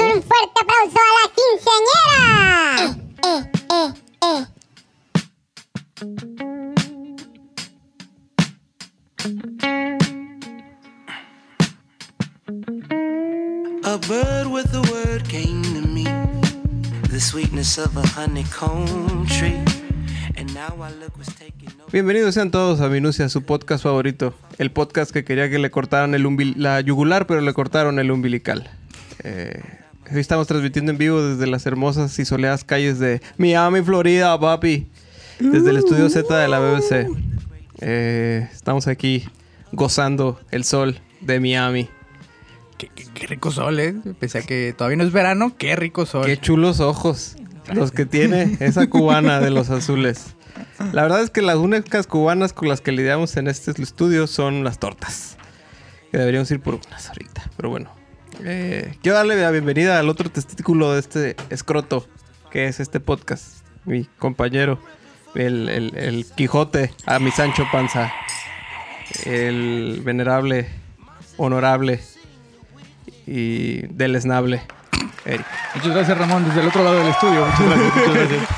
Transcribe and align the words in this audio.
un 0.00 0.22
fuerte 0.22 0.60
aplauso 0.60 0.98
a 0.98 1.10
la 1.18 1.26
quinceañera. 1.34 3.02
A 13.84 13.96
bird 14.08 14.46
with 14.46 14.72
a 14.74 14.80
word 14.92 15.24
came 15.28 15.62
to 15.74 15.86
me, 15.86 16.04
the 17.10 17.18
sweetness 17.20 17.78
of 17.78 17.96
a 17.96 18.06
honeycomb 18.14 19.26
tree. 19.26 19.58
And 20.36 20.52
now 20.54 20.74
I 20.80 20.90
look 21.00 21.16
was 21.18 21.28
taking 21.34 21.68
over. 21.80 21.90
Bienvenidos 21.90 22.34
sean 22.34 22.50
todos 22.50 22.80
a 22.80 22.88
Minucia, 22.88 23.28
su 23.28 23.42
podcast 23.42 23.82
favorito. 23.82 24.34
El 24.58 24.70
podcast 24.70 25.10
que 25.10 25.24
quería 25.24 25.50
que 25.50 25.58
le 25.58 25.70
cortaran 25.70 26.14
el 26.14 26.24
umbil- 26.24 26.54
la 26.56 26.80
yugular, 26.80 27.26
pero 27.26 27.40
le 27.40 27.52
cortaron 27.52 27.98
el 27.98 28.10
umbilical. 28.10 28.70
Eh, 29.24 29.60
hoy 30.12 30.20
estamos 30.20 30.46
transmitiendo 30.46 30.92
en 30.92 30.98
vivo 30.98 31.22
desde 31.22 31.46
las 31.46 31.64
hermosas 31.66 32.18
y 32.18 32.24
soleadas 32.24 32.64
calles 32.64 32.98
de 32.98 33.20
Miami, 33.38 33.82
Florida, 33.82 34.38
papi. 34.38 34.86
Desde 35.38 35.70
el 35.70 35.76
estudio 35.78 36.08
Z 36.08 36.36
de 36.38 36.46
la 36.48 36.60
BBC. 36.60 37.08
Eh, 37.80 38.48
estamos 38.52 38.86
aquí 38.86 39.24
gozando 39.72 40.38
el 40.50 40.64
sol 40.64 41.00
de 41.20 41.40
Miami. 41.40 41.88
Qué, 42.78 42.88
qué- 42.94 43.06
qué 43.12 43.26
rico 43.26 43.50
sol, 43.50 43.80
¿eh? 43.80 43.94
Pese 44.20 44.38
a 44.38 44.42
que 44.42 44.74
todavía 44.76 44.98
no 44.98 45.04
es 45.04 45.12
verano, 45.12 45.54
qué 45.58 45.74
rico 45.76 46.06
sol. 46.06 46.26
Qué 46.26 46.36
chulos 46.36 46.80
ojos 46.80 47.36
los 47.72 47.90
que 47.92 48.06
tiene 48.06 48.56
esa 48.60 48.88
cubana 48.88 49.40
de 49.40 49.50
los 49.50 49.70
azules. 49.70 50.34
La 50.92 51.02
verdad 51.02 51.22
es 51.22 51.30
que 51.30 51.42
las 51.42 51.56
únicas 51.56 52.06
cubanas 52.06 52.52
con 52.52 52.68
las 52.68 52.80
que 52.80 52.92
lidiamos 52.92 53.36
en 53.36 53.48
este 53.48 53.70
estudio 53.82 54.26
son 54.26 54.62
las 54.64 54.78
tortas. 54.78 55.36
Que 56.12 56.18
deberíamos 56.18 56.50
ir 56.50 56.60
por 56.60 56.74
unas 56.74 57.08
ahorita. 57.08 57.50
Pero 57.56 57.70
bueno. 57.70 57.90
Eh, 58.44 58.94
quiero 59.02 59.16
darle 59.18 59.40
la 59.40 59.50
bienvenida 59.50 59.98
al 59.98 60.08
otro 60.08 60.30
testículo 60.30 60.92
de 60.92 61.00
este 61.00 61.36
escroto. 61.50 62.06
Que 62.50 62.66
es 62.66 62.80
este 62.80 63.00
podcast. 63.00 63.64
Mi 63.84 64.04
compañero. 64.18 64.78
El, 65.34 65.68
el- 65.68 65.96
el 65.96 66.26
Quijote. 66.36 66.92
A 67.06 67.18
mi 67.18 67.30
Sancho 67.30 67.66
Panza. 67.72 68.12
El 69.24 70.02
venerable. 70.04 70.68
Honorable. 71.36 72.00
Y 73.26 73.86
deleznable. 73.88 74.62
Eric. 75.24 75.46
Muchas 75.76 75.92
gracias, 75.94 76.18
Ramón, 76.18 76.44
desde 76.44 76.60
el 76.60 76.68
otro 76.68 76.82
lado 76.84 76.98
del 76.98 77.08
estudio. 77.08 77.46
Muchas 77.46 77.66
gracias, 77.66 77.94
muchas 77.94 78.14
gracias. 78.14 78.48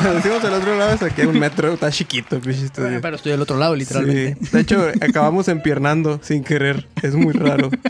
Lo 0.04 0.14
decimos 0.14 0.44
al 0.44 0.54
otro 0.54 0.78
lado, 0.78 0.94
es 0.94 1.02
aquí 1.02 1.20
a 1.22 1.28
un 1.28 1.38
metro, 1.38 1.72
está 1.74 1.90
chiquito 1.90 2.36
estudio. 2.36 3.00
Pero 3.02 3.16
estoy 3.16 3.32
del 3.32 3.42
otro 3.42 3.58
lado, 3.58 3.76
literalmente. 3.76 4.36
Sí. 4.46 4.50
De 4.52 4.60
hecho, 4.60 4.88
acabamos 5.02 5.48
empiernando 5.48 6.18
sin 6.22 6.42
querer. 6.42 6.88
Es 7.02 7.14
muy 7.14 7.34
raro. 7.34 7.70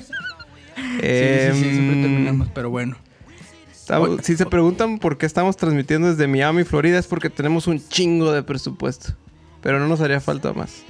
Sí, 0.97 1.07
sí, 1.07 1.63
sí, 1.63 1.71
siempre 1.71 1.95
Em, 1.97 2.03
terminamos, 2.03 2.49
pero 2.55 2.71
bueno. 2.71 2.97
si 4.23 4.37
se 4.37 4.47
preguntan 4.47 4.99
por 4.99 5.19
qué 5.19 5.27
estamos 5.27 5.57
transmitiendo 5.57 6.09
desde 6.11 6.27
Miami, 6.27 6.65
Florida, 6.65 6.99
es 6.99 7.07
porque 7.07 7.31
tenemos 7.31 7.67
un 7.67 7.87
chingo 7.89 8.33
de 8.33 8.43
presupuesto. 8.43 9.15
Pero 9.63 9.79
no 9.79 9.89
nos 9.89 10.01
haría 10.01 10.21
falta 10.21 10.53
más. 10.53 10.83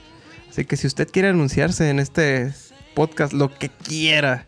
Así 0.48 0.65
que 0.65 0.77
si 0.77 0.87
usted 0.87 1.09
quiere 1.11 1.28
anunciarse 1.28 1.91
en 1.91 1.98
este 1.98 2.53
podcast, 2.95 3.33
lo 3.33 3.53
que 3.56 3.69
quiera. 3.69 4.47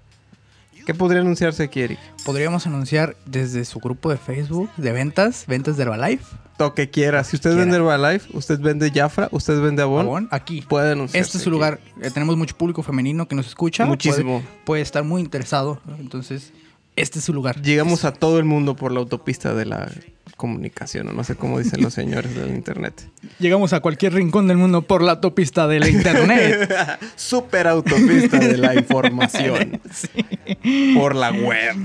¿Qué 0.86 0.94
podría 0.94 1.20
anunciarse 1.20 1.62
aquí, 1.62 1.80
Eric? 1.80 1.98
Podríamos 2.24 2.66
anunciar 2.66 3.16
desde 3.24 3.64
su 3.64 3.78
grupo 3.78 4.10
de 4.10 4.16
Facebook 4.16 4.70
de 4.76 4.92
ventas, 4.92 5.44
ventas 5.46 5.76
de 5.76 5.84
Herbalife. 5.84 6.24
Lo 6.58 6.74
que 6.74 6.90
quiera. 6.90 7.24
Si 7.24 7.36
usted 7.36 7.50
quiera. 7.50 7.64
vende 7.64 7.76
Herbalife, 7.76 8.28
usted 8.36 8.60
vende 8.60 8.90
Jafra, 8.90 9.28
usted 9.32 9.60
vende 9.60 9.82
Avon, 9.82 10.06
Avon, 10.06 10.28
aquí. 10.30 10.62
puede 10.62 10.92
anunciarse. 10.92 11.26
Este 11.26 11.38
es 11.38 11.44
su 11.44 11.50
lugar. 11.50 11.80
Eh, 12.00 12.10
tenemos 12.10 12.36
mucho 12.36 12.56
público 12.56 12.82
femenino 12.82 13.26
que 13.26 13.34
nos 13.34 13.46
escucha. 13.46 13.84
Muchísimo. 13.84 14.40
Puede, 14.40 14.64
puede 14.64 14.82
estar 14.82 15.04
muy 15.04 15.22
interesado. 15.22 15.80
Entonces, 15.98 16.52
este 16.96 17.18
es 17.18 17.24
su 17.24 17.32
lugar. 17.32 17.62
Llegamos 17.62 18.04
a 18.04 18.12
todo 18.12 18.38
el 18.38 18.44
mundo 18.44 18.76
por 18.76 18.92
la 18.92 19.00
autopista 19.00 19.54
de 19.54 19.64
la 19.66 19.90
comunicación, 20.36 21.08
o 21.08 21.12
no 21.12 21.22
sé 21.24 21.36
cómo 21.36 21.58
dicen 21.60 21.82
los 21.82 21.94
señores 21.94 22.34
del 22.34 22.48
internet. 22.54 23.08
Llegamos 23.38 23.72
a 23.72 23.80
cualquier 23.80 24.14
rincón 24.14 24.48
del 24.48 24.56
mundo 24.56 24.82
por 24.82 25.00
la 25.02 25.12
autopista 25.12 25.68
de 25.68 25.78
la 25.80 25.88
internet. 25.88 26.74
Super 27.16 27.68
autopista 27.68 28.38
de 28.38 28.56
la 28.58 28.74
información. 28.74 29.80
Por 30.94 31.14
la 31.14 31.30
web. 31.32 31.76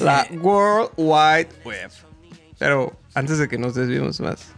La 0.00 0.26
World 0.40 0.90
Wide 0.96 1.48
Web. 1.64 1.90
Pero 2.58 2.98
antes 3.14 3.38
de 3.38 3.48
que 3.48 3.58
nos 3.58 3.74
desviemos 3.74 4.20
más. 4.20 4.48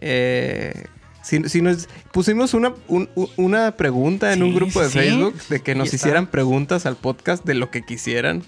eh, 0.00 0.84
si, 1.22 1.42
si 1.48 1.60
nos 1.62 1.88
pusimos 2.12 2.54
una, 2.54 2.72
un- 2.88 3.08
una 3.36 3.76
pregunta 3.76 4.32
en 4.32 4.42
un 4.42 4.54
grupo 4.54 4.80
de. 4.82 4.88
Facebook 4.88 5.34
de 5.48 5.60
que 5.60 5.74
nos 5.74 5.92
hicieran 5.92 6.26
preguntas 6.26 6.86
al 6.86 6.96
podcast 6.96 7.44
de 7.44 7.54
lo 7.54 7.70
que 7.70 7.82
quisieran. 7.82 8.42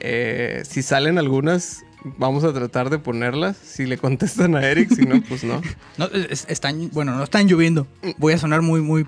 Eh, 0.00 0.62
si 0.68 0.82
salen 0.82 1.18
algunas, 1.18 1.82
vamos 2.18 2.44
a 2.44 2.52
tratar 2.52 2.90
de 2.90 2.98
ponerlas. 2.98 3.56
Si 3.56 3.86
le 3.86 3.98
contestan 3.98 4.54
a 4.56 4.62
Eric, 4.66 4.94
si 4.94 5.02
no, 5.02 5.20
pues 5.22 5.44
no. 5.44 5.60
No, 5.98 6.06
es- 6.06 6.46
están, 6.48 6.90
bueno, 6.92 7.14
no 7.14 7.22
están 7.24 7.46
lloviendo. 7.48 7.86
Voy 8.18 8.32
a 8.32 8.38
sonar 8.38 8.62
muy, 8.62 8.80
muy, 8.80 9.06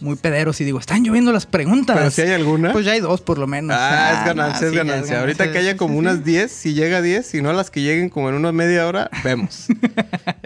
muy 0.00 0.16
pedero 0.16 0.52
si 0.52 0.64
digo, 0.64 0.78
están 0.80 1.04
lloviendo 1.04 1.32
las 1.32 1.46
preguntas. 1.46 1.96
Pero 1.96 2.10
si 2.10 2.22
hay 2.22 2.32
alguna. 2.32 2.72
Pues 2.72 2.84
ya 2.84 2.92
hay 2.92 3.00
dos 3.00 3.20
por 3.20 3.38
lo 3.38 3.46
menos. 3.46 3.76
Ah, 3.78 4.18
es 4.20 4.26
ganancia, 4.26 4.60
no, 4.60 4.68
es 4.68 4.70
sí, 4.72 4.76
ganancia. 4.76 5.20
Ahorita 5.20 5.50
que 5.52 5.58
haya 5.58 5.76
como 5.76 5.96
unas 5.96 6.24
10, 6.24 6.50
si 6.50 6.74
llega 6.74 6.98
a 6.98 7.02
10, 7.02 7.24
si 7.26 7.40
no 7.40 7.52
las 7.52 7.70
que 7.70 7.80
lleguen 7.82 8.08
como 8.10 8.28
en 8.28 8.34
una 8.34 8.52
media 8.52 8.86
hora, 8.86 9.10
vemos. 9.24 9.66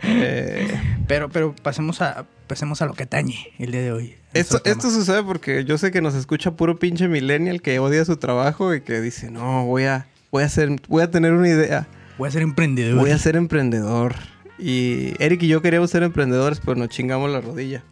Eh, 0.09 0.69
Pero, 1.09 1.28
pero 1.31 1.55
pasemos 1.62 2.00
a, 2.00 2.26
pasemos 2.47 2.81
a 2.82 2.87
lo 2.87 2.94
que 2.94 3.06
tañe 3.06 3.53
el 3.59 3.72
día 3.72 3.81
de 3.82 3.93
hoy. 3.93 4.15
Esto, 4.41 4.60
esto 4.64 4.91
sucede 4.91 5.22
porque 5.22 5.64
yo 5.64 5.78
sé 5.78 5.91
que 5.91 6.00
nos 6.00 6.14
escucha 6.14 6.52
puro 6.52 6.78
pinche 6.78 7.08
millennial 7.08 7.60
que 7.62 7.78
odia 7.78 8.04
su 8.04 8.16
trabajo 8.16 8.74
y 8.74 8.80
que 8.80 9.00
dice, 9.00 9.30
no, 9.30 9.64
voy 9.66 9.84
a, 9.84 10.06
voy 10.30 10.42
a 10.42 10.47
hacer, 10.47 10.70
voy 10.88 11.02
a 11.02 11.10
tener 11.10 11.32
una 11.32 11.48
idea. 11.48 11.86
Voy 12.19 12.28
a 12.28 12.32
ser 12.32 12.42
emprendedor. 12.42 12.98
Voy 12.98 13.10
a 13.10 13.19
ser 13.19 13.36
emprendedor. 13.36 14.14
Y 14.58 15.12
Eric 15.22 15.42
y 15.42 15.48
yo 15.48 15.60
queríamos 15.60 15.91
ser 15.91 16.02
emprendedores, 16.02 16.60
pero 16.60 16.76
nos 16.76 16.88
chingamos 16.88 17.30
la 17.30 17.41
rodilla. 17.41 17.84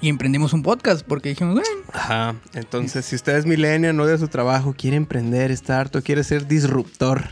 Y 0.00 0.08
emprendimos 0.08 0.52
un 0.52 0.62
podcast 0.64 1.06
porque 1.06 1.28
dijimos, 1.28 1.54
bueno, 1.54 1.68
Ajá. 1.92 2.34
Entonces, 2.54 3.04
si 3.04 3.14
usted 3.14 3.36
es 3.36 3.46
millennial, 3.46 3.96
no 3.96 4.02
odia 4.02 4.18
su 4.18 4.26
trabajo, 4.26 4.74
quiere 4.76 4.96
emprender, 4.96 5.52
está 5.52 5.78
harto, 5.80 6.02
quiere 6.02 6.24
ser 6.24 6.48
disruptor, 6.48 7.22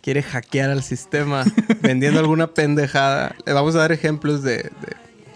quiere 0.00 0.22
hackear 0.22 0.70
al 0.70 0.82
sistema 0.82 1.44
vendiendo 1.82 2.18
alguna 2.18 2.46
pendejada, 2.54 3.36
le 3.44 3.52
vamos 3.52 3.74
a 3.74 3.78
dar 3.80 3.92
ejemplos 3.92 4.42
de, 4.42 4.56
de- 4.56 4.70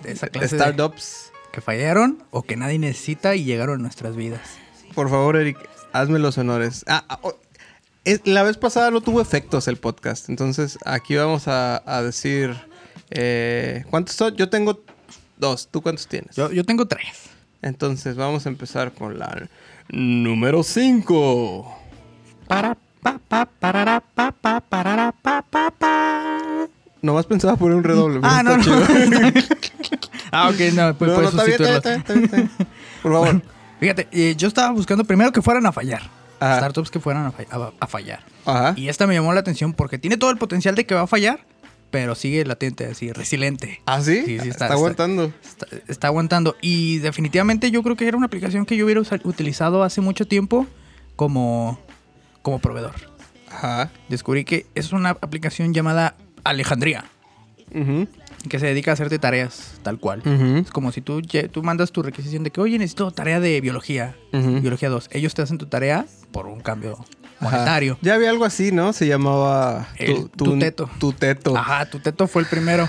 de 0.02 0.12
esa 0.12 0.26
de 0.26 0.32
clase 0.32 0.56
de- 0.56 0.62
startups. 0.62 1.31
Que 1.52 1.60
fallaron 1.60 2.22
o 2.30 2.42
que 2.42 2.56
nadie 2.56 2.78
necesita 2.78 3.34
y 3.36 3.44
llegaron 3.44 3.76
a 3.80 3.82
nuestras 3.82 4.16
vidas. 4.16 4.40
Por 4.94 5.08
favor, 5.10 5.36
Eric, 5.36 5.58
hazme 5.92 6.18
los 6.18 6.36
honores. 6.38 6.84
Ah, 6.88 7.04
ah, 7.08 7.18
oh, 7.22 7.34
es- 8.04 8.22
la 8.26 8.42
vez 8.42 8.56
pasada 8.56 8.90
no 8.90 9.00
tuvo 9.00 9.20
efectos 9.20 9.68
el 9.68 9.76
podcast, 9.76 10.28
entonces 10.28 10.78
aquí 10.84 11.14
vamos 11.16 11.48
a, 11.48 11.82
a 11.86 12.02
decir... 12.02 12.56
eh, 13.10 13.84
¿Cuántos 13.91 14.14
son? 14.16 14.34
Yo 14.36 14.48
tengo 14.48 14.82
dos. 15.38 15.68
¿Tú 15.70 15.82
cuántos 15.82 16.06
tienes? 16.08 16.34
Yo, 16.36 16.50
yo 16.50 16.64
tengo 16.64 16.86
tres. 16.86 17.30
Entonces 17.62 18.16
vamos 18.16 18.46
a 18.46 18.48
empezar 18.48 18.92
con 18.92 19.18
la 19.18 19.48
número 19.91 20.62
5. 20.62 21.78
Nomás 27.02 27.26
pensaba 27.26 27.56
poner 27.56 27.76
un 27.76 27.84
redoble. 27.84 28.20
Ah, 28.22 28.42
no, 28.44 28.56
no. 28.56 28.62
ah, 30.32 30.48
ok, 30.48 30.59
no, 30.75 30.94
pues 30.98 31.10
No, 31.10 31.15
puedes 31.16 31.34
no, 31.34 31.43
está 31.43 31.44
sustituirlo. 31.44 31.76
está 31.76 31.88
bien, 31.91 32.00
está 32.00 32.12
bien, 32.15 32.25
está 32.25 32.37
bien. 32.37 32.50
Por 33.03 33.12
favor. 33.12 33.43
Fíjate, 33.81 34.09
eh, 34.12 34.34
yo 34.37 34.48
estaba 34.48 34.70
buscando 34.72 35.04
primero 35.04 35.31
que 35.32 35.43
fueran 35.43 35.65
a 35.66 35.72
fallar. 35.72 36.03
Ajá. 36.41 36.56
Startups 36.59 36.91
que 36.91 36.98
fueran 36.98 37.26
a, 37.26 37.31
fa- 37.32 37.44
a- 37.50 37.72
a 37.78 37.87
fallar. 37.87 38.25
Ajá. 38.44 38.75
Y 38.76 38.88
esta 38.88 39.06
me 39.06 39.15
llamó 39.15 39.32
la 39.32 39.41
atención 39.41 39.72
porque 39.75 39.98
tiene 39.98 40.16
todo 40.16 40.31
el 40.31 40.38
potencial 40.38 40.75
de 40.75 40.84
que 40.87 40.94
va 40.94 41.03
a 41.03 41.06
fallar, 41.06 41.44
pero 41.92 42.15
sigue 42.16 42.44
latente, 42.44 42.87
así, 42.87 43.12
resiliente. 43.12 43.81
¿Ah, 43.87 44.00
sí? 44.00 44.22
Sí, 44.25 44.38
sí, 44.41 44.48
está, 44.48 44.65
está- 44.66 44.75
aguantando. 44.75 45.32
Está, 45.44 45.66
está 45.88 46.06
aguantando. 46.09 46.56
Y 46.60 46.98
definitivamente 46.98 47.71
yo 47.71 47.82
creo 47.82 47.94
que 47.97 48.09
era 48.09 48.16
una 48.16 48.26
aplicación 48.26 48.66
que 48.66 48.76
yo 48.76 48.84
hubiera 48.87 49.00
utilizado 49.25 49.82
hace 49.84 50.00
mucho 50.00 50.26
tiempo 50.26 50.66
como, 51.16 51.78
como 52.42 52.59
proveedor. 52.60 52.94
Ajá. 53.50 53.91
Descubrí 54.09 54.45
que 54.45 54.66
es 54.74 54.92
una 54.92 55.10
aplicación 55.10 55.74
llamada 55.74 56.15
Alejandría, 56.45 57.04
Ujú, 57.74 58.09
que 58.48 58.59
se 58.59 58.66
dedica 58.66 58.91
a 58.91 58.94
hacerte 58.94 59.18
tareas 59.18 59.74
tal 59.83 59.98
cual. 59.98 60.22
Es 60.65 60.71
como 60.71 60.92
si 60.92 61.00
tú, 61.00 61.22
tú 61.22 61.62
mandas 61.62 61.92
tu 61.92 62.03
requisición 62.03 62.42
de 62.42 62.50
que, 62.50 62.60
oye, 62.60 62.78
necesito 62.78 63.10
tarea 63.10 63.41
de 63.41 63.60
biología, 63.60 64.16
biología 64.33 64.89
2. 64.89 65.09
Ellos 65.12 65.34
te 65.34 65.42
hacen 65.42 65.59
tu 65.59 65.66
tarea 65.66 66.06
por 66.30 66.47
un 66.47 66.60
cambio 66.60 66.98
Ajá. 67.39 67.50
monetario. 67.50 67.98
Ya 68.00 68.15
había 68.15 68.30
algo 68.30 68.44
así, 68.44 68.72
¿no? 68.72 68.92
Se 68.92 69.06
llamaba... 69.06 69.89
El 69.97 70.30
Tuteto. 70.30 70.91
Tu 70.98 71.12
teto. 71.12 71.56
Ajá, 71.56 71.86
tu 71.86 71.98
teto 71.98 72.27
fue 72.27 72.42
el 72.42 72.48
primero. 72.48 72.89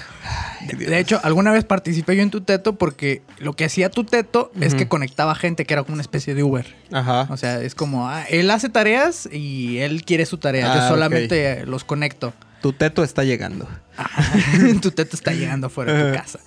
De, 0.77 1.00
hecho, 1.00 1.19
alguna 1.23 1.51
vez 1.51 1.65
participé 1.65 2.15
yo 2.15 2.23
en 2.23 2.29
tu 2.29 2.41
teto 2.41 2.75
porque 2.75 3.21
lo 3.39 3.53
que 3.53 3.65
hacía 3.65 3.89
tu 3.89 4.03
teto 4.05 4.51
es 4.59 4.75
que 4.75 4.88
conectaba 4.88 5.35
gente 5.35 5.65
que 5.65 5.73
era 5.73 5.83
como 5.83 5.94
una 5.94 6.01
especie 6.01 6.35
de 6.35 6.44
Uber. 6.44 6.75
Ajá. 6.91 7.27
O 7.29 7.38
sea, 7.38 7.61
es 7.61 7.75
como, 7.75 8.07
ah, 8.07 8.23
él 8.29 8.50
hace 8.50 8.69
tareas 8.69 9.27
y 9.31 9.79
él 9.79 10.03
quiere 10.05 10.25
su 10.25 10.38
tarea. 10.38 10.71
Ah, 10.71 10.75
Yo 10.75 10.88
solamente 10.88 11.65
los 11.65 11.83
conecto. 11.83 12.33
Tu 12.63 12.71
teto 12.74 13.04
está 13.04 13.24
llegando. 13.24 13.68
tu 14.81 14.89
teto 14.92 15.15
está 15.15 15.33
llegando 15.33 15.69
fuera 15.69 15.94
de 15.94 16.12
tu 16.12 16.18
casa. 16.18 16.39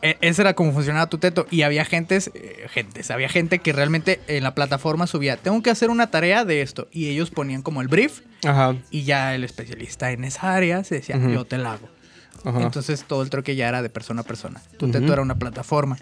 E- 0.00 0.16
Ese 0.20 0.42
era 0.42 0.54
como 0.54 0.72
funcionaba 0.72 1.08
tu 1.08 1.18
teto. 1.18 1.46
Y 1.50 1.62
había 1.62 1.84
gentes, 1.84 2.30
eh, 2.34 2.66
gentes, 2.70 3.10
había 3.10 3.28
gente 3.28 3.58
que 3.58 3.72
realmente 3.72 4.20
en 4.28 4.44
la 4.44 4.54
plataforma 4.54 5.06
subía, 5.08 5.36
tengo 5.36 5.60
que 5.62 5.70
hacer 5.70 5.90
una 5.90 6.08
tarea 6.10 6.44
de 6.44 6.62
esto. 6.62 6.86
Y 6.92 7.08
ellos 7.08 7.30
ponían 7.30 7.62
como 7.62 7.82
el 7.82 7.88
brief 7.88 8.20
Ajá. 8.44 8.76
y 8.92 9.02
ya 9.02 9.34
el 9.34 9.42
especialista 9.42 10.12
en 10.12 10.22
esa 10.24 10.54
área 10.54 10.84
se 10.84 10.94
decía, 10.94 11.16
Ujú. 11.16 11.30
yo 11.30 11.44
te 11.44 11.58
la 11.58 11.72
hago. 11.72 11.88
Ajá. 12.44 12.62
Entonces 12.62 13.02
todo 13.04 13.22
el 13.22 13.28
troque 13.28 13.56
ya 13.56 13.68
era 13.68 13.82
de 13.82 13.90
persona 13.90 14.20
a 14.20 14.24
persona. 14.24 14.62
Tu 14.78 14.88
teto 14.90 15.12
era 15.12 15.20
una 15.20 15.34
plataforma. 15.38 15.98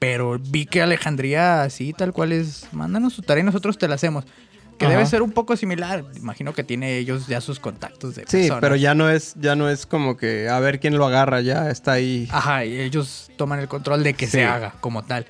Pero 0.00 0.38
vi 0.40 0.66
que 0.66 0.82
Alejandría, 0.82 1.62
así 1.62 1.92
tal 1.92 2.12
cual 2.12 2.32
es, 2.32 2.66
mándanos 2.72 3.12
su 3.14 3.22
tarea 3.22 3.42
y 3.42 3.46
nosotros 3.46 3.78
te 3.78 3.86
la 3.88 3.94
hacemos. 3.94 4.24
Que 4.78 4.86
Ajá. 4.86 4.94
debe 4.96 5.06
ser 5.06 5.22
un 5.22 5.30
poco 5.30 5.56
similar. 5.56 6.04
Imagino 6.16 6.52
que 6.52 6.64
tiene 6.64 6.96
ellos 6.98 7.26
ya 7.28 7.40
sus 7.40 7.60
contactos 7.60 8.16
de 8.16 8.22
Sí, 8.22 8.38
personas. 8.38 8.60
pero 8.60 8.76
ya 8.76 8.94
no 8.94 9.08
es, 9.08 9.34
ya 9.40 9.54
no 9.54 9.68
es 9.70 9.86
como 9.86 10.16
que 10.16 10.48
a 10.48 10.58
ver 10.60 10.80
quién 10.80 10.98
lo 10.98 11.06
agarra, 11.06 11.40
ya 11.42 11.70
está 11.70 11.92
ahí. 11.92 12.28
Ajá, 12.32 12.64
y 12.64 12.80
ellos 12.80 13.30
toman 13.36 13.60
el 13.60 13.68
control 13.68 14.02
de 14.02 14.14
que 14.14 14.26
Sí. 14.26 14.32
se 14.32 14.44
haga 14.44 14.74
como 14.80 15.04
tal. 15.04 15.26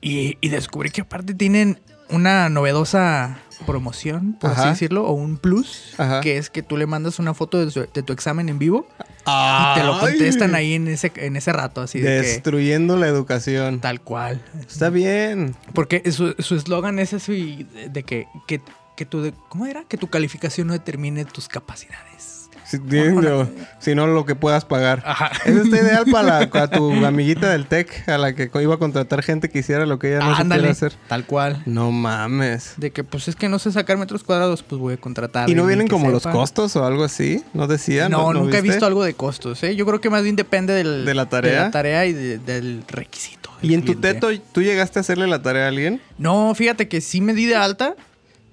Y, 0.00 0.38
y 0.40 0.48
descubrí 0.48 0.90
que 0.90 1.02
aparte 1.02 1.34
tienen 1.34 1.80
una 2.10 2.48
novedosa 2.48 3.38
promoción, 3.66 4.34
por 4.40 4.50
así 4.52 4.68
decirlo, 4.68 5.04
o 5.04 5.12
un 5.12 5.36
plus, 5.36 5.94
Ajá. 5.98 6.20
que 6.20 6.38
es 6.38 6.48
que 6.48 6.62
tú 6.62 6.76
le 6.76 6.86
mandas 6.86 7.18
una 7.18 7.34
foto 7.34 7.58
de, 7.64 7.70
su- 7.72 7.88
de 7.92 8.02
tu 8.02 8.12
examen 8.12 8.48
en 8.48 8.58
vivo 8.58 8.86
y 9.26 9.74
te 9.78 9.84
lo 9.84 9.98
contestan 9.98 10.54
ahí 10.54 10.74
en 10.74 10.86
ese, 10.88 11.12
en 11.16 11.36
ese 11.36 11.52
rato, 11.52 11.80
así 11.82 11.98
de 12.00 12.04
que 12.06 12.26
Destruyendo 12.28 12.96
la 12.96 13.08
educación. 13.08 13.80
tal 13.80 14.00
cual. 14.00 14.40
Está 14.60 14.90
bien. 14.90 15.54
Porque 15.74 16.10
su 16.12 16.34
su 16.38 16.54
eslogan 16.54 16.98
es 17.00 17.12
eso 17.12 17.32
y 17.32 17.64
de, 17.64 17.88
de 17.88 18.02
que, 18.04 18.28
que, 18.46 18.60
que 18.96 19.04
tu, 19.04 19.22
de- 19.22 19.34
¿cómo 19.48 19.66
era? 19.66 19.82
Que 19.84 19.96
tu 19.98 20.08
calificación 20.08 20.68
no 20.68 20.72
determine 20.72 21.24
tus 21.24 21.48
capacidades. 21.48 22.37
Si, 22.68 22.78
no, 22.78 23.48
si 23.80 23.94
no, 23.94 24.06
lo 24.06 24.26
que 24.26 24.34
puedas 24.34 24.64
pagar. 24.64 25.02
Ajá. 25.06 25.30
Eso 25.46 25.62
está 25.62 25.76
ideal 25.78 26.04
para, 26.10 26.40
la- 26.40 26.50
para 26.50 26.68
tu 26.68 26.92
amiguita 27.06 27.48
del 27.50 27.66
tech, 27.66 28.06
a 28.08 28.18
la 28.18 28.34
que 28.34 28.50
iba 28.60 28.74
a 28.74 28.78
contratar 28.78 29.22
gente 29.22 29.48
que 29.48 29.60
hiciera 29.60 29.86
lo 29.86 29.98
que 29.98 30.08
ella 30.08 30.18
no 30.18 30.34
Ah, 30.34 30.38
Ándale, 30.40 30.68
hacer. 30.68 30.92
tal 31.08 31.24
cual. 31.24 31.62
No 31.66 31.90
mames. 31.92 32.74
De 32.76 32.90
que 32.90 33.04
pues 33.04 33.26
es 33.28 33.36
que 33.36 33.48
no 33.48 33.58
sé 33.58 33.72
sacar 33.72 33.96
metros 33.96 34.22
cuadrados, 34.22 34.62
pues 34.62 34.78
voy 34.80 34.94
a 34.94 34.96
contratar. 34.98 35.48
¿Y 35.48 35.54
no 35.54 35.64
vienen 35.66 35.88
como 35.88 36.10
los 36.10 36.24
costos 36.24 36.76
o 36.76 36.84
algo 36.84 37.04
así? 37.04 37.42
¿No 37.54 37.66
decían? 37.66 38.10
No, 38.12 38.32
nunca 38.32 38.58
he 38.58 38.62
visto 38.62 38.84
algo 38.86 39.02
de 39.02 39.14
costos, 39.14 39.62
¿eh? 39.62 39.74
Yo 39.74 39.86
creo 39.86 40.00
que 40.00 40.10
más 40.10 40.22
bien 40.22 40.36
depende 40.36 40.74
del, 40.74 41.04
¿De 41.06 41.14
la 41.14 41.26
tarea? 41.26 41.52
de 41.52 41.58
la 41.60 41.70
tarea 41.70 42.04
y 42.06 42.12
de- 42.12 42.38
del 42.38 42.84
requisito. 42.86 43.50
del 43.62 43.70
¿Y 43.70 43.74
en 43.74 43.84
tu 43.84 43.94
teto 43.94 44.28
tú 44.52 44.60
llegaste 44.62 44.98
a 44.98 45.00
hacerle 45.00 45.26
la 45.26 45.40
tarea 45.40 45.64
a 45.64 45.68
alguien? 45.68 46.02
No, 46.18 46.54
fíjate 46.54 46.86
que 46.88 47.00
sí 47.00 47.20
me 47.22 47.32
di 47.32 47.46
de 47.46 47.56
alta. 47.56 47.94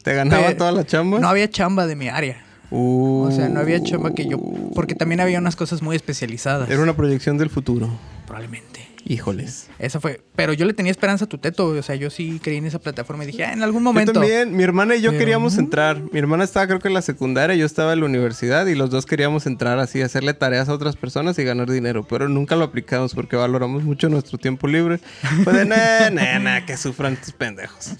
¿Te 0.03 0.13
ganaba 0.13 0.55
toda 0.55 0.71
la 0.71 0.85
chamba? 0.85 1.19
No 1.19 1.27
había 1.27 1.49
chamba 1.49 1.85
de 1.87 1.95
mi 1.95 2.07
área. 2.07 2.44
Uh, 2.71 3.23
O 3.27 3.31
sea, 3.31 3.49
no 3.49 3.59
había 3.59 3.81
chamba 3.81 4.13
que 4.13 4.27
yo... 4.27 4.37
Porque 4.73 4.95
también 4.95 5.19
había 5.21 5.39
unas 5.39 5.55
cosas 5.55 5.81
muy 5.81 5.95
especializadas. 5.95 6.69
Era 6.69 6.81
una 6.81 6.95
proyección 6.95 7.37
del 7.37 7.49
futuro. 7.49 7.89
Probablemente. 8.25 8.84
Híjoles. 9.07 9.67
Esa 9.77 9.99
fue... 9.99 10.21
Pero 10.35 10.51
yo 10.53 10.65
le 10.65 10.73
tenía 10.73 10.91
esperanza 10.91 11.25
a 11.25 11.29
tu 11.29 11.37
teto. 11.37 11.67
O 11.67 11.81
sea, 11.83 11.95
yo 11.95 12.09
sí 12.09 12.39
creí 12.43 12.57
en 12.57 12.65
esa 12.65 12.79
plataforma 12.79 13.23
y 13.23 13.27
dije, 13.27 13.45
ah, 13.45 13.53
en 13.53 13.61
algún 13.61 13.83
momento... 13.83 14.11
Yo 14.13 14.19
también, 14.19 14.55
mi 14.57 14.63
hermana 14.63 14.95
y 14.95 15.01
yo 15.01 15.11
Pero- 15.11 15.19
queríamos 15.19 15.57
entrar. 15.59 16.01
Mi 16.11 16.17
hermana 16.19 16.43
estaba 16.43 16.65
creo 16.65 16.79
que 16.79 16.87
en 16.87 16.95
la 16.95 17.03
secundaria, 17.03 17.55
yo 17.55 17.67
estaba 17.67 17.93
en 17.93 17.99
la 17.99 18.07
universidad 18.07 18.65
y 18.65 18.73
los 18.73 18.89
dos 18.89 19.05
queríamos 19.05 19.45
entrar 19.45 19.77
así, 19.77 20.01
hacerle 20.01 20.33
tareas 20.33 20.69
a 20.69 20.73
otras 20.73 20.95
personas 20.95 21.37
y 21.37 21.43
ganar 21.43 21.69
dinero, 21.69 22.03
pero 22.07 22.27
nunca 22.27 22.55
lo 22.55 22.65
aplicamos 22.65 23.13
porque 23.13 23.35
valoramos 23.35 23.83
mucho 23.83 24.09
nuestro 24.09 24.39
tiempo 24.39 24.67
libre. 24.67 24.99
Fue 25.43 25.53
de, 25.53 25.65
nah, 25.65 26.09
nah, 26.09 26.39
nah, 26.39 26.65
que 26.65 26.75
sufran 26.75 27.13
estos 27.13 27.31
pendejos. 27.33 27.91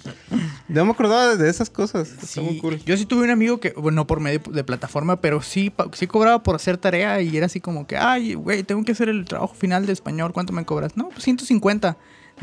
Yo 0.68 0.84
me 0.86 0.92
acordaba 0.92 1.36
de 1.36 1.50
esas 1.50 1.70
cosas. 1.70 2.10
Está 2.10 2.26
Sí, 2.26 2.42
muy 2.42 2.58
cool. 2.58 2.80
Yo 2.84 2.98
sí 2.98 3.06
tuve 3.06 3.24
un 3.26 3.30
amigo 3.30 3.60
que, 3.60 3.70
bueno, 3.78 3.96
no 3.98 4.08
por 4.08 4.20
medio 4.20 4.42
de 4.52 4.64
plataforma, 4.64 5.22
pero 5.22 5.42
sí, 5.44 5.72
sí 5.94 6.08
cobraba 6.08 6.42
por 6.42 6.56
hacer 6.56 6.78
tarea 6.78 7.22
y 7.22 7.38
era 7.38 7.46
así 7.46 7.62
como 7.62 7.86
que, 7.86 7.96
ay, 7.96 8.34
güey, 8.34 8.64
tengo 8.64 8.84
que 8.84 8.92
hacer 8.94 9.08
el 9.08 9.24
trabajo 9.26 9.54
final 9.54 9.86
de 9.86 9.94
español, 9.94 10.34
¿cuánto 10.34 10.52
me 10.52 10.66
cobras? 10.66 10.95
No, 10.96 11.10
pues 11.10 11.24
150. 11.24 11.98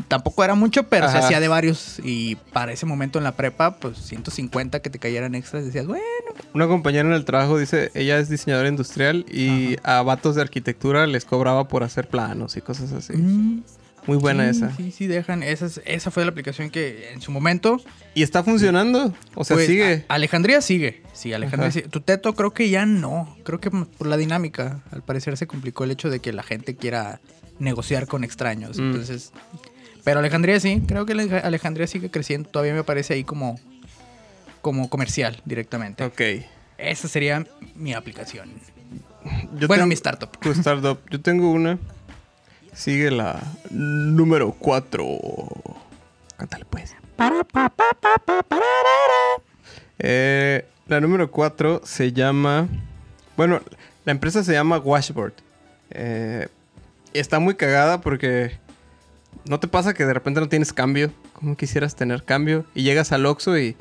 Tampoco 0.07 0.43
era 0.43 0.55
mucho, 0.55 0.83
pero 0.83 1.07
se 1.09 1.17
hacía 1.19 1.39
de 1.39 1.47
varios. 1.47 1.99
Y 2.03 2.35
para 2.51 2.71
ese 2.71 2.85
momento 2.85 3.19
en 3.19 3.23
la 3.23 3.33
prepa, 3.33 3.75
pues 3.77 3.97
150 3.99 4.81
que 4.81 4.89
te 4.89 4.97
cayeran 4.97 5.35
extras, 5.35 5.65
decías, 5.65 5.85
bueno, 5.85 6.03
Una 6.53 6.67
compañera 6.67 7.07
en 7.07 7.13
el 7.13 7.25
trabajo 7.25 7.59
dice, 7.59 7.91
ella 7.93 8.17
es 8.17 8.27
diseñadora 8.27 8.69
industrial 8.69 9.25
y 9.31 9.77
a 9.83 10.01
vatos 10.01 10.35
de 10.35 10.41
arquitectura 10.41 11.05
les 11.05 11.25
cobraba 11.25 11.67
por 11.67 11.83
hacer 11.83 12.07
planos 12.07 12.57
y 12.57 12.61
cosas 12.61 12.91
así. 12.91 13.13
mm, 13.13 13.63
Muy 14.07 14.17
buena 14.17 14.43
sí, 14.51 14.57
esa. 14.59 14.75
Sí, 14.75 14.91
sí, 14.91 15.07
dejan. 15.07 15.43
Esa, 15.43 15.65
es- 15.67 15.81
esa 15.85 16.11
fue 16.11 16.23
la 16.25 16.31
aplicación 16.31 16.69
que 16.69 17.11
en 17.13 17.21
su 17.21 17.31
momento. 17.31 17.81
Y 18.15 18.23
está 18.23 18.43
funcionando. 18.43 19.13
O 19.35 19.43
sea, 19.43 19.55
pues, 19.55 19.67
sigue. 19.67 20.05
a- 20.09 20.13
Alejandría 20.15 20.61
sigue. 20.61 21.01
Sí, 21.13 21.31
Alejandría 21.33 21.69
Ajá. 21.69 21.73
sigue. 21.79 21.87
Tu 21.87 22.01
teto 22.01 22.33
creo 22.35 22.51
que 22.51 22.69
ya 22.69 22.85
no. 22.85 23.35
Creo 23.43 23.59
que 23.59 23.71
por 23.71 24.07
la 24.07 24.17
dinámica. 24.17 24.81
Al 24.91 25.03
parecer 25.03 25.37
se 25.37 25.47
complicó 25.47 25.83
el 25.85 25.91
hecho 25.91 26.09
de 26.09 26.19
que 26.19 26.33
la 26.33 26.43
gente 26.43 26.75
quiera 26.75 27.21
negociar 27.59 28.07
con 28.07 28.23
extraños. 28.23 28.77
Mm. 28.77 28.81
Entonces. 28.91 29.31
Pero 30.03 30.19
Alejandría 30.19 30.59
sí. 30.59 30.81
Creo 30.85 31.05
que 31.05 31.13
Aleja- 31.13 31.39
Alejandría 31.39 31.87
sigue 31.87 32.11
creciendo. 32.11 32.49
Todavía 32.49 32.73
me 32.73 32.79
aparece 32.79 33.13
ahí 33.13 33.23
como. 33.23 33.59
Como 34.61 34.89
comercial 34.89 35.41
directamente. 35.45 36.03
Ok. 36.05 36.21
Esa 36.77 37.07
sería 37.07 37.45
mi 37.75 37.93
aplicación. 37.93 38.49
Yo 39.57 39.67
bueno, 39.67 39.83
tengo- 39.83 39.87
mi 39.87 39.93
startup. 39.93 40.37
Tu 40.39 40.51
startup. 40.51 40.99
Yo 41.09 41.21
tengo 41.21 41.51
una. 41.51 41.79
Sigue 42.75 43.11
la 43.11 43.39
número 43.69 44.51
4. 44.51 45.05
Cántale 46.37 46.65
pues. 46.65 46.95
Eh, 49.99 50.65
la 50.87 50.99
número 50.99 51.31
4 51.31 51.81
se 51.83 52.11
llama... 52.11 52.67
Bueno, 53.37 53.61
la 54.05 54.11
empresa 54.11 54.43
se 54.43 54.53
llama 54.53 54.79
Washboard. 54.79 55.33
Eh, 55.91 56.47
está 57.13 57.39
muy 57.39 57.55
cagada 57.55 58.01
porque... 58.01 58.59
¿No 59.45 59.59
te 59.59 59.67
pasa 59.67 59.93
que 59.93 60.05
de 60.05 60.13
repente 60.13 60.39
no 60.39 60.49
tienes 60.49 60.73
cambio? 60.73 61.11
Como 61.33 61.55
quisieras 61.55 61.95
tener 61.95 62.23
cambio? 62.23 62.65
Y 62.73 62.83
llegas 62.83 63.11
al 63.11 63.25
Oxxo 63.25 63.57
y 63.57 63.75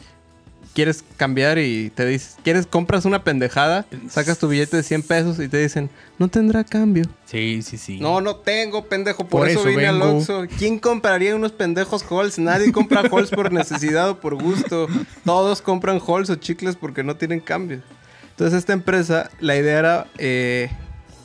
quieres 0.74 1.04
cambiar 1.16 1.58
y 1.58 1.90
te 1.90 2.06
dices... 2.06 2.36
¿Quieres? 2.42 2.66
Compras 2.66 3.04
una 3.04 3.24
pendejada, 3.24 3.86
sacas 4.08 4.38
tu 4.38 4.48
billete 4.48 4.78
de 4.78 4.82
100 4.82 5.02
pesos 5.02 5.38
y 5.38 5.48
te 5.48 5.58
dicen... 5.58 5.90
No 6.18 6.28
tendrá 6.28 6.64
cambio. 6.64 7.04
Sí, 7.26 7.62
sí, 7.62 7.76
sí. 7.76 7.98
No, 8.00 8.20
no 8.20 8.36
tengo, 8.36 8.84
pendejo. 8.86 9.26
Por, 9.26 9.40
Por 9.40 9.48
eso, 9.48 9.60
eso 9.60 9.68
vine 9.68 9.86
al. 9.86 10.00
Oxxo. 10.00 10.46
¿Quién 10.58 10.78
compraría 10.78 11.34
unos 11.34 11.52
pendejos 11.52 12.04
Halls? 12.08 12.38
Nadie 12.38 12.70
compra 12.70 13.02
Halls 13.10 13.30
por 13.30 13.52
necesidad 13.52 14.10
o 14.10 14.20
por 14.20 14.40
gusto. 14.40 14.86
Todos 15.24 15.62
compran 15.62 16.00
Halls 16.06 16.30
o 16.30 16.36
chicles 16.36 16.76
porque 16.76 17.02
no 17.02 17.16
tienen 17.16 17.40
cambio. 17.40 17.82
Entonces, 18.30 18.58
esta 18.58 18.72
empresa, 18.72 19.30
la 19.40 19.56
idea 19.56 19.78
era 19.78 20.06
eh, 20.18 20.70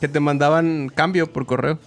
que 0.00 0.08
te 0.08 0.20
mandaban 0.20 0.90
cambio 0.94 1.32
por 1.32 1.46
correo 1.46 1.78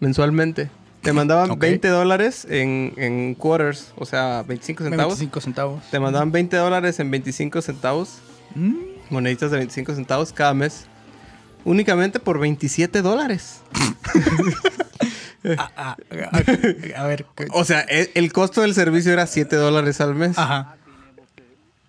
mensualmente. 0.00 0.70
Te 1.02 1.12
mandaban 1.14 1.50
Ok. 1.52 1.60
20 1.60 1.88
dólares 1.88 2.46
en, 2.50 2.92
en 2.96 3.34
quarters, 3.34 3.92
o 3.96 4.04
sea, 4.04 4.42
25 4.46 4.84
centavos. 4.84 5.14
25 5.18 5.40
centavos. 5.40 5.82
Te 5.90 5.98
mandaban 5.98 6.30
20 6.30 6.56
dólares 6.56 7.00
en 7.00 7.10
25 7.10 7.62
centavos, 7.62 8.18
Mm. 8.54 8.74
moneditas 9.10 9.50
de 9.50 9.58
25 9.58 9.94
centavos 9.94 10.32
cada 10.32 10.52
mes. 10.54 10.86
Únicamente 11.64 12.18
por 12.20 12.38
27 12.38 13.00
dólares. 13.02 13.60
Ah, 15.56 15.70
ah, 15.74 15.96
a, 16.32 17.00
a 17.02 17.06
ver. 17.06 17.24
¿qué- 17.34 17.46
O 17.52 17.64
sea, 17.64 17.80
e- 17.88 18.10
el 18.14 18.30
costo 18.30 18.60
del 18.60 18.74
servicio 18.74 19.10
era 19.10 19.26
7 19.26 19.56
dólares 19.56 19.98
al 20.02 20.14
mes. 20.14 20.36
Ajá. 20.36 20.76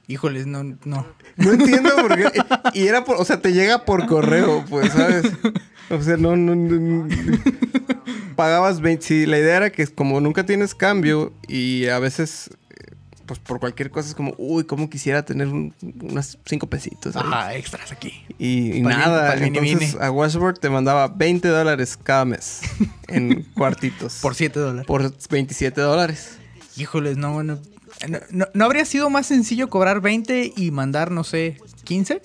Híjoles, 0.08 0.48
no, 0.48 0.64
no. 0.64 1.06
No 1.36 1.52
entiendo 1.52 1.94
por 1.98 2.16
qué. 2.16 2.32
Y 2.74 2.88
era 2.88 3.04
por, 3.04 3.18
o 3.18 3.26
sea, 3.26 3.42
te 3.42 3.52
llega 3.52 3.84
por 3.84 4.06
correo, 4.06 4.64
pues, 4.70 4.94
¿sabes? 4.94 5.26
O 5.92 6.02
sea, 6.02 6.18
no, 6.18 6.36
no, 6.36 6.56
no-. 6.56 7.08
Pagabas 8.36 8.82
20. 8.82 9.06
Sí, 9.06 9.26
la 9.26 9.38
idea 9.38 9.58
era 9.58 9.70
que 9.72 9.86
como 9.88 10.20
nunca 10.22 10.46
tienes 10.46 10.74
cambio 10.74 11.34
y 11.48 11.88
a 11.88 12.00
veces, 12.00 12.50
eh, 12.72 12.96
pues 13.26 13.40
por 13.40 13.60
cualquier 13.60 13.92
cosa 13.92 14.10
es 14.10 14.16
como, 14.16 14.34
uy, 14.38 14.64
cómo 14.64 14.90
quisiera 14.90 15.24
tener 15.24 15.48
un- 15.48 15.74
unas 16.02 16.38
5 16.46 16.68
pesitos. 16.68 17.16
ahí". 17.16 17.22
Ajá, 17.26 17.56
extras 17.56 17.92
aquí. 17.92 18.14
Y, 18.40 18.82
nada, 18.82 19.36
entonces 19.36 19.96
a 20.00 20.10
Washboard 20.12 20.60
te 20.60 20.70
mandaba 20.70 21.08
20 21.10 21.48
dólares 21.50 21.98
cada 22.02 22.26
mes 22.26 22.62
en 23.08 23.44
cuartitos. 23.54 24.20
Por 24.22 24.34
7 24.36 24.60
dólares. 24.60 24.88
por 24.88 25.14
27 25.30 25.80
dólares. 25.82 26.38
Híjoles, 26.78 27.18
no, 27.18 27.34
bueno. 27.34 27.60
No, 28.08 28.18
no- 28.32 28.48
¿no 28.54 28.66
habría 28.66 28.86
sido 28.86 29.10
más 29.12 29.28
sencillo 29.28 29.70
cobrar 29.70 30.02
20 30.02 30.54
y 30.56 30.72
mandar, 30.72 31.12
no 31.12 31.24
sé, 31.24 31.58
15? 31.84 32.22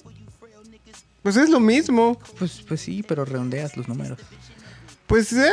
Pues 1.27 1.37
es 1.37 1.51
lo 1.51 1.59
mismo. 1.59 2.17
Pues, 2.39 2.63
pues 2.69 2.81
sí, 2.83 3.03
pero 3.03 3.25
redondeas 3.25 3.77
los 3.77 3.89
números. 3.89 4.17
Pues 5.09 5.33
eh, 5.33 5.49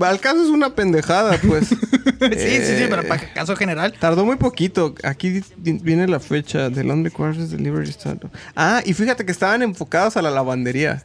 al 0.00 0.18
caso 0.18 0.42
es 0.42 0.48
una 0.48 0.74
pendejada, 0.74 1.38
pues. 1.46 1.68
sí, 1.68 1.76
sí, 1.78 2.76
sí, 2.76 2.86
pero 2.90 3.02
Eh, 3.02 3.06
para 3.06 3.32
caso 3.32 3.54
general. 3.54 3.94
Tardó 4.00 4.24
muy 4.24 4.34
poquito. 4.34 4.96
Aquí 5.04 5.40
viene 5.58 6.08
la 6.08 6.18
fecha 6.18 6.70
de 6.70 6.82
London 6.82 7.12
Quarters 7.12 7.52
Delivery 7.52 7.92
Start. 7.92 8.24
Ah, 8.56 8.82
y 8.84 8.94
fíjate 8.94 9.24
que 9.24 9.30
estaban 9.30 9.62
enfocados 9.62 10.16
a 10.16 10.22
la 10.22 10.30
lavandería. 10.32 11.04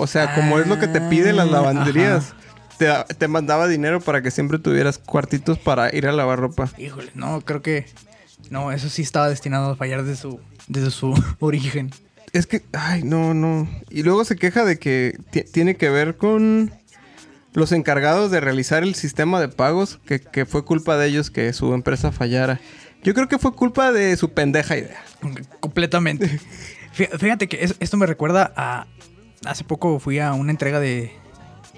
O 0.00 0.08
sea, 0.08 0.34
como 0.34 0.58
es 0.58 0.66
lo 0.66 0.80
que 0.80 0.88
te 0.88 1.00
piden 1.02 1.36
las 1.36 1.46
Ah, 1.46 1.52
lavanderías. 1.52 2.34
Te, 2.78 2.88
te 3.16 3.28
mandaba 3.28 3.68
dinero 3.68 4.00
para 4.00 4.22
que 4.22 4.32
siempre 4.32 4.58
tuvieras 4.58 4.98
cuartitos 4.98 5.56
para 5.56 5.94
ir 5.94 6.08
a 6.08 6.12
lavar 6.12 6.40
ropa. 6.40 6.68
Híjole, 6.78 7.12
no, 7.14 7.42
creo 7.42 7.62
que. 7.62 7.86
No, 8.50 8.72
eso 8.72 8.88
sí 8.88 9.02
estaba 9.02 9.28
destinado 9.28 9.70
a 9.70 9.76
fallar 9.76 10.02
desde 10.02 10.20
su, 10.20 10.40
desde 10.66 10.90
su 10.90 11.14
origen. 11.38 11.92
Es 12.32 12.46
que, 12.46 12.62
ay, 12.72 13.02
no, 13.02 13.34
no. 13.34 13.68
Y 13.90 14.02
luego 14.02 14.24
se 14.24 14.36
queja 14.36 14.64
de 14.64 14.78
que 14.78 15.18
ti- 15.30 15.42
tiene 15.42 15.76
que 15.76 15.88
ver 15.90 16.16
con 16.16 16.72
los 17.52 17.72
encargados 17.72 18.30
de 18.30 18.38
realizar 18.40 18.82
el 18.84 18.94
sistema 18.94 19.40
de 19.40 19.48
pagos, 19.48 19.98
que, 20.06 20.20
que 20.20 20.46
fue 20.46 20.64
culpa 20.64 20.96
de 20.96 21.08
ellos 21.08 21.30
que 21.30 21.52
su 21.52 21.74
empresa 21.74 22.12
fallara. 22.12 22.60
Yo 23.02 23.14
creo 23.14 23.28
que 23.28 23.38
fue 23.38 23.52
culpa 23.54 23.90
de 23.92 24.16
su 24.16 24.32
pendeja 24.32 24.76
idea. 24.76 25.02
Completamente. 25.58 26.38
Fí- 26.96 27.08
Fíjate 27.18 27.48
que 27.48 27.64
es- 27.64 27.74
esto 27.80 27.96
me 27.96 28.06
recuerda 28.06 28.52
a... 28.56 28.86
Hace 29.44 29.64
poco 29.64 29.98
fui 29.98 30.18
a 30.18 30.32
una 30.34 30.50
entrega 30.52 30.78
de, 30.80 31.12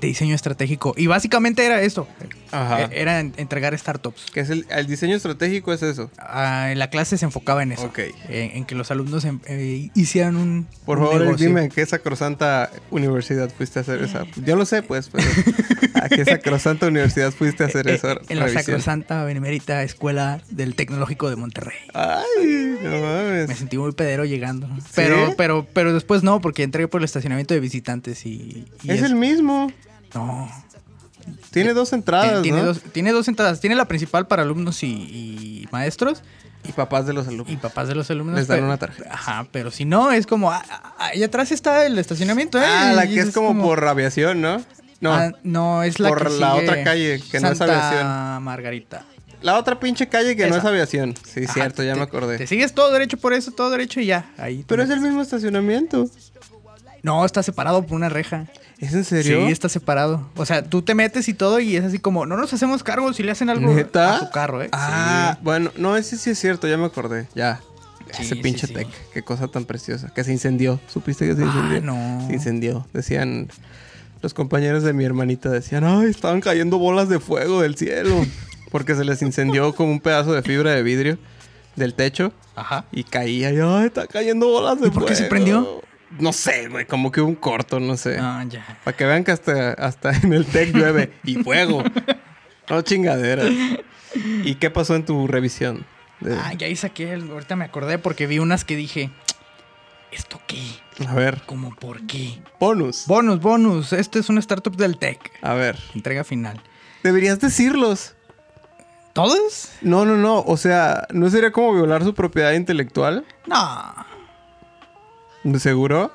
de 0.00 0.06
diseño 0.08 0.34
estratégico 0.34 0.94
y 0.96 1.06
básicamente 1.06 1.64
era 1.64 1.80
esto. 1.80 2.08
Ajá. 2.52 2.82
Eh, 2.84 2.88
Era 2.92 3.20
en- 3.20 3.32
entregar 3.36 3.76
startups. 3.78 4.30
Que 4.32 4.40
es 4.40 4.50
el, 4.50 4.66
el 4.70 4.86
diseño 4.86 5.16
estratégico 5.16 5.72
es 5.72 5.82
eso. 5.82 6.10
Ah, 6.18 6.72
la 6.76 6.90
clase 6.90 7.18
se 7.18 7.24
enfocaba 7.24 7.62
en 7.62 7.72
eso. 7.72 7.84
Ok. 7.84 7.98
En, 8.28 8.56
en 8.58 8.64
que 8.64 8.74
los 8.74 8.90
alumnos 8.90 9.24
em- 9.24 9.40
eh, 9.46 9.90
hicieran 9.94 10.36
un 10.36 10.66
Por 10.84 10.98
un 10.98 11.04
favor, 11.06 11.20
negocio. 11.22 11.46
dime 11.48 11.64
en 11.64 11.70
qué 11.70 11.84
sacrosanta 11.86 12.70
universidad 12.90 13.50
fuiste 13.56 13.78
a 13.78 13.82
hacer 13.82 14.02
esa. 14.02 14.24
Yo 14.44 14.56
lo 14.56 14.64
sé, 14.66 14.82
pues, 14.82 15.08
pero 15.10 15.24
¿a 15.94 16.08
qué 16.08 16.24
sacrosanta 16.24 16.86
universidad 16.86 17.32
fuiste 17.32 17.64
a 17.64 17.66
hacer 17.66 17.88
Eh, 17.88 17.94
esa 17.94 18.12
en 18.28 18.38
la 18.38 18.44
revisión? 18.46 18.64
Sacrosanta 18.64 19.24
Benemérita 19.24 19.82
Escuela 19.82 20.40
del 20.50 20.74
Tecnológico 20.74 21.30
de 21.30 21.36
Monterrey. 21.36 21.76
Ay, 21.94 22.76
no 22.82 22.90
Me 22.90 23.00
mames. 23.46 23.58
sentí 23.58 23.78
muy 23.78 23.92
pedero 23.92 24.24
llegando. 24.24 24.68
Pero, 24.94 25.34
pero, 25.36 25.66
pero 25.72 25.92
después 25.94 26.22
no, 26.22 26.40
porque 26.40 26.62
entré 26.62 26.86
por 26.88 27.00
el 27.00 27.04
estacionamiento 27.04 27.54
de 27.54 27.60
visitantes 27.60 28.26
y. 28.26 28.66
y 28.82 28.90
Es 28.90 29.02
el 29.02 29.14
mismo. 29.14 29.72
No. 30.14 30.50
Tiene 31.52 31.74
dos 31.74 31.92
entradas, 31.92 32.42
tiene, 32.42 32.58
¿no? 32.58 32.64
dos, 32.66 32.80
tiene 32.92 33.12
dos 33.12 33.28
entradas. 33.28 33.60
Tiene 33.60 33.76
la 33.76 33.86
principal 33.86 34.26
para 34.26 34.42
alumnos 34.42 34.82
y, 34.82 34.86
y 34.86 35.68
maestros 35.70 36.22
Y 36.64 36.72
papás 36.72 37.06
de 37.06 37.12
los 37.12 37.26
y 37.26 37.30
alumnos. 37.30 37.56
papás 37.60 37.88
de 37.88 37.94
los 37.94 38.10
alumnos. 38.10 38.36
Les 38.36 38.46
dan 38.48 38.56
pero- 38.58 38.66
una 38.66 38.76
tarjeta. 38.78 39.08
Ajá, 39.12 39.46
pero 39.52 39.70
si 39.70 39.84
no, 39.84 40.12
es 40.12 40.26
como. 40.26 40.50
ah, 40.52 40.62
ah, 40.70 40.94
ahí 40.98 41.22
atrás 41.22 41.52
está 41.52 41.84
el 41.86 41.98
estacionamiento, 41.98 42.58
¿eh? 42.60 42.64
Ah, 42.66 42.92
la 42.94 43.04
Y 43.06 43.14
que 43.14 43.20
es 43.20 43.32
como, 43.34 43.62
por 43.62 43.84
aviación, 43.86 44.40
¿no? 44.40 44.62
No, 45.00 45.12
Ah, 45.12 45.32
no, 45.42 45.82
es 45.82 45.98
la 45.98 46.08
por 46.10 46.18
que 46.28 46.38
la 46.38 46.52
sigue 46.54 46.62
otra 46.68 46.84
calle, 46.84 47.20
que 47.30 47.40
no 47.40 47.48
es 47.50 47.60
aviación. 47.60 48.42
Margarita. 48.44 49.02
la 49.42 49.58
otra 49.58 49.80
pinche 49.80 50.08
calle 50.08 50.36
que 50.36 50.46
no 50.46 50.54
es 50.56 50.64
aviación. 50.64 51.14
Sí, 51.26 51.42
Ajá, 51.44 51.52
cierto, 51.54 51.82
ya 51.82 51.94
te- 51.94 51.98
me 51.98 52.04
acordé. 52.04 52.38
Te 52.38 52.46
sigues 52.46 52.72
todo 52.72 52.92
derecho 52.92 53.16
por 53.16 53.32
eso, 53.32 53.50
todo 53.50 53.70
derecho 53.70 53.98
y 54.00 54.06
ya. 54.06 54.30
Ahí. 54.38 54.64
Pero 54.68 54.82
es 54.84 54.90
el 54.90 55.00
mismo 55.00 55.20
estacionamiento. 55.20 56.08
No, 57.02 57.24
está 57.24 57.42
separado 57.42 57.82
por 57.84 57.96
una 57.96 58.08
reja. 58.08 58.46
¿Es 58.82 58.92
en 58.94 59.04
serio? 59.04 59.46
Sí, 59.46 59.52
está 59.52 59.68
separado. 59.68 60.28
O 60.36 60.44
sea, 60.44 60.64
tú 60.64 60.82
te 60.82 60.94
metes 60.94 61.28
y 61.28 61.34
todo 61.34 61.60
y 61.60 61.76
es 61.76 61.84
así 61.84 61.98
como, 62.00 62.26
no 62.26 62.36
nos 62.36 62.52
hacemos 62.52 62.82
cargo 62.82 63.12
si 63.12 63.22
le 63.22 63.30
hacen 63.30 63.48
algo 63.48 63.72
¿Neta? 63.72 64.16
a 64.16 64.18
su 64.18 64.30
carro, 64.30 64.60
¿eh? 64.62 64.68
Ah, 64.72 65.38
bueno, 65.42 65.70
no, 65.76 65.96
ese 65.96 66.18
sí 66.18 66.30
es 66.30 66.38
cierto, 66.40 66.66
ya 66.66 66.76
me 66.76 66.86
acordé. 66.86 67.28
Ya. 67.34 67.60
Sí, 68.12 68.24
Ese 68.24 68.36
pinche 68.36 68.66
sí. 68.66 68.74
tech, 68.74 68.88
qué 69.14 69.22
cosa 69.22 69.46
tan 69.48 69.64
preciosa. 69.64 70.12
Que 70.12 70.24
se 70.24 70.32
incendió. 70.32 70.80
¿Supiste 70.88 71.26
que 71.26 71.34
se 71.36 71.42
Ah, 71.44 71.46
incendió? 71.46 71.80
no. 71.80 72.26
Se 72.26 72.32
incendió. 72.34 72.86
Decían, 72.92 73.48
los 74.20 74.34
compañeros 74.34 74.82
de 74.82 74.92
mi 74.92 75.04
hermanita 75.04 75.48
decían, 75.48 75.84
ay, 75.84 76.10
estaban 76.10 76.40
cayendo 76.40 76.76
bolas 76.78 77.08
de 77.08 77.20
fuego 77.20 77.62
del 77.62 77.76
cielo. 77.76 78.16
Porque 78.72 78.94
se 78.96 79.04
les 79.04 79.22
incendió 79.22 79.74
como 79.74 79.92
un 79.92 80.00
pedazo 80.00 80.32
de 80.32 80.42
fibra 80.42 80.72
de 80.72 80.82
vidrio 80.82 81.18
del 81.76 81.94
techo. 81.94 82.32
Ajá. 82.56 82.84
Y 82.90 83.04
caía 83.04 83.50
y, 83.52 83.58
ay, 83.60 83.86
está 83.86 84.06
cayendo 84.06 84.48
bolas 84.48 84.80
de 84.80 84.88
¿Y 84.88 84.90
por 84.90 85.04
qué 85.06 85.14
se 85.14 85.28
fuego". 85.28 85.30
prendió? 85.30 85.81
No 86.18 86.32
sé, 86.32 86.68
güey, 86.68 86.86
como 86.86 87.10
que 87.10 87.20
un 87.20 87.34
corto, 87.34 87.80
no 87.80 87.96
sé. 87.96 88.18
Ah, 88.20 88.44
ya. 88.48 88.78
Para 88.84 88.96
que 88.96 89.04
vean 89.04 89.24
que 89.24 89.32
hasta, 89.32 89.72
hasta 89.72 90.10
en 90.12 90.32
el 90.32 90.44
tech 90.46 90.74
llueve 90.74 91.12
y 91.24 91.36
fuego. 91.42 91.82
No 92.68 92.82
chingaderas. 92.82 93.50
¿Y 94.44 94.56
qué 94.56 94.70
pasó 94.70 94.94
en 94.94 95.04
tu 95.04 95.26
revisión? 95.26 95.84
De- 96.20 96.34
Ah, 96.36 96.52
ya 96.54 96.66
ahí 96.66 96.76
saqué, 96.76 97.12
el- 97.12 97.30
ahorita 97.30 97.56
me 97.56 97.64
acordé 97.64 97.98
porque 97.98 98.26
vi 98.26 98.38
unas 98.38 98.64
que 98.64 98.76
dije, 98.76 99.10
¿esto 100.12 100.40
qué? 100.46 100.62
A 101.08 101.14
ver, 101.14 101.42
¿Cómo 101.46 101.74
por 101.74 102.06
qué? 102.06 102.40
bonus. 102.60 103.06
Bonus, 103.06 103.40
bonus, 103.40 103.92
este 103.94 104.18
es 104.18 104.28
una 104.28 104.40
startup 104.40 104.76
del 104.76 104.98
tech. 104.98 105.18
A 105.42 105.54
ver, 105.54 105.78
Entrega 105.94 106.22
final. 106.24 106.60
deberías 107.02 107.40
decirlos. 107.40 108.14
¿Todos? 109.14 109.70
No, 109.82 110.04
no, 110.06 110.16
no. 110.16 110.40
O 110.40 110.56
sea, 110.56 111.06
¿no 111.12 111.28
sería 111.28 111.52
como 111.52 111.74
violar 111.74 112.02
su 112.04 112.14
propiedad 112.14 112.52
intelectual? 112.52 113.26
No. 113.46 113.94
¿Seguro? 115.58 116.12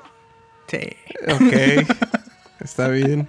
Sí. 0.68 0.78
Ok. 1.28 1.86
Está 2.60 2.88
bien. 2.88 3.28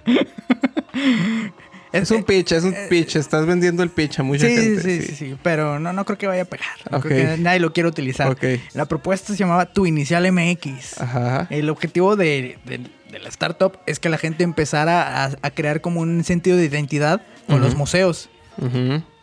Es 1.92 2.10
un 2.12 2.22
pitch, 2.22 2.52
es 2.52 2.62
un 2.64 2.74
pitch. 2.88 3.16
Estás 3.16 3.46
vendiendo 3.46 3.82
el 3.82 3.90
pitch 3.90 4.20
a 4.20 4.22
mucha 4.22 4.46
Sí, 4.46 4.54
gente. 4.54 4.80
sí, 4.82 5.02
sí, 5.02 5.14
sí, 5.16 5.36
pero 5.42 5.80
no, 5.80 5.92
no 5.92 6.04
creo 6.04 6.18
que 6.18 6.26
vaya 6.28 6.42
a 6.42 6.44
pegar. 6.44 6.68
No 6.90 6.98
Ok. 6.98 7.06
creo 7.06 7.36
que 7.36 7.42
nadie 7.42 7.58
lo 7.60 7.72
quiere 7.72 7.88
utilizar. 7.88 8.28
Ok. 8.30 8.44
La 8.74 8.84
propuesta 8.86 9.32
se 9.32 9.38
llamaba 9.38 9.66
Tu 9.72 9.86
Inicial 9.86 10.30
MX. 10.30 11.00
Ajá. 11.00 11.46
El 11.50 11.68
objetivo 11.68 12.14
de, 12.16 12.58
de- 12.64 12.80
de 13.10 13.18
la 13.18 13.28
startup 13.28 13.78
es 13.86 13.98
que 13.98 14.08
la 14.08 14.18
gente 14.18 14.44
empezara 14.44 15.24
a, 15.24 15.30
a 15.42 15.50
crear 15.50 15.80
como 15.80 16.00
un 16.00 16.22
sentido 16.22 16.56
de 16.56 16.64
identidad 16.66 17.22
con 17.48 17.60
los 17.60 17.74
museos. 17.74 18.30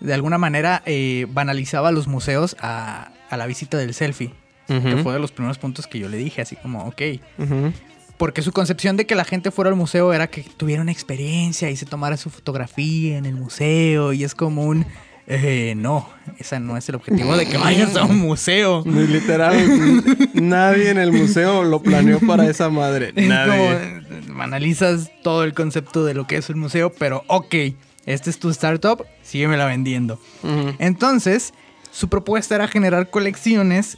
De 0.01 0.13
alguna 0.13 0.37
manera 0.37 0.81
eh, 0.85 1.25
banalizaba 1.29 1.91
los 1.93 2.07
museos 2.07 2.57
a, 2.59 3.11
a 3.29 3.37
la 3.37 3.45
visita 3.45 3.77
del 3.77 3.93
selfie. 3.93 4.33
Que 4.67 4.97
fue 5.03 5.13
de 5.13 5.19
los 5.19 5.31
primeros 5.31 5.57
puntos 5.57 5.87
que 5.87 5.97
yo 5.99 6.09
le 6.09 6.17
dije, 6.17 6.41
así 6.41 6.55
como, 6.57 6.83
ok. 6.85 7.01
Porque 8.17 8.41
su 8.41 8.51
concepción 8.51 8.97
de 8.97 9.05
que 9.05 9.15
la 9.15 9.25
gente 9.25 9.51
fuera 9.51 9.69
al 9.69 9.75
museo 9.75 10.11
era 10.11 10.27
que 10.27 10.41
tuviera 10.57 10.81
una 10.81 10.91
experiencia 10.91 11.69
y 11.69 11.75
se 11.75 11.85
tomara 11.85 12.17
su 12.17 12.29
fotografía 12.29 13.17
en 13.17 13.25
el 13.25 13.35
museo. 13.35 14.11
Y 14.13 14.23
es 14.23 14.33
como 14.33 14.63
un. 14.65 14.85
eh, 15.27 15.73
no, 15.77 16.09
ese 16.39 16.59
no 16.59 16.77
es 16.77 16.89
el 16.89 16.95
objetivo 16.95 17.37
de 17.37 17.45
que 17.45 17.57
vayas 17.57 17.95
a 17.95 18.05
un 18.05 18.17
museo. 18.27 18.83
Literal, 18.85 19.55
nadie 20.33 20.89
en 20.89 20.97
el 20.97 21.11
museo 21.11 21.63
lo 21.63 21.81
planeó 21.83 22.19
para 22.19 22.49
esa 22.49 22.69
madre. 22.69 23.13
Nadie. 23.15 23.51
como, 23.51 23.71
eh, 24.39 24.41
analizas 24.43 25.11
todo 25.23 25.43
el 25.43 25.53
concepto 25.53 26.03
de 26.03 26.13
lo 26.15 26.25
que 26.27 26.37
es 26.37 26.49
un 26.49 26.59
museo, 26.59 26.91
pero 26.91 27.23
ok, 27.27 27.53
este 28.05 28.29
es 28.29 28.39
tu 28.39 28.49
startup, 28.49 29.05
síguemela 29.21 29.65
vendiendo. 29.65 30.19
Ujú. 30.43 30.73
Entonces, 30.79 31.53
su 31.91 32.09
propuesta 32.09 32.55
era 32.55 32.67
generar 32.67 33.09
colecciones 33.09 33.97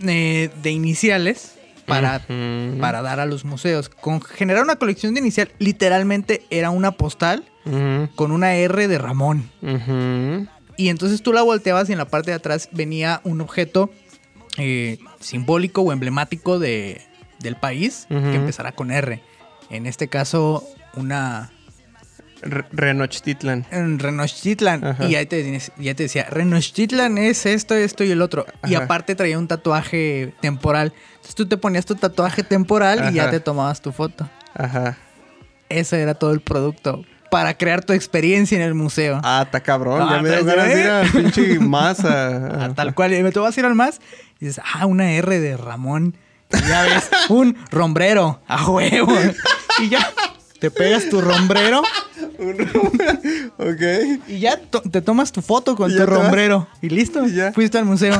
eh, 0.00 0.50
de 0.62 0.70
iniciales 0.70 1.54
para, 1.86 2.20
para 2.80 3.02
dar 3.02 3.20
a 3.20 3.26
los 3.26 3.44
museos. 3.44 3.88
Con 3.88 4.20
generar 4.20 4.62
una 4.62 4.76
colección 4.76 5.14
de 5.14 5.20
inicial, 5.20 5.50
literalmente 5.58 6.42
era 6.50 6.70
una 6.70 6.92
postal 6.92 7.44
con 8.14 8.30
una 8.30 8.54
R 8.54 8.86
de 8.86 8.98
Ramón. 8.98 9.50
Y 10.76 10.88
entonces 10.88 11.22
tú 11.22 11.32
la 11.32 11.42
volteabas 11.42 11.88
y 11.88 11.92
en 11.92 11.98
la 11.98 12.04
parte 12.06 12.30
de 12.30 12.36
atrás 12.36 12.68
venía 12.70 13.20
un 13.24 13.40
objeto 13.40 13.90
eh, 14.58 14.98
simbólico 15.20 15.82
o 15.82 15.92
emblemático 15.92 16.58
de, 16.58 17.02
del 17.40 17.56
país 17.56 18.06
que 18.08 18.34
empezara 18.34 18.72
con 18.72 18.90
R. 18.90 19.22
En 19.70 19.86
este 19.86 20.08
caso, 20.08 20.64
una 20.94 21.50
Re- 22.42 22.64
Renochtitlan. 22.72 23.66
en 23.70 23.98
Renochtitlan. 23.98 24.84
Ajá. 24.84 25.04
Y 25.06 25.14
ahí 25.16 25.26
te, 25.26 25.58
ya 25.78 25.94
te 25.94 26.02
decía, 26.04 26.26
Renochtitlan 26.30 27.18
es 27.18 27.46
esto, 27.46 27.74
esto 27.74 28.04
y 28.04 28.10
el 28.10 28.22
otro. 28.22 28.46
Y 28.66 28.74
aparte 28.74 29.14
traía 29.14 29.38
un 29.38 29.48
tatuaje 29.48 30.34
temporal. 30.40 30.92
Entonces 31.12 31.34
tú 31.34 31.46
te 31.46 31.56
ponías 31.56 31.86
tu 31.86 31.94
tatuaje 31.94 32.42
temporal 32.42 33.10
y 33.10 33.14
ya 33.14 33.30
te 33.30 33.40
tomabas 33.40 33.80
tu 33.80 33.92
foto. 33.92 34.28
Ajá. 34.54 34.96
Ese 35.68 36.00
era 36.00 36.14
todo 36.14 36.32
el 36.32 36.40
producto. 36.40 37.04
Para 37.30 37.54
crear 37.58 37.84
tu 37.84 37.92
experiencia 37.92 38.56
en 38.56 38.62
el 38.62 38.74
museo. 38.74 39.20
Ah, 39.24 39.42
está 39.44 39.60
cabrón. 39.60 40.00
Ah, 40.00 40.16
ya 40.16 40.22
me 40.22 40.30
dio 40.30 40.44
ganas 40.44 40.68
de 40.68 40.80
ir 40.80 40.86
al 40.88 41.08
pinche 41.10 41.58
masa. 41.60 42.64
Ah, 42.64 42.72
tal 42.74 42.94
cual. 42.94 43.12
Y 43.14 43.22
me 43.22 43.32
te 43.32 43.40
vas 43.40 43.56
a 43.56 43.60
ir 43.60 43.66
al 43.66 43.74
más. 43.74 44.00
Y 44.40 44.46
dices, 44.46 44.62
ah, 44.74 44.86
una 44.86 45.10
R 45.12 45.40
de 45.40 45.56
Ramón. 45.56 46.16
Y 46.52 46.68
ya 46.68 46.82
ves, 46.82 47.10
un 47.28 47.56
rombrero. 47.72 48.40
A 48.46 48.70
huevo. 48.70 49.12
Y 49.78 49.90
ya 49.90 49.98
te 50.60 50.70
pegas 50.70 51.08
tu 51.08 51.20
rombrero 51.20 51.82
ok. 53.58 53.82
y 54.28 54.38
ya 54.40 54.58
to- 54.58 54.82
te 54.82 55.00
tomas 55.02 55.32
tu 55.32 55.42
foto 55.42 55.76
con 55.76 55.94
tu 55.94 56.06
rombrero. 56.06 56.68
Y 56.82 56.88
listo. 56.88 57.26
Y 57.26 57.34
ya. 57.34 57.52
Fuiste 57.52 57.78
al 57.78 57.84
museo. 57.84 58.18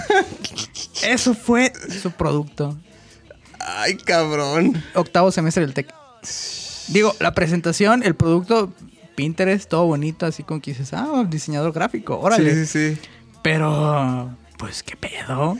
Eso 1.06 1.34
fue 1.34 1.72
su 2.02 2.10
producto. 2.12 2.76
Ay, 3.60 3.96
cabrón. 3.96 4.82
Octavo 4.94 5.30
semestre 5.32 5.64
del 5.66 5.74
TEC. 5.74 5.92
Digo, 6.88 7.14
la 7.20 7.34
presentación, 7.34 8.02
el 8.02 8.14
producto, 8.14 8.72
Pinterest, 9.16 9.68
todo 9.68 9.86
bonito, 9.86 10.24
así 10.26 10.42
como 10.42 10.60
que 10.60 10.70
dices, 10.72 10.92
ah, 10.92 11.24
diseñador 11.28 11.72
gráfico, 11.72 12.18
órale. 12.18 12.54
Sí, 12.54 12.66
sí, 12.66 12.94
sí. 12.94 13.00
Pero, 13.42 14.36
pues, 14.58 14.82
¿qué 14.82 14.96
pedo? 14.96 15.56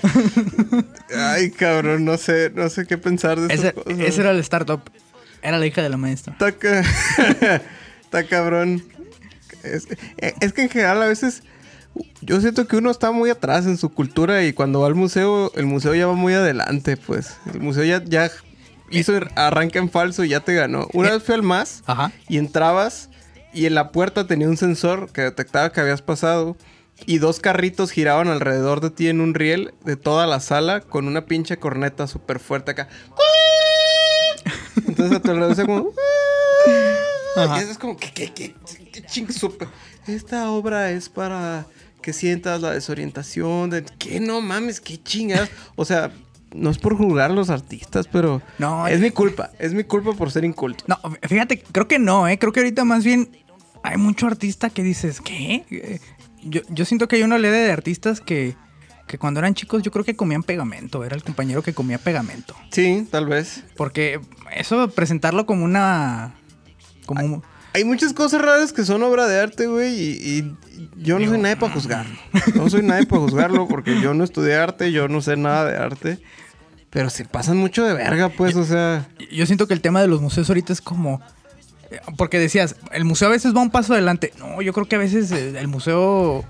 Ay, 1.17 1.51
cabrón, 1.51 2.05
no 2.05 2.17
sé, 2.17 2.51
no 2.55 2.69
sé 2.69 2.87
qué 2.87 2.97
pensar 2.99 3.41
de 3.41 3.53
esas 3.53 3.67
ese, 3.67 3.75
cosas. 3.75 3.99
ese 4.01 4.21
era 4.21 4.31
el 4.31 4.39
startup. 4.41 4.81
Era 5.47 5.59
la 5.59 5.67
hija 5.67 5.83
de 5.83 5.89
la 5.89 5.97
maestra. 5.97 6.33
Está, 6.33 6.53
ca- 6.53 6.83
está 8.03 8.27
cabrón. 8.27 8.83
Es, 9.63 9.87
es 10.41 10.53
que 10.53 10.63
en 10.63 10.69
general 10.71 11.03
a 11.03 11.07
veces 11.07 11.43
yo 12.21 12.41
siento 12.41 12.67
que 12.67 12.77
uno 12.77 12.91
está 12.91 13.11
muy 13.13 13.31
atrás 13.31 13.67
en 13.67 13.77
su 13.79 13.89
cultura 13.91 14.45
y 14.45 14.53
cuando 14.53 14.81
va 14.81 14.87
al 14.87 14.95
museo, 14.95 15.53
el 15.55 15.67
museo 15.67 15.95
ya 15.95 16.07
va 16.07 16.15
muy 16.15 16.35
adelante, 16.35 16.97
pues. 16.97 17.37
El 17.53 17.61
museo 17.61 17.85
ya, 17.85 18.03
ya 18.05 18.31
hizo 18.91 19.13
arranque 19.35 19.79
en 19.79 19.91
falso 19.91 20.25
y 20.25 20.29
ya 20.31 20.41
te 20.41 20.55
ganó. 20.55 20.89
Una 20.93 21.11
vez 21.11 21.23
fui 21.23 21.35
al 21.35 21.43
MAS 21.43 21.83
Ajá. 21.87 22.13
y 22.29 22.39
entrabas 22.39 23.09
y 23.53 23.67
en 23.67 23.75
la 23.75 23.91
puerta 23.93 24.27
tenía 24.27 24.49
un 24.49 24.57
sensor 24.57 25.11
que 25.13 25.23
detectaba 25.23 25.73
que 25.73 25.81
habías 25.81 26.03
pasado 26.03 26.57
y 27.07 27.19
dos 27.19 27.41
carritos 27.41 27.91
giraban 27.91 28.29
alrededor 28.29 28.81
de 28.81 28.91
ti 28.91 29.09
en 29.09 29.21
un 29.21 29.35
riel 29.35 29.75
de 29.85 29.97
toda 29.97 30.27
la 30.27 30.41
sala 30.41 30.81
con 30.81 31.07
una 31.07 31.27
pinche 31.27 31.59
corneta 31.59 32.07
súper 32.07 32.39
fuerte 32.39 32.71
acá. 32.73 32.89
Entonces 34.97 35.19
a 35.19 35.21
tu 35.21 35.31
alrededor 35.31 35.51
decía 35.57 35.67
como... 35.67 35.91
Ajá. 37.37 37.59
Y 37.59 37.63
eso 37.63 37.73
es 37.73 37.79
como 37.79 37.97
que, 37.97 38.11
que, 38.13 38.33
que, 38.33 38.55
que 38.93 39.03
ching, 39.05 39.31
súper. 39.31 39.69
Esta 40.07 40.51
obra 40.51 40.91
es 40.91 41.09
para 41.11 41.67
que 42.01 42.13
sientas 42.15 42.63
la 42.63 42.71
desorientación 42.71 43.69
de 43.69 43.85
que 43.99 44.21
no 44.21 44.41
mames, 44.41 44.81
qué 44.81 45.03
chingadas. 45.03 45.51
O 45.75 45.85
sea, 45.85 46.13
no 46.55 46.71
es 46.71 46.79
por 46.79 46.97
juzgar 46.97 47.31
a 47.31 47.35
los 47.35 47.51
artistas, 47.51 48.09
pero 48.11 48.41
No, 48.59 48.87
es 48.87 49.01
mi 49.01 49.11
culpa. 49.11 49.51
Es 49.59 49.75
mi 49.75 49.85
culpa 49.85 50.13
por 50.15 50.31
ser 50.31 50.45
inculto. 50.45 50.85
No, 50.87 50.99
fíjate, 51.29 51.61
creo 51.61 51.87
que 51.89 51.99
no, 51.99 52.27
¿eh? 52.27 52.39
Creo 52.39 52.53
que 52.53 52.61
ahorita 52.61 52.85
más 52.85 53.05
bien 53.05 53.29
hay 53.83 53.99
mucho 53.99 54.27
artista 54.27 54.71
que 54.71 54.83
dices, 54.83 55.21
¿qué? 55.21 55.67
Eh, 55.71 56.01
Yo, 56.43 56.63
yo 56.71 56.85
siento 56.87 57.07
que 57.09 57.17
hay 57.17 57.23
una 57.23 57.37
ley 57.39 57.51
de 57.51 57.71
artistas 57.71 58.21
que, 58.23 58.55
que 59.07 59.19
cuando 59.19 59.41
eran 59.41 59.55
chicos 59.55 59.83
yo 59.83 59.91
creo 59.91 60.05
que 60.05 60.17
comían 60.17 60.43
pegamento. 60.43 61.05
Era 61.05 61.15
el 61.17 61.23
compañero 61.23 61.63
que 61.63 61.73
comía 61.75 61.99
pegamento. 61.99 62.55
Sí, 62.71 63.07
tal 63.11 63.27
vez. 63.27 63.65
Porque 63.77 64.21
eso, 64.55 64.89
presentarlo 64.91 65.47
como 65.47 65.65
una... 65.65 66.35
Como 67.07 67.25
un- 67.25 67.43
Hay 67.73 67.85
muchas 67.85 68.13
cosas 68.13 68.41
raras 68.43 68.73
que 68.73 68.85
son 68.85 69.03
obra 69.03 69.27
de 69.29 69.39
arte, 69.41 69.67
güey, 69.67 69.95
y, 69.95 70.11
y 70.39 70.57
yo 70.97 71.19
no 71.19 71.27
soy 71.29 71.39
nadie 71.39 71.57
para 71.57 71.73
juzgar. 71.73 72.07
No 72.55 72.69
soy 72.69 72.83
nadie 72.83 73.07
para 73.07 73.21
juzgarlo 73.23 73.69
porque 73.69 74.01
yo 74.01 74.13
no 74.15 74.25
estudié 74.25 74.57
arte, 74.57 74.91
yo 74.93 75.07
no 75.09 75.21
sé 75.21 75.37
nada 75.37 75.65
de 75.67 75.77
arte. 75.77 76.19
Pero 76.91 77.11
se 77.11 77.25
pasan 77.27 77.59
mucho 77.59 77.85
de 77.85 77.93
verga, 77.95 78.31
pues, 78.31 78.57
o 78.57 78.65
sea... 78.65 79.09
Yo 79.31 79.45
siento 79.47 79.69
que 79.69 79.75
el 79.75 79.81
tema 79.83 80.01
de 80.01 80.09
los 80.09 80.21
museos 80.23 80.49
ahorita 80.49 80.73
es 80.73 80.81
como... 80.81 81.21
eh, 81.91 82.01
Porque 82.17 82.39
decías, 82.39 82.75
el 82.93 83.05
museo 83.05 83.29
a 83.29 83.33
veces 83.33 83.55
va 83.55 83.61
un 83.61 83.71
paso 83.71 83.93
adelante. 83.93 84.33
No, 84.39 84.63
yo 84.63 84.73
creo 84.73 84.87
que 84.87 84.97
a 84.97 85.01
veces 85.01 85.31
eh, 85.31 85.59
el 85.59 85.69
museo... 85.69 86.45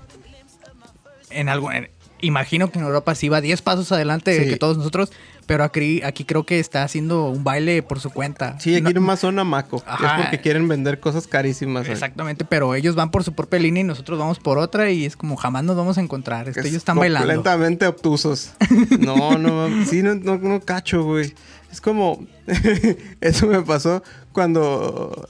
En 1.29 1.49
algo... 1.49 1.71
en- 1.71 1.89
imagino 2.21 2.71
que 2.71 2.79
en 2.79 2.85
Europa 2.85 3.15
sí 3.15 3.29
va 3.29 3.41
10 3.41 3.61
pasos 3.61 3.91
adelante 3.91 4.37
Sí. 4.43 4.49
que 4.49 4.57
todos 4.57 4.77
nosotros. 4.77 5.11
Pero 5.45 5.63
aquí, 5.63 6.01
aquí 6.03 6.25
creo 6.25 6.45
que 6.45 6.59
está 6.59 6.83
haciendo 6.83 7.29
un 7.29 7.45
baile 7.45 7.81
por 7.81 8.01
su 8.01 8.09
cuenta. 8.09 8.59
Sí, 8.59 8.75
aquí 8.75 8.83
No- 8.83 8.91
nomás 8.99 9.21
son 9.21 9.39
amaco. 9.39 9.81
Ajá. 9.87 10.17
Es 10.17 10.21
porque 10.23 10.41
quieren 10.41 10.67
vender 10.67 10.99
cosas 10.99 11.25
carísimas. 11.25 11.87
Exactamente, 11.87 12.43
pero 12.43 12.75
ellos 12.75 12.95
van 12.95 13.11
por 13.11 13.23
su 13.23 13.31
propia 13.33 13.57
línea 13.57 13.79
y 13.79 13.83
nosotros 13.85 14.19
vamos 14.19 14.39
por 14.39 14.57
otra 14.57 14.89
y 14.91 15.05
es 15.05 15.15
como 15.15 15.37
jamás 15.37 15.63
nos 15.63 15.77
vamos 15.77 15.97
a 15.97 16.01
encontrar. 16.01 16.49
Es 16.49 16.57
ellos 16.57 16.73
están 16.73 16.97
bailando. 16.97 17.27
Completamente 17.27 17.87
obtusos. 17.87 18.51
No, 18.99 19.37
no, 19.37 19.85
sí, 19.85 20.03
no, 20.03 20.15
no, 20.15 20.37
no 20.37 20.59
cacho, 20.59 21.03
güey. 21.05 21.33
Es 21.71 21.79
como. 21.79 22.25
Eso 23.21 23.47
me 23.47 23.61
pasó 23.61 24.03
cuando. 24.33 25.27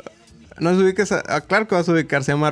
No 0.60 0.72
se 0.75 0.82
ubicas 0.82 1.12
a, 1.12 1.22
a- 1.27 1.41
Claro 1.41 1.67
que 1.67 1.75
vas 1.75 1.88
a 1.88 1.91
ubicar, 1.91 2.24
se 2.24 2.32
llama 2.32 2.50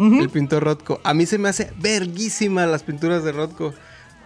El 0.00 0.30
pintor 0.30 0.64
Rothko. 0.64 1.00
A 1.04 1.12
mí 1.14 1.26
se 1.26 1.38
me 1.38 1.48
hace 1.48 1.70
verguísima 1.78 2.66
las 2.66 2.82
pinturas 2.82 3.22
de 3.24 3.32
Rothko. 3.32 3.74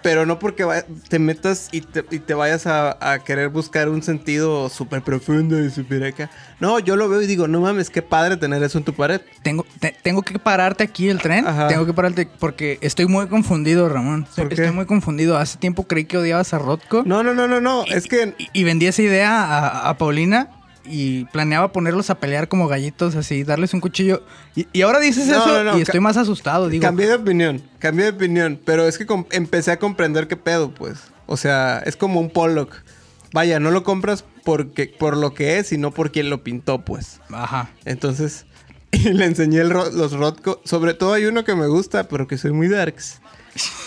Pero 0.03 0.27
no 0.27 0.39
porque 0.39 0.67
te 1.09 1.19
metas 1.19 1.71
y 1.73 1.81
te, 1.81 2.05
y 2.11 2.19
te 2.19 2.35
vayas 2.35 2.67
a, 2.67 2.99
a 3.13 3.25
querer 3.25 3.49
buscar 3.49 3.89
un 3.89 4.03
sentido 4.03 4.69
súper 4.69 5.01
profundo 5.01 5.59
y 5.59 5.71
súper 5.71 6.05
acá. 6.05 6.31
No, 6.61 6.79
yo 6.79 6.95
lo 6.97 7.09
veo 7.09 7.23
y 7.23 7.27
digo, 7.27 7.49
no 7.49 7.63
mames, 7.63 7.89
qué 7.89 8.03
padre 8.03 8.37
tener 8.37 8.63
eso 8.63 8.77
en 8.77 8.85
tu 8.85 8.93
pared. 8.93 9.23
Tengo, 9.43 9.65
te- 9.81 9.97
tengo 10.03 10.21
que 10.21 10.39
pararte 10.39 10.85
aquí 10.85 11.09
el 11.09 11.21
tren. 11.23 11.47
Ajá. 11.47 11.69
Tengo 11.69 11.87
que 11.87 11.95
pararte 11.95 12.29
porque 12.39 12.77
estoy 12.83 13.07
muy 13.07 13.29
confundido, 13.29 13.89
Ramón. 13.89 14.27
¿Por 14.37 14.49
qué? 14.51 14.57
Estoy 14.57 14.73
muy 14.73 14.85
confundido. 14.85 15.39
Hace 15.39 15.57
tiempo 15.57 15.87
creí 15.87 16.05
que 16.05 16.19
odiabas 16.19 16.53
a 16.53 16.59
Rothko. 16.59 17.03
No, 17.07 17.23
no, 17.23 17.33
no, 17.33 17.49
no, 17.49 17.63
no. 17.63 17.85
Es 17.87 18.05
que 18.07 18.35
Y, 18.37 18.49
y 18.53 18.65
vendí 18.65 18.85
esa 18.87 19.01
idea 19.01 19.43
a, 19.43 19.89
a 19.89 19.97
Paulina 19.97 20.51
y 20.85 21.25
planeaba 21.27 21.73
ponerlos 21.73 22.11
a 22.11 22.17
pelear 22.17 22.49
como 22.49 22.69
gallitos, 22.69 23.17
así, 23.17 23.43
darles 23.45 23.73
un 23.75 23.81
cuchillo. 23.81 24.23
Y, 24.55 24.67
y 24.73 24.83
ahora 24.83 25.01
dices 25.01 25.27
No, 25.27 25.37
eso 25.37 25.65
no, 25.65 25.73
no, 25.73 25.79
y 25.79 25.83
estoy 25.83 26.01
más 26.01 26.17
asustado. 26.17 26.69
Digo, 26.69 26.83
Cambié 26.83 27.07
de 27.09 27.15
opinión, 27.15 27.63
cambié 27.79 28.05
de 28.07 28.11
opinión, 28.13 28.61
pero 28.65 28.87
es 28.87 28.99
que 28.99 29.07
empecé 29.31 29.71
a 29.73 29.79
comprender 29.79 30.29
qué 30.29 30.37
pedo, 30.37 30.73
pues. 30.73 30.99
O 31.27 31.37
sea, 31.37 31.83
es 31.87 31.97
como 31.97 32.21
un 32.21 32.31
Pollock. 32.31 32.75
Vaya, 33.33 33.59
no 33.59 33.71
lo 33.71 33.83
compras 33.83 34.25
porque, 34.45 34.87
por 34.87 35.17
lo 35.17 35.35
que 35.35 35.59
es, 35.59 35.69
sino 35.69 35.91
por 35.91 36.13
quien 36.13 36.31
lo 36.31 36.45
pintó, 36.45 36.85
pues. 36.85 37.21
Ajá. 37.31 37.71
Entonces, 37.85 38.47
y 38.93 39.11
le 39.13 39.25
enseñé 39.25 39.59
el 39.61 39.71
ro- 39.71 39.91
los 39.91 40.13
Rothko. 40.13 40.61
Sobre 40.65 40.95
todo 40.95 41.15
hay 41.15 41.25
uno 41.25 41.45
que 41.45 41.55
me 41.57 41.67
gusta, 41.67 42.09
pero 42.09 42.27
que 42.29 42.39
soy 42.39 42.53
muy 42.53 42.69
darks. 42.69 43.21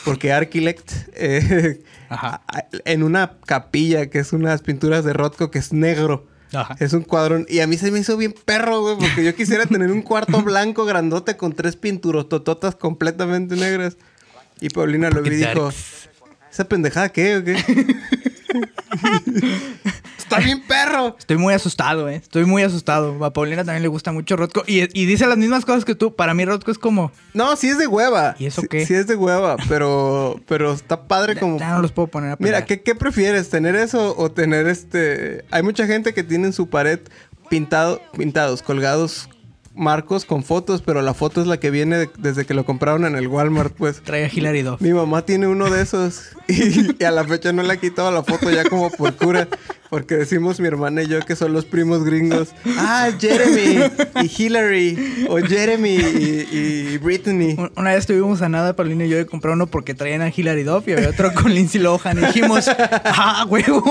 Porque 0.04 0.32
Archilect, 0.34 0.92
eh, 1.14 1.82
Ajá. 2.10 2.42
en 2.86 3.04
una 3.04 3.34
capilla, 3.46 4.10
que 4.10 4.20
es 4.20 4.34
unas 4.34 4.62
pinturas 4.62 5.04
de 5.06 5.14
Rothko, 5.14 5.52
que 5.52 5.60
es 5.60 5.72
negro. 5.74 6.26
Ajá. 6.54 6.76
Es 6.80 6.94
un 6.94 7.04
cuadrón. 7.04 7.46
Y 7.50 7.60
a 7.60 7.68
mí 7.68 7.78
se 7.78 7.92
me 7.92 8.00
hizo 8.00 8.18
bien 8.18 8.34
perro, 8.46 8.82
güey, 8.82 8.98
porque 8.98 9.24
yo 9.24 9.36
quisiera 9.36 9.66
tener 9.70 9.92
un 9.92 10.02
cuarto 10.02 10.42
blanco 10.42 10.86
grandote 10.86 11.38
con 11.38 11.54
tres 11.54 11.76
pinturos 11.76 12.30
tototas 12.30 12.76
completamente 12.76 13.56
negras. 13.56 13.98
Y 14.60 14.70
Paulina 14.70 15.10
lo 15.10 15.22
vi 15.22 15.32
y 15.32 15.36
dijo, 15.36 15.70
¿esa 16.52 16.68
pendejada 16.68 17.10
qué 17.10 17.38
o 17.38 17.44
qué? 17.44 17.58
Está 20.30 20.40
bien 20.40 20.62
perro. 20.68 21.16
Estoy 21.18 21.38
muy 21.38 21.54
asustado, 21.54 22.10
¿eh? 22.10 22.16
Estoy 22.16 22.44
muy 22.46 22.62
asustado. 22.62 23.24
A 23.24 23.32
Paulina 23.32 23.64
también 23.64 23.82
le 23.82 23.88
gusta 23.88 24.12
mucho 24.12 24.36
Rothko. 24.36 24.64
Y, 24.68 24.82
y 25.00 25.06
dice 25.06 25.26
las 25.26 25.38
mismas 25.38 25.64
cosas 25.64 25.86
que 25.86 25.96
tú. 25.96 26.14
Para 26.16 26.34
mí 26.34 26.44
Rothko 26.44 26.70
es 26.72 26.78
como... 26.78 27.12
No, 27.34 27.56
sí 27.56 27.70
es 27.70 27.78
de 27.78 27.88
hueva. 27.88 28.36
¿Y 28.38 28.46
eso 28.48 28.62
qué? 28.70 28.86
Sí 28.86 28.94
es 28.94 29.08
de 29.08 29.16
hueva, 29.16 29.56
pero, 29.70 30.40
pero 30.48 30.74
está 30.74 31.08
padre 31.08 31.38
como... 31.38 31.58
Ya 31.60 31.72
no 31.72 31.82
los 31.82 31.94
puedo 31.94 32.08
poner 32.10 32.32
a 32.32 32.36
pelear. 32.36 32.56
Mira, 32.56 32.66
¿qué, 32.66 32.82
¿qué 32.82 32.94
prefieres? 32.94 33.50
¿Tener 33.50 33.76
eso 33.76 34.16
o 34.18 34.30
tener 34.32 34.68
este...? 34.68 35.46
Hay 35.50 35.64
mucha 35.64 35.88
gente 35.88 36.14
que 36.14 36.24
tiene 36.24 36.48
en 36.48 36.54
su 36.54 36.68
pared 36.70 37.00
pintado, 37.50 38.02
pintados, 38.18 38.62
colgados 38.62 39.30
marcos 39.74 40.26
con 40.26 40.44
fotos, 40.44 40.82
pero 40.82 41.04
la 41.04 41.14
foto 41.14 41.40
es 41.40 41.46
la 41.46 41.60
que 41.60 41.70
viene 41.70 41.98
de- 42.00 42.10
desde 42.18 42.46
que 42.46 42.56
lo 42.56 42.66
compraron 42.66 43.06
en 43.06 43.16
el 43.16 43.28
Walmart, 43.28 43.76
pues. 43.76 44.02
Trae 44.02 44.26
a 44.26 44.28
Hilary. 44.28 44.66
Mi 44.80 44.92
mamá 44.92 45.22
tiene 45.24 45.46
uno 45.46 45.70
de 45.70 45.84
esos 45.84 46.30
y, 46.48 46.96
y 47.00 47.04
a 47.06 47.12
la 47.12 47.24
fecha 47.26 47.54
no 47.54 47.62
le 47.62 47.74
ha 47.74 47.78
quitado 47.78 48.12
la 48.12 48.24
foto 48.24 48.50
ya 48.50 48.68
como 48.68 48.90
por 48.90 49.16
cura. 49.16 49.48
Porque 49.90 50.16
decimos 50.16 50.60
mi 50.60 50.68
hermana 50.68 51.04
y 51.04 51.08
yo 51.08 51.20
que 51.22 51.36
son 51.36 51.54
los 51.54 51.64
primos 51.66 52.04
gringos. 52.04 52.50
Ah, 52.78 53.10
Jeremy 53.20 53.84
y 54.24 54.44
Hillary. 54.44 55.26
O 55.30 55.38
Jeremy 55.38 55.96
y, 55.96 56.48
y 56.94 56.98
Brittany. 56.98 57.56
Un- 57.58 57.72
Una 57.76 57.92
vez 57.92 58.00
estuvimos 58.00 58.42
a 58.42 58.50
nada, 58.50 58.76
Paulina 58.76 59.06
y 59.06 59.10
yo, 59.10 59.18
de 59.18 59.26
comprar 59.26 59.54
uno 59.54 59.68
porque 59.68 59.94
traían 59.94 60.22
a 60.22 60.30
Hilary 60.30 60.64
Duff 60.64 60.88
y 60.88 60.92
había 60.94 61.10
otro 61.10 61.34
con 61.34 61.54
Lindsay 61.54 61.80
Lohan. 61.82 62.18
Y 62.18 62.22
dijimos, 62.26 62.70
¡ah, 63.06 63.46
huevo! 63.48 63.84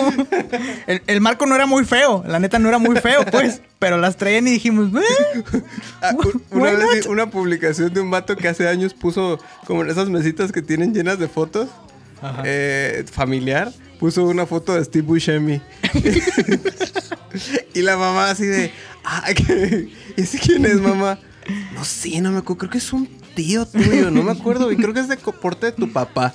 El, 0.87 1.03
el 1.07 1.21
marco 1.21 1.47
no 1.47 1.55
era 1.55 1.67
muy 1.67 1.85
feo, 1.85 2.23
la 2.27 2.39
neta 2.41 2.59
no 2.59 2.69
era 2.69 2.79
muy 2.79 2.97
feo, 2.97 3.25
pues. 3.31 3.63
Pero 3.79 3.99
las 3.99 4.17
traían 4.17 4.47
y 4.49 4.51
dijimos, 4.53 4.89
"Eh". 4.95 5.63
Ah, 6.03 6.13
una 6.51 6.73
vez 6.73 7.07
una 7.07 7.31
publicación 7.31 7.93
de 7.93 8.01
un 8.01 8.11
vato 8.11 8.37
que 8.37 8.49
hace 8.49 8.69
años 8.69 8.95
puso 8.95 9.39
como 9.67 9.83
en 9.83 9.91
esas 9.91 10.09
mesitas 10.09 10.53
que 10.53 10.63
tienen 10.63 10.95
llenas 10.95 11.19
de 11.19 11.29
fotos. 11.29 11.69
eh, 12.45 13.05
familiar. 13.11 13.71
Puso 13.99 14.25
una 14.25 14.47
foto 14.47 14.75
de 14.75 14.85
Steve 14.85 15.07
Buscemi. 15.07 15.61
y 17.75 17.83
la 17.83 17.97
mamá 17.97 18.31
así 18.31 18.45
de... 18.47 18.73
Ah, 19.05 19.25
¿qué? 19.35 19.89
¿Y 20.17 20.21
ese 20.21 20.39
quién 20.39 20.65
es, 20.67 20.81
mamá? 20.81 21.19
No 21.75 21.85
sé, 21.85 22.21
no 22.21 22.33
me 22.33 22.39
acuerdo. 22.39 22.59
Creo 22.59 22.71
que 22.71 22.79
es 22.79 22.93
un 22.93 23.07
tío 23.35 23.65
tuyo. 23.67 24.11
No 24.11 24.23
me 24.23 24.33
acuerdo. 24.33 24.71
Y 24.73 24.77
creo 24.77 24.93
que 24.93 25.01
es 25.01 25.09
de 25.09 25.17
corte 25.17 25.67
de 25.67 25.73
tu 25.73 25.93
papá. 25.93 26.33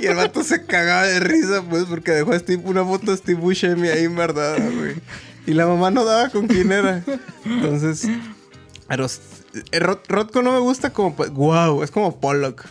Y 0.00 0.06
el 0.06 0.16
vato 0.16 0.42
se 0.42 0.64
cagaba 0.66 1.04
de 1.04 1.20
risa, 1.20 1.62
pues, 1.68 1.84
porque 1.84 2.10
dejó 2.12 2.32
a 2.32 2.38
Steve- 2.38 2.62
una 2.64 2.84
foto 2.84 3.12
de 3.12 3.16
Steve 3.16 3.40
Buscemi 3.40 3.88
ahí 3.88 4.06
guardada, 4.06 4.58
güey. 4.58 4.94
Y 5.46 5.52
la 5.54 5.66
mamá 5.66 5.90
no 5.90 6.04
daba 6.04 6.28
con 6.30 6.46
quién 6.48 6.70
era. 6.72 7.02
Entonces... 7.44 8.04
Eh, 9.72 9.78
Rot- 9.80 10.06
Rothko 10.08 10.42
no 10.42 10.52
me 10.52 10.58
gusta 10.58 10.92
como, 10.92 11.14
pues, 11.14 11.30
wow, 11.30 11.82
es 11.82 11.90
como 11.90 12.20
Pollock. 12.20 12.64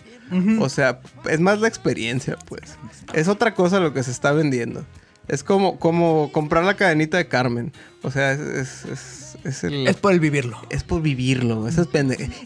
O 0.60 0.70
sea, 0.70 1.00
es 1.30 1.40
más 1.40 1.60
la 1.60 1.68
experiencia, 1.68 2.38
pues. 2.46 2.78
Es 3.14 3.28
otra 3.28 3.54
cosa 3.54 3.80
lo 3.80 3.94
que 3.94 4.04
se 4.04 4.12
está 4.12 4.32
vendiendo. 4.32 4.86
Es 5.28 5.44
como, 5.44 5.78
como 5.78 6.32
comprar 6.32 6.64
la 6.64 6.74
cadenita 6.76 7.18
de 7.18 7.28
Carmen. 7.28 7.72
O 8.02 8.10
sea, 8.10 8.32
es, 8.32 8.40
es, 8.40 8.86
es, 8.86 9.38
es 9.44 9.64
el... 9.64 9.88
Es 9.88 9.96
por 9.96 10.12
el 10.12 10.20
vivirlo. 10.20 10.60
es 10.72 10.84
por 10.84 11.04
vivirlo. 11.04 11.68
Eso 11.68 11.88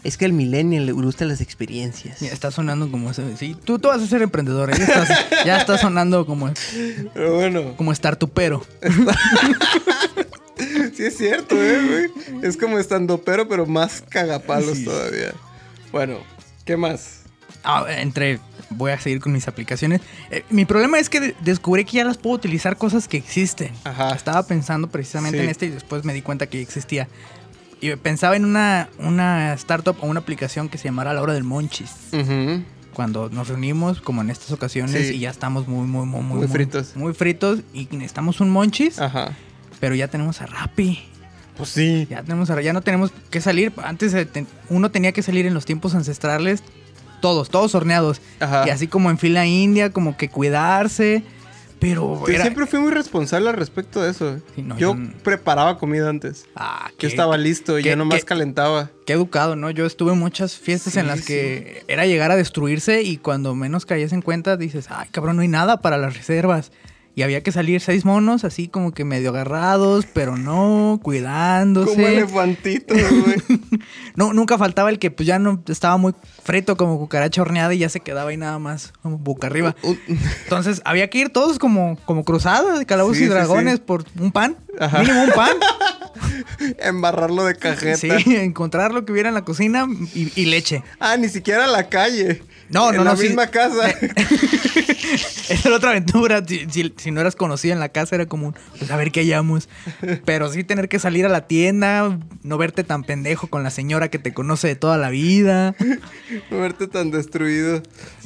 es, 0.02 0.16
que 0.18 0.24
al 0.26 0.32
millennial 0.34 0.84
le 0.84 0.92
gustan 0.92 1.28
las 1.28 1.40
experiencias. 1.40 2.20
Está 2.20 2.50
sonando 2.50 2.90
como 2.90 3.10
ese. 3.10 3.38
Sí, 3.38 3.56
tú, 3.64 3.78
tú 3.78 3.88
vas 3.88 4.02
a 4.02 4.06
ser 4.06 4.20
emprendedor. 4.20 4.70
¿eh? 4.70 4.74
Ya, 4.76 4.84
estás, 4.84 5.26
ya 5.46 5.56
está 5.58 5.78
sonando 5.78 6.26
como, 6.26 6.50
Pero 7.14 7.34
bueno, 7.36 7.74
como 7.76 7.94
startupero. 7.94 8.62
sí 10.94 11.04
es 11.04 11.16
cierto, 11.16 11.54
¿eh, 11.56 12.10
güey? 12.28 12.44
Es 12.44 12.56
como 12.56 12.78
estando 12.78 13.22
pero, 13.22 13.48
pero 13.48 13.66
más 13.66 14.02
cagapalos 14.08 14.78
Sí. 14.78 14.84
todavía. 14.84 15.32
Bueno, 15.90 16.18
¿qué 16.64 16.76
más? 16.76 17.20
Ah, 17.64 17.84
entre. 17.88 18.38
Voy 18.70 18.90
a 18.92 18.98
seguir 18.98 19.20
con 19.20 19.32
mis 19.32 19.46
aplicaciones. 19.48 20.00
Eh, 20.30 20.42
mi 20.50 20.64
problema 20.64 20.98
es 20.98 21.08
que 21.08 21.20
de- 21.20 21.36
descubrí 21.42 21.84
que 21.84 21.98
ya 21.98 22.04
las 22.04 22.16
puedo 22.18 22.36
utilizar 22.36 22.76
cosas 22.76 23.08
que 23.08 23.16
existen. 23.16 23.70
Ajá. 23.84 24.14
Estaba 24.14 24.46
pensando 24.46 24.88
precisamente 24.88 25.38
Sí. 25.38 25.44
en 25.44 25.50
este 25.50 25.66
y 25.66 25.70
después 25.70 26.04
me 26.04 26.12
di 26.14 26.22
cuenta 26.22 26.46
que 26.46 26.60
existía. 26.60 27.08
Y 27.80 27.94
pensaba 27.96 28.36
en 28.36 28.44
una, 28.44 28.88
una 28.98 29.52
startup 29.54 29.96
o 30.00 30.06
una 30.06 30.20
aplicación 30.20 30.68
que 30.68 30.78
se 30.78 30.84
llamara 30.84 31.12
La 31.12 31.20
Hora 31.22 31.34
del 31.34 31.44
Monchis. 31.44 31.90
Ujú. 32.12 32.62
Cuando 32.94 33.28
nos 33.28 33.48
reunimos, 33.48 34.00
como 34.00 34.22
en 34.22 34.30
estas 34.30 34.50
ocasiones, 34.52 35.08
Sí. 35.08 35.14
y 35.16 35.18
ya 35.20 35.30
estamos 35.30 35.68
muy, 35.68 35.86
muy, 35.86 36.06
muy, 36.06 36.22
muy, 36.22 36.38
Muy 36.38 36.48
fritos. 36.48 36.96
Muy 36.96 37.12
fritos 37.12 37.60
y 37.74 37.88
necesitamos 37.92 38.40
un 38.40 38.50
Monchis, 38.50 38.98
Ajá. 39.00 39.32
pero 39.80 39.94
ya 39.94 40.08
tenemos 40.08 40.40
a 40.40 40.46
Rappi. 40.46 41.00
Pues 41.56 41.68
sí. 41.70 42.06
Ya 42.10 42.22
tenemos 42.22 42.50
a- 42.50 42.60
ya 42.62 42.72
no 42.72 42.80
tenemos 42.82 43.12
que 43.30 43.40
salir. 43.40 43.72
Antes 43.84 44.14
eh, 44.14 44.26
uno 44.70 44.90
tenía 44.90 45.12
que 45.12 45.22
salir 45.22 45.44
en 45.46 45.54
los 45.54 45.64
tiempos 45.64 45.94
ancestrales. 45.94 46.62
Todos, 47.24 47.48
todos 47.48 47.74
horneados. 47.74 48.20
Ajá. 48.38 48.64
Y 48.66 48.70
así 48.70 48.86
como 48.86 49.08
en 49.08 49.16
fila 49.16 49.46
india, 49.46 49.88
como 49.90 50.14
que 50.18 50.28
cuidarse. 50.28 51.22
Pero 51.80 52.20
Yo 52.26 52.32
era- 52.32 52.42
siempre 52.44 52.66
fui 52.66 52.78
muy 52.80 52.92
responsable 52.92 53.48
al 53.50 53.56
respecto 53.56 54.02
de 54.02 54.10
eso. 54.10 54.38
Sí, 54.54 54.62
no, 54.62 54.78
yo 54.78 54.94
yo 54.94 55.02
preparaba 55.22 55.76
comida 55.78 56.08
antes. 56.08 56.46
Ah, 56.54 56.86
Yo 56.92 56.96
qué- 56.98 57.06
estaba 57.08 57.36
listo 57.36 57.78
y 57.78 57.82
ya 57.82 57.96
nomás 57.96 58.20
qué- 58.20 58.26
calentaba. 58.26 58.90
Qué 59.06 59.12
educado, 59.14 59.54
¿no? 59.56 59.70
Yo 59.70 59.84
estuve 59.84 60.12
en 60.12 60.18
muchas 60.18 60.56
fiestas 60.56 60.96
en 60.96 61.06
las 61.06 61.20
sí. 61.20 61.26
que 61.26 61.84
era 61.88 62.06
llegar 62.06 62.30
a 62.30 62.36
destruirse 62.36 63.02
y 63.02 63.16
cuando 63.18 63.54
menos 63.54 63.84
caías 63.86 64.12
en 64.12 64.22
cuenta 64.22 64.56
dices, 64.56 64.86
ay, 64.90 65.08
cabrón, 65.10 65.36
no 65.36 65.42
hay 65.42 65.48
nada 65.48 65.80
para 65.82 65.98
las 65.98 66.16
reservas. 66.16 66.72
Y 67.16 67.22
había 67.22 67.42
que 67.44 67.52
salir 67.52 67.80
seis 67.80 68.04
monos 68.04 68.42
así 68.42 68.66
como 68.66 68.92
que 68.92 69.04
medio 69.04 69.30
agarrados, 69.30 70.04
pero 70.12 70.36
no, 70.36 70.98
cuidándose. 71.02 71.94
Como 71.94 72.06
elefantitos, 72.08 72.96
güey. 72.98 73.36
No, 74.16 74.32
nunca 74.32 74.56
faltaba 74.58 74.90
el 74.90 74.98
que 75.00 75.10
pues 75.10 75.26
ya 75.26 75.38
no 75.40 75.62
estaba 75.68 75.96
muy 75.96 76.14
frito 76.44 76.76
como 76.76 76.98
cucaracha 76.98 77.42
horneada 77.42 77.74
y 77.74 77.78
ya 77.78 77.88
se 77.88 77.98
quedaba 78.00 78.30
ahí 78.30 78.36
nada 78.36 78.58
más, 78.60 78.92
como 79.02 79.18
boca 79.18 79.48
arriba. 79.48 79.74
Un- 79.82 79.98
Entonces 80.44 80.80
había 80.84 81.10
que 81.10 81.18
ir 81.18 81.30
todos 81.30 81.58
como, 81.58 81.98
como 82.04 82.24
cruzados 82.24 82.78
de 82.78 82.86
calabozos 82.86 83.18
Sí, 83.18 83.24
y 83.24 83.28
dragones 83.28 83.74
sí. 83.76 83.82
por 83.84 84.04
un 84.18 84.30
pan. 84.32 84.56
Ajá. 84.78 85.00
Mínimo 85.00 85.24
un 85.24 85.30
pan. 85.32 85.56
Embarrarlo 86.78 87.44
de 87.44 87.54
cajeta. 87.56 87.96
Sí, 87.98 88.36
encontrar 88.36 88.92
lo 88.92 89.04
que 89.04 89.12
hubiera 89.12 89.28
en 89.28 89.34
la 89.34 89.42
cocina 89.44 89.86
y, 90.14 90.32
y 90.40 90.46
leche. 90.46 90.82
Ah, 91.00 91.16
ni 91.16 91.28
siquiera 91.28 91.64
a 91.64 91.68
la 91.68 91.88
calle. 91.88 92.42
No, 92.74 92.90
en 92.90 92.96
no, 92.96 93.04
la 93.04 93.14
no, 93.14 93.20
misma 93.20 93.46
casa. 93.46 93.88
Esa 95.48 95.68
era 95.68 95.76
otra 95.76 95.90
aventura. 95.90 96.42
Si, 96.46 96.66
si- 96.70 96.92
si 96.96 97.10
no 97.10 97.20
eras 97.20 97.36
conocida 97.36 97.72
en 97.72 97.80
la 97.80 97.88
casa, 97.90 98.14
era 98.16 98.26
como, 98.26 98.48
un, 98.48 98.56
pues 98.78 98.90
a 98.90 98.96
ver 98.96 99.12
qué 99.12 99.20
hallamos. 99.20 99.68
Pero 100.24 100.50
sí 100.50 100.64
tener 100.64 100.88
que 100.88 100.98
salir 100.98 101.24
a 101.26 101.28
la 101.28 101.46
tienda, 101.46 102.18
no 102.42 102.58
verte 102.58 102.84
tan 102.84 103.04
pendejo 103.04 103.46
con 103.48 103.62
la 103.62 103.70
señora 103.70 104.08
que 104.08 104.18
te 104.18 104.32
conoce 104.34 104.68
de 104.68 104.76
toda 104.76 104.98
la 104.98 105.10
vida. 105.10 105.74
no 106.50 106.58
verte 106.60 106.86
tan 106.88 107.10
destruido. 107.10 107.82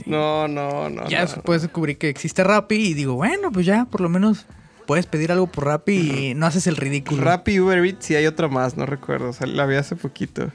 No, 0.06 0.48
no, 0.48 0.88
no. 0.88 1.08
ya 1.08 1.24
no. 1.24 1.26
después 1.26 1.62
descubrí 1.62 1.96
que 1.96 2.08
existe 2.08 2.42
Rappi 2.44 2.76
y 2.76 2.94
digo, 2.94 3.14
bueno, 3.14 3.52
pues 3.52 3.66
ya, 3.66 3.84
por 3.84 4.00
lo 4.00 4.08
menos 4.08 4.46
puedes 4.86 5.06
pedir 5.06 5.30
algo 5.32 5.46
por 5.48 5.66
Rappi 5.66 5.92
y 6.30 6.34
no 6.34 6.46
haces 6.46 6.66
el 6.66 6.76
ridículo. 6.76 7.22
Rappi 7.22 7.60
Uber 7.60 7.84
Eats 7.84 8.10
y 8.10 8.16
hay 8.16 8.26
otra 8.26 8.48
más, 8.48 8.76
no 8.76 8.86
recuerdo. 8.86 9.28
O 9.28 9.32
sea, 9.32 9.46
la 9.46 9.66
vi 9.66 9.76
hace 9.76 9.96
poquito. 9.96 10.50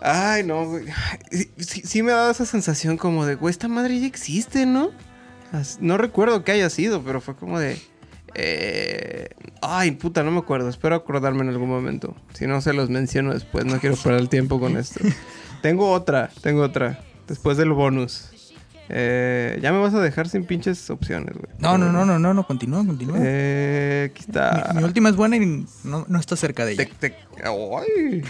Ay, 0.00 0.44
no, 0.44 0.64
güey. 0.66 0.84
Sí, 1.58 2.02
me 2.02 2.12
ha 2.12 2.16
dado 2.16 2.30
esa 2.30 2.46
sensación 2.46 2.96
como 2.96 3.26
de, 3.26 3.34
güey, 3.34 3.50
esta 3.50 3.68
madre 3.68 3.98
ya 4.00 4.06
existe, 4.06 4.64
¿no? 4.66 4.90
No 5.80 5.96
recuerdo 5.98 6.44
qué 6.44 6.52
haya 6.52 6.70
sido, 6.70 7.02
pero 7.02 7.20
fue 7.20 7.34
como 7.34 7.58
de... 7.58 7.78
eh, 8.34 9.28
Ay, 9.62 9.92
puta, 9.92 10.22
no 10.22 10.30
me 10.30 10.38
acuerdo. 10.38 10.68
Espero 10.68 10.94
acordarme 10.94 11.42
en 11.42 11.48
algún 11.48 11.68
momento. 11.68 12.14
Si 12.34 12.46
no, 12.46 12.60
se 12.60 12.72
los 12.72 12.90
menciono 12.90 13.32
después. 13.34 13.64
No 13.64 13.80
quiero 13.80 13.96
perder 13.96 14.20
el 14.20 14.28
tiempo 14.28 14.60
con 14.60 14.76
esto. 14.76 15.00
tengo 15.62 15.90
otra, 15.90 16.30
tengo 16.42 16.62
otra. 16.62 17.00
Después 17.26 17.56
del 17.56 17.72
bonus. 17.72 18.30
Eh, 18.90 19.58
ya 19.60 19.70
me 19.72 19.78
vas 19.80 19.92
a 19.94 20.00
dejar 20.00 20.28
sin 20.30 20.44
pinches 20.44 20.88
opciones, 20.88 21.34
güey. 21.34 21.52
No, 21.58 21.76
no, 21.76 21.92
no, 21.92 22.06
no, 22.06 22.18
no, 22.18 22.32
no, 22.32 22.46
continúa, 22.46 22.86
continúa. 22.86 23.16
Eh, 23.20 24.08
aquí 24.10 24.24
está. 24.26 24.70
mi, 24.72 24.78
mi 24.78 24.84
última 24.84 25.08
es 25.10 25.16
buena 25.16 25.36
y 25.36 25.66
no, 25.84 26.06
no 26.08 26.18
está 26.20 26.36
cerca 26.36 26.64
de 26.64 26.72
ella. 26.72 26.86
Te- 26.98 27.10
te- 27.10 27.16
ay. 27.44 28.22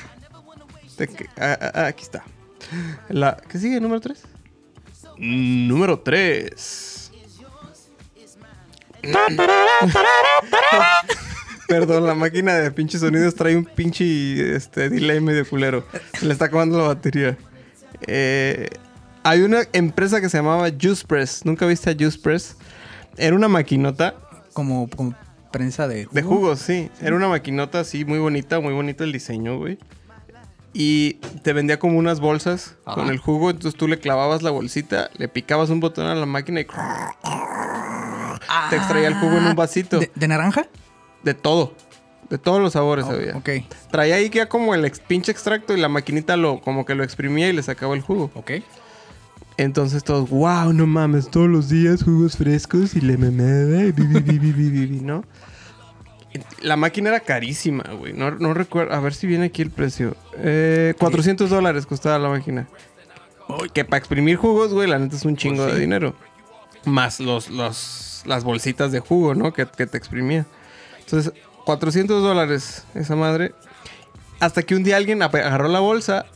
Aquí 1.05 2.03
está. 2.03 2.25
La, 3.09 3.37
¿Qué 3.49 3.59
sigue? 3.59 3.81
¿Número 3.81 4.01
3? 4.01 4.23
Número 5.19 6.01
3. 6.01 7.11
Perdón, 11.69 12.07
la 12.07 12.15
máquina 12.15 12.55
de 12.55 12.71
pinches 12.71 13.01
sonidos 13.01 13.35
trae 13.35 13.57
un 13.57 13.65
pinche 13.65 14.57
este, 14.57 14.89
delay 14.89 15.21
medio 15.21 15.47
culero. 15.47 15.85
Se 16.19 16.25
le 16.27 16.33
está 16.33 16.47
acabando 16.47 16.79
la 16.79 16.85
batería. 16.85 17.37
Eh, 18.07 18.69
hay 19.23 19.43
una 19.43 19.61
empresa 19.73 20.21
que 20.21 20.29
se 20.31 20.39
llamaba 20.39 20.69
Juice 20.71 21.05
Press. 21.07 21.45
¿Nunca 21.45 21.67
viste 21.67 21.91
a 21.91 21.95
Juice 21.95 22.19
Press? 22.19 22.57
Era 23.17 23.37
una 23.37 23.49
maquinota 23.49 24.15
Como, 24.55 24.89
como 24.89 25.15
prensa 25.53 25.87
de 25.89 26.05
jugo. 26.05 26.15
de 26.15 26.23
jugos, 26.23 26.59
sí. 26.61 26.91
Era 27.03 27.15
una 27.17 27.29
maquinota 27.29 27.81
así, 27.81 28.05
muy 28.05 28.19
bonita, 28.19 28.61
muy 28.61 28.73
bonito 28.73 29.05
el 29.05 29.13
diseño, 29.13 29.59
güey. 29.59 29.79
Y 30.75 31.15
te 31.43 31.53
vendía 31.53 31.79
como 31.79 31.99
unas 31.99 32.21
bolsas 32.21 32.77
Ajá. 32.85 32.95
con 32.97 33.09
el 33.11 33.19
jugo. 33.19 33.51
Entonces 33.51 33.77
tú 33.79 33.89
le 33.89 33.99
clavabas 33.99 34.43
la 34.43 34.51
bolsita, 34.51 35.11
le 35.17 35.29
picabas 35.29 35.71
un 35.71 35.81
botón 35.81 36.07
a 36.07 36.15
la 36.15 36.27
máquina 36.27 36.61
y 36.61 36.67
te 38.71 38.77
extraía 38.77 39.09
el 39.09 39.15
jugo 39.15 39.39
en 39.39 39.47
un 39.47 39.55
vasito. 39.57 39.99
¿De, 39.99 40.07
De, 40.07 40.13
de 40.15 40.29
naranja? 40.29 40.67
todo. 41.43 41.75
De 42.31 42.37
todos 42.39 42.61
los 42.61 42.75
sabores 42.75 43.07
Oh, 43.09 43.13
había. 43.13 43.37
ok, 43.37 43.49
Traía 43.91 44.17
ahí 44.17 44.29
que 44.29 44.47
como 44.49 44.75
el 44.75 44.85
ex- 44.85 45.01
pinche 45.01 45.33
extracto 45.33 45.75
y 45.75 45.81
la 45.81 45.89
maquinita 45.89 46.37
lo 46.37 46.61
como 46.61 46.85
que 46.85 46.95
lo 46.95 47.03
exprimía 47.03 47.49
y 47.49 47.53
le 47.55 47.63
sacaba 47.63 47.95
el 47.95 48.03
jugo. 48.03 48.31
ok. 48.35 48.51
Entonces 49.57 50.05
todos, 50.05 50.29
wow, 50.31 50.73
no 50.73 50.87
mames, 50.87 51.31
todos 51.31 51.49
los 51.49 51.69
días 51.69 52.05
jugos 52.05 52.37
frescos 52.37 52.95
y 52.95 53.01
le 53.01 53.17
bi", 53.17 55.01
¿no? 55.03 55.25
La 56.61 56.77
máquina 56.77 57.09
era 57.11 57.21
carísima, 57.21 57.85
güey. 57.99 58.13
No, 58.13 58.31
no 58.33 58.53
recuerdo, 58.55 58.95
a 58.95 59.01
ver 59.01 59.15
si 59.15 59.27
viene 59.27 59.47
aquí 59.47 59.63
el 59.63 59.71
precio. 59.71 60.15
Eh, 60.37 60.95
400 60.99 61.49
dólares 61.51 61.87
costaba 61.87 62.19
la 62.19 62.29
máquina. 62.29 62.69
Que 63.73 63.85
para 63.85 63.99
exprimir 63.99 64.37
jugos, 64.37 64.75
güey, 64.75 64.89
la 64.89 64.99
neta 64.99 65.17
es 65.17 65.25
un 65.25 65.37
chingo 65.37 65.63
Pues 65.63 65.71
sí. 65.71 65.75
de 65.77 65.81
dinero. 65.81 66.15
Más 66.85 67.19
los, 67.19 67.49
los, 67.49 68.23
las 68.27 68.45
bolsitas 68.45 68.93
de 68.93 69.01
jugo, 69.01 69.35
¿no? 69.35 69.53
Que, 69.53 69.67
que 69.67 69.87
te 69.87 69.97
exprimía. 69.97 70.47
Entonces, 71.01 71.33
400 71.65 72.23
dólares 72.23 72.85
esa 72.95 73.17
madre. 73.17 73.55
Hasta 74.41 74.63
que 74.63 74.75
un 74.77 74.85
día 74.85 74.97
alguien 74.99 75.23
agarró 75.23 75.69
la 75.69 75.81
bolsa, 75.81 76.27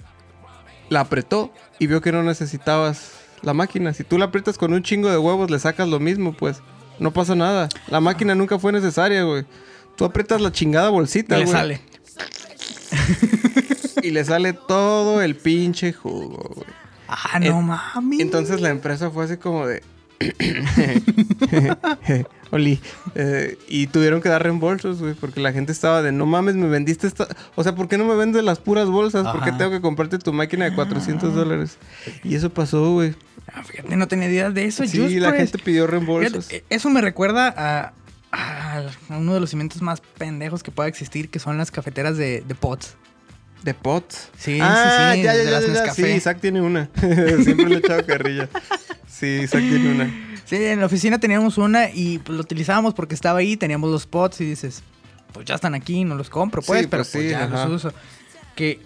la 0.89 1.01
apretó 1.01 1.53
y 1.79 1.87
vio 1.87 2.01
que 2.01 2.13
no 2.13 2.23
necesitabas 2.23 3.13
la 3.43 3.53
máquina. 3.55 3.93
Si 3.93 4.05
tú 4.05 4.19
la 4.19 4.27
aprietas 4.27 4.57
con 4.57 4.73
un 4.73 4.83
chingo 4.83 5.11
de 5.11 5.19
huevos, 5.19 5.51
le 5.51 5.59
sacas 5.59 5.89
lo 5.89 6.01
mismo, 6.01 6.33
pues. 6.33 6.63
No 6.99 7.13
pasa 7.13 7.35
nada. 7.35 7.69
La 7.89 8.01
máquina 8.01 8.35
nunca 8.35 8.59
fue 8.59 8.73
necesaria, 8.73 9.23
güey. 9.25 9.45
Tú 10.03 10.07
aprietas 10.07 10.41
la 10.41 10.51
chingada 10.51 10.88
bolsita, 10.88 11.37
Y 11.37 11.38
le 11.38 11.45
güey. 11.45 11.57
sale. 11.57 11.81
Y 14.03 14.11
le 14.11 14.25
sale 14.25 14.53
todo 14.53 15.23
el 15.23 15.37
pinche 15.37 15.93
jugo, 15.93 16.43
güey. 16.57 16.67
Ah, 17.07 17.38
no 17.38 17.61
En- 17.61 17.67
mami. 17.67 18.21
Entonces 18.21 18.61
la 18.61 18.71
empresa 18.71 19.12
fue 19.12 19.27
así 19.27 19.37
como 19.37 19.65
de... 19.65 19.81
Oli. 22.51 22.81
eh, 23.15 23.57
y 23.69 23.87
tuvieron 23.87 24.21
que 24.21 24.29
dar 24.29 24.43
reembolsos, 24.43 24.99
güey, 25.01 25.15
porque 25.15 25.38
la 25.41 25.53
gente 25.53 25.71
estaba 25.71 26.03
de, 26.03 26.11
no 26.11 26.27
mames, 26.27 26.57
me 26.57 26.67
vendiste 26.67 27.07
esta... 27.07 27.29
O 27.55 27.62
sea, 27.62 27.77
¿por 27.77 27.87
qué 27.87 27.97
no 27.97 28.05
me 28.05 28.17
vendes 28.17 28.43
las 28.43 28.59
puras 28.59 28.88
bolsas? 28.88 29.23
¿Por 29.29 29.45
qué 29.45 29.51
Ajá. 29.51 29.59
tengo 29.59 29.71
que 29.71 29.81
comprarte 29.81 30.19
tu 30.19 30.33
máquina 30.33 30.65
de 30.65 30.75
400 30.75 31.33
dólares? 31.33 31.79
Y 32.25 32.35
eso 32.35 32.51
pasó, 32.51 32.91
güey. 32.93 33.15
Ah, 33.55 33.62
fíjate, 33.62 33.95
no 33.97 34.09
tenía 34.09 34.29
idea 34.29 34.51
de 34.51 34.65
eso. 34.65 34.85
Sí, 34.85 34.99
Just 34.99 35.12
la 35.15 35.29
Press. 35.29 35.53
gente 35.53 35.59
pidió 35.65 35.87
reembolsos. 35.87 36.47
Fíjate, 36.47 36.65
eso 36.71 36.91
me 36.91 37.01
recuerda 37.01 37.55
a, 37.57 37.93
a 38.33 38.90
uno 39.11 39.35
de 39.35 39.40
los 39.40 39.53
inventos 39.53 39.83
más 39.83 40.01
pendejos 40.01 40.62
que 40.62 40.71
pueda 40.71 40.88
existir, 40.88 41.29
que 41.29 41.38
son 41.38 41.59
las 41.59 41.71
cafeteras 41.71 42.16
de, 42.16 42.42
de 42.47 42.55
pots. 42.55 42.97
De 43.62 43.75
pots. 43.75 44.31
Sí, 44.37 44.59
ah, 44.61 45.12
sí, 45.12 45.18
sí, 45.18 45.23
ya, 45.23 45.35
ya, 45.35 45.38
de 45.38 45.45
ya, 45.45 45.61
las. 45.85 45.95
Sí. 45.95 46.05
Isaac 46.07 46.38
tiene 46.40 46.61
una. 46.61 46.88
Siempre 47.45 47.68
le 47.68 47.77
he 47.77 47.79
echado 47.79 48.05
carrilla. 48.05 48.49
Sí, 49.07 49.40
Isaac 49.45 49.61
tiene 49.61 49.92
una. 49.92 50.11
Sí, 50.47 50.57
en 50.57 50.81
la 50.81 50.87
oficina 50.87 51.18
teníamos 51.21 51.59
una 51.59 51.88
y 51.90 52.18
pues, 52.18 52.37
lo 52.37 52.42
utilizábamos 52.42 52.95
porque 52.95 53.14
estaba 53.14 53.38
ahí, 53.38 53.57
teníamos 53.57 53.90
los 53.90 54.07
pots 54.07 54.40
y 54.40 54.45
dices, 54.47 54.83
pues 55.33 55.47
ya 55.47 55.55
están 55.55 55.75
aquí, 55.75 56.05
no 56.05 56.14
los 56.16 56.29
compro, 56.29 56.61
pues, 56.62 56.81
Sí, 56.81 56.87
pero 56.88 57.03
pues 57.03 57.12
pues 57.12 57.31
ya 57.31 57.45
ajá. 57.45 57.66
los 57.66 57.77
uso. 57.77 57.95
Que 58.57 58.81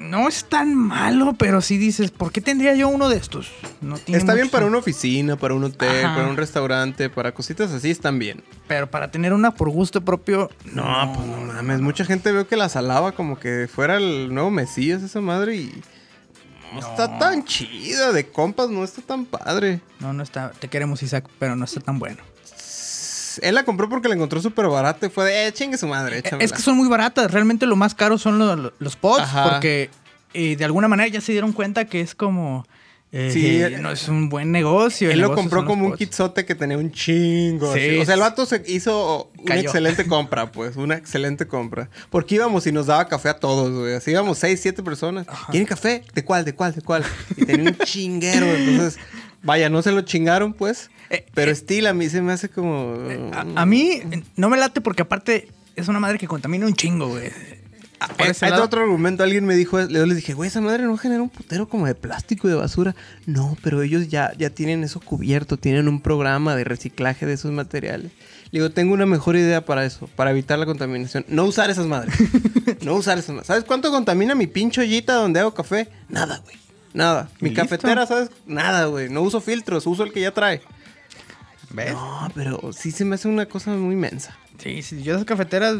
no 0.00 0.28
es 0.28 0.46
tan 0.46 0.74
malo, 0.74 1.34
pero 1.38 1.60
sí 1.60 1.76
dices, 1.76 2.10
¿por 2.10 2.32
qué 2.32 2.40
tendría 2.40 2.74
yo 2.74 2.88
uno 2.88 3.08
de 3.10 3.18
estos? 3.18 3.52
No 3.82 3.98
tiene 3.98 4.18
Está 4.18 4.34
bien 4.34 4.48
para 4.48 4.66
una 4.66 4.78
oficina, 4.78 5.36
para 5.36 5.54
un 5.54 5.62
hotel, 5.64 6.04
Ajá. 6.04 6.16
para 6.16 6.28
un 6.28 6.36
restaurante, 6.36 7.10
para 7.10 7.32
cositas 7.32 7.70
así 7.70 7.90
están 7.90 8.18
bien. 8.18 8.42
Pero 8.66 8.90
para 8.90 9.10
tener 9.10 9.34
una 9.34 9.50
por 9.52 9.68
gusto 9.68 10.00
propio, 10.00 10.50
No, 10.64 11.12
pues 11.14 11.26
no 11.26 11.52
mames. 11.52 11.80
Mucha 11.80 12.04
gente 12.04 12.32
veo 12.32 12.48
que 12.48 12.56
las 12.56 12.76
alaba 12.76 13.12
como 13.12 13.38
que 13.38 13.68
fuera 13.72 13.96
el 13.98 14.32
nuevo 14.32 14.50
Mesías 14.50 15.02
esa 15.02 15.20
madre 15.20 15.56
y. 15.56 15.82
No, 16.72 16.78
está 16.78 17.18
tan 17.18 17.44
chida. 17.44 18.12
De 18.12 18.26
compas 18.28 18.70
no 18.70 18.84
está 18.84 19.02
tan 19.02 19.26
padre. 19.26 19.80
No, 19.98 20.12
no 20.12 20.22
está. 20.22 20.52
Te 20.52 20.68
queremos, 20.68 21.02
Isaac, 21.02 21.28
pero 21.38 21.56
no 21.56 21.64
está 21.64 21.80
tan 21.80 21.98
bueno. 21.98 22.18
Él 23.38 23.54
la 23.54 23.64
compró 23.64 23.88
porque 23.88 24.08
la 24.08 24.14
encontró 24.14 24.40
súper 24.42 24.66
barata 24.68 25.06
y 25.06 25.10
fue 25.10 25.24
de, 25.26 25.46
eh, 25.48 25.52
chingue 25.52 25.78
su 25.78 25.86
madre, 25.86 26.18
échamela. 26.18 26.44
Es 26.44 26.52
que 26.52 26.60
son 26.62 26.76
muy 26.76 26.88
baratas. 26.88 27.30
Realmente 27.30 27.66
lo 27.66 27.76
más 27.76 27.94
caro 27.94 28.18
son 28.18 28.38
lo- 28.38 28.56
lo- 28.56 28.72
los 28.78 28.96
pods, 28.96 29.22
Ajá. 29.22 29.50
porque 29.50 29.90
eh, 30.34 30.56
de 30.56 30.64
alguna 30.64 30.88
manera 30.88 31.08
ya 31.08 31.20
se 31.20 31.32
dieron 31.32 31.52
cuenta 31.52 31.84
que 31.86 32.00
es 32.00 32.14
como. 32.14 32.66
eh, 33.12 33.30
Sí, 33.32 33.60
eh, 33.60 33.78
no 33.80 33.90
es 33.90 34.06
un 34.06 34.28
buen 34.28 34.52
negocio. 34.52 35.10
Él 35.10 35.18
lo 35.18 35.34
compró 35.34 35.62
los 35.62 35.68
como 35.68 35.84
un 35.86 35.90
pods. 35.90 35.98
kitzote 35.98 36.44
que 36.46 36.54
tenía 36.54 36.78
un 36.78 36.92
chingo. 36.92 37.74
Sí. 37.74 37.98
O 37.98 38.04
sea, 38.04 38.14
el 38.14 38.20
vato 38.20 38.46
se 38.46 38.62
hizo 38.68 39.32
una 39.44 39.58
excelente 39.58 40.06
compra, 40.06 40.52
pues. 40.52 40.76
Una 40.76 40.94
excelente 40.94 41.48
compra. 41.48 41.90
Porque 42.10 42.36
íbamos 42.36 42.68
y 42.68 42.72
nos 42.72 42.86
daba 42.86 43.08
café 43.08 43.30
a 43.30 43.34
todos, 43.40 43.72
güey. 43.72 43.94
Así 43.94 44.12
íbamos 44.12 44.38
seis, 44.38 44.60
siete 44.62 44.84
personas. 44.84 45.26
¿Quieren 45.50 45.66
café? 45.66 46.04
¿De 46.14 46.24
cuál? 46.24 46.44
¿De 46.44 46.54
cuál? 46.54 46.72
¿De 46.72 46.82
cuál? 46.82 47.04
Y 47.36 47.44
tenía 47.46 47.70
un 47.72 47.78
chinguero. 47.84 48.46
Entonces, 48.46 49.00
vaya, 49.42 49.68
no 49.68 49.82
se 49.82 49.92
lo 49.92 50.02
chingaron, 50.02 50.52
pues. 50.52 50.90
Eh, 51.10 51.26
Pero 51.34 51.50
eh, 51.50 51.54
Steel 51.54 51.86
a 51.86 51.94
mí 51.94 52.08
se 52.08 52.22
me 52.22 52.32
hace 52.32 52.48
como... 52.48 52.94
A, 53.32 53.62
a 53.62 53.66
mí 53.66 54.00
eh, 54.10 54.22
no 54.36 54.48
me 54.48 54.56
late 54.56 54.80
porque 54.80 55.02
aparte 55.02 55.48
es 55.76 55.88
una 55.88 56.00
madre 56.00 56.18
que 56.18 56.28
contamina 56.28 56.66
un 56.66 56.74
chingo, 56.74 57.08
güey. 57.08 57.30
Por 58.16 58.26
Eh, 58.28 58.34
lado- 58.42 58.64
otro 58.64 58.80
argumento. 58.82 59.22
Alguien 59.22 59.44
me 59.44 59.54
dijo, 59.54 59.78
yo 59.86 60.06
les 60.06 60.16
dije, 60.16 60.32
güey, 60.32 60.48
esa 60.48 60.60
madre 60.62 60.84
no 60.84 60.96
genera 60.96 61.20
un 61.22 61.28
putero 61.28 61.68
como 61.68 61.86
de 61.86 61.94
plástico 61.94 62.46
y 62.48 62.50
de 62.50 62.56
basura. 62.56 62.94
No, 63.26 63.58
pero 63.62 63.82
ellos 63.82 64.08
ya, 64.08 64.32
ya 64.38 64.48
tienen 64.50 64.84
eso 64.84 65.00
cubierto, 65.00 65.56
tienen 65.58 65.86
un 65.88 66.00
programa 66.00 66.56
de 66.56 66.64
reciclaje 66.64 67.26
de 67.26 67.34
esos 67.34 67.50
materiales. 67.52 68.10
Le 68.52 68.58
digo, 68.60 68.70
tengo 68.70 68.94
una 68.94 69.04
mejor 69.06 69.36
idea 69.36 69.64
para 69.64 69.84
eso, 69.84 70.08
para 70.16 70.30
evitar 70.30 70.58
la 70.58 70.66
contaminación. 70.66 71.24
No 71.28 71.44
usar 71.44 71.68
esas 71.70 71.86
madres. 71.86 72.14
no 72.82 72.94
usar 72.94 73.18
esas 73.18 73.30
madres. 73.30 73.46
¿Sabes 73.48 73.64
cuánto 73.64 73.90
contamina 73.90 74.34
mi 74.34 74.46
pinche 74.46 74.80
ollita 74.80 75.12
donde 75.14 75.40
hago 75.40 75.52
café? 75.54 75.88
Nada, 76.08 76.40
güey. 76.42 76.56
Nada. 76.92 77.30
Mi 77.40 77.50
listo. 77.50 77.62
cafetera, 77.62 78.06
¿sabes? 78.06 78.30
Nada, 78.46 78.86
güey. 78.86 79.08
No 79.08 79.22
uso 79.22 79.40
filtros, 79.40 79.86
uso 79.86 80.04
el 80.04 80.12
que 80.12 80.20
ya 80.20 80.32
trae. 80.32 80.62
¿Ves? 81.70 81.92
No, 81.92 82.28
pero 82.34 82.72
sí 82.72 82.90
se 82.90 83.04
me 83.04 83.14
hace 83.14 83.28
una 83.28 83.46
cosa 83.46 83.70
muy 83.70 83.96
mensa. 83.96 84.36
Sí, 84.58 84.82
sí, 84.82 85.02
yo 85.02 85.14
esas 85.14 85.24
cafeteras, 85.24 85.76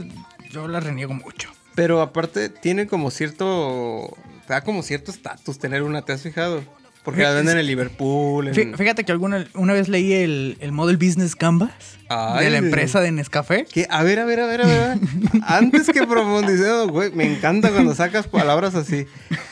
yo 0.50 0.68
las 0.68 0.84
reniego 0.84 1.14
mucho. 1.14 1.50
Pero 1.74 2.00
aparte 2.00 2.48
tiene 2.48 2.86
como 2.86 3.10
cierto... 3.10 4.16
Te 4.46 4.54
da 4.54 4.62
como 4.62 4.82
cierto 4.82 5.10
estatus 5.10 5.58
tener 5.58 5.82
una, 5.82 6.02
¿te 6.02 6.12
has 6.12 6.22
fijado? 6.22 6.62
Porque 7.04 7.22
la 7.22 7.30
venden 7.32 7.56
en 7.56 7.66
Liverpool. 7.66 8.48
en- 8.48 8.76
Fíjate 8.76 9.04
que 9.04 9.12
alguna 9.12 9.46
una 9.54 9.72
vez 9.72 9.88
leí 9.88 10.12
el, 10.12 10.58
el 10.60 10.70
Model 10.70 10.98
Business 10.98 11.34
Canvas 11.34 11.70
Ay, 12.10 12.44
de 12.44 12.50
la 12.50 12.58
empresa 12.58 13.00
de 13.00 13.10
Nescafé. 13.10 13.64
Que, 13.64 13.86
a 13.88 14.02
ver, 14.02 14.18
a 14.18 14.24
ver, 14.26 14.40
a 14.40 14.46
ver, 14.46 14.60
a 14.62 14.66
ver. 14.66 14.98
Antes 15.46 15.86
que 15.88 16.06
profundicemos, 16.06 16.88
güey, 16.88 17.10
me 17.12 17.24
encanta 17.24 17.70
cuando 17.70 17.94
sacas 17.94 18.26
palabras 18.26 18.74
así. 18.74 19.06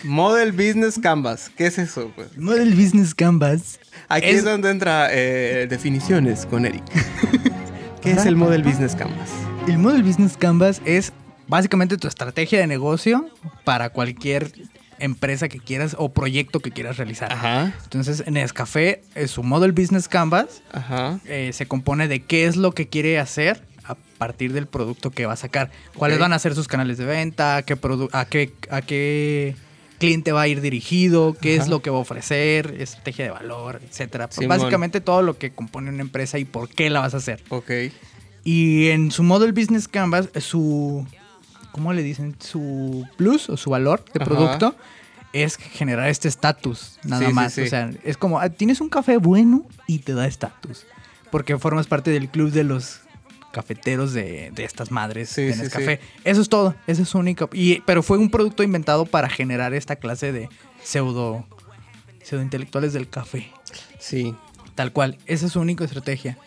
Model 0.05 0.53
Business 0.53 0.99
Canvas. 1.03 1.51
¿Qué 1.57 1.67
es 1.67 1.79
eso, 1.79 2.13
güey? 2.15 2.29
Model 2.37 2.75
Business 2.75 3.15
Canvas. 3.15 3.81
Aquí 4.09 4.27
es, 4.29 4.37
es- 4.39 4.45
donde 4.45 4.71
entra 4.71 5.09
eh, 5.11 5.67
definiciones 5.71 6.45
con 6.45 6.67
Eric. 6.67 6.85
¿Qué 8.03 8.13
es 8.13 8.27
el 8.27 8.37
Model 8.37 8.63
Business 8.63 8.95
Canvas? 8.95 9.31
El 9.67 9.79
Model 9.79 10.03
Business 10.03 10.37
Canvas 10.37 10.81
es 10.85 11.13
básicamente 11.47 11.97
tu 11.97 12.09
estrategia 12.09 12.59
de 12.61 12.67
negocio 12.67 13.27
para 13.65 13.89
cualquier 13.91 14.53
empresa 14.99 15.49
que 15.49 15.59
quieras 15.59 15.95
o 15.99 16.11
proyecto 16.11 16.61
que 16.61 16.71
quieras 16.71 16.97
realizar. 16.97 17.33
Ajá, 17.33 17.75
Entonces, 17.85 18.25
Nescafé, 18.31 19.03
es 19.15 19.31
su 19.31 19.43
Model 19.43 19.73
Business 19.73 20.09
Canvas 20.09 20.63
ajá. 20.73 21.21
eh, 21.27 21.51
se 21.53 21.67
compone 21.67 22.09
de 22.09 22.21
qué 22.21 22.47
es 22.47 22.57
lo 22.57 22.73
que 22.73 22.89
quiere 22.89 23.19
hacer 23.19 23.63
a 23.85 23.95
partir 23.95 24.53
del 24.53 24.67
producto 24.67 25.11
que 25.11 25.27
va 25.27 25.33
a 25.33 25.37
sacar. 25.37 25.71
¿Cuáles 25.95 26.19
van 26.19 26.33
a 26.33 26.39
ser 26.39 26.55
sus 26.55 26.69
canales 26.69 26.99
de 26.99 27.05
venta? 27.07 27.57
¿A 27.57 27.63
qué, 27.63 27.79
a 28.13 28.25
qué, 28.27 28.53
a 28.71 28.83
qué 28.83 29.57
cliente 29.99 30.33
va 30.33 30.43
a 30.43 30.49
ir 30.49 30.61
dirigido? 30.61 31.35
¿Qué 31.41 31.57
es 31.57 31.69
lo 31.69 31.81
que 31.81 31.91
va 31.91 31.97
a 31.97 32.01
ofrecer? 32.01 32.77
Estrategia 32.79 33.25
de 33.25 33.31
valor, 33.31 33.81
etcétera. 33.89 34.29
Pues. 34.29 34.47
Básicamente 34.47 35.01
todo 35.01 35.23
lo 35.23 35.39
que 35.39 35.51
compone 35.51 35.91
una 35.91 36.03
empresa 36.03 36.39
y 36.39 36.45
por 36.45 36.69
qué 36.69 36.91
la 36.91 37.01
vas 37.01 37.15
a 37.15 37.19
hacer. 37.19 37.43
Ok. 37.49 37.71
Y 38.45 38.89
en 38.89 39.11
su 39.11 39.23
Model 39.23 39.53
Business 39.53 39.89
Canvas, 39.89 40.31
su. 40.41 41.07
¿Cómo 41.73 41.93
le 41.93 42.03
dicen? 42.03 42.37
Su 42.41 43.07
plus 43.17 43.49
o 43.51 43.57
su 43.57 43.71
valor 43.71 44.05
de 44.13 44.23
Ajá. 44.23 44.25
producto 44.25 44.75
es 45.33 45.57
generar 45.57 46.09
este 46.09 46.29
estatus, 46.29 46.99
nada 47.05 47.27
Sí, 47.27 47.33
más. 47.33 47.53
sí. 47.53 47.63
O 47.63 47.67
sea, 47.67 47.91
es 48.03 48.17
como, 48.17 48.39
ah, 48.41 48.49
tienes 48.49 48.81
un 48.81 48.89
café 48.89 49.19
bueno 49.19 49.67
y 49.87 49.99
te 50.01 50.15
da 50.15 50.27
estatus. 50.27 50.87
Porque 51.31 51.59
formas 51.59 51.87
parte 51.87 52.11
del 52.11 52.29
club 52.29 52.51
de 52.51 52.65
los 52.65 53.01
cafeteros 53.53 54.13
de, 54.13 54.51
de 54.55 54.65
estas 54.65 54.91
madres 54.91 55.35
de 55.37 55.55
Nescafé. 55.55 56.01
Eso 56.25 56.41
es 56.41 56.49
todo, 56.49 56.75
eso 56.87 57.03
es 57.03 57.15
único. 57.15 57.49
Y, 57.53 57.81
pero 57.81 58.03
fue 58.03 58.19
un 58.19 58.31
producto 58.31 58.63
inventado 58.63 59.05
para 59.07 59.29
generar 59.29 59.75
esta 59.75 59.97
clase 59.97 60.33
de 60.33 60.49
pseudo, 60.83 61.47
pseudo 62.23 62.43
intelectuales 62.43 62.93
del 62.95 63.09
café. 63.09 63.51
Sí. 63.99 64.35
Tal 64.75 64.93
cual, 64.93 65.19
esa 65.27 65.47
es 65.47 65.53
su 65.53 65.61
única 65.61 65.85
estrategia. 65.85 66.39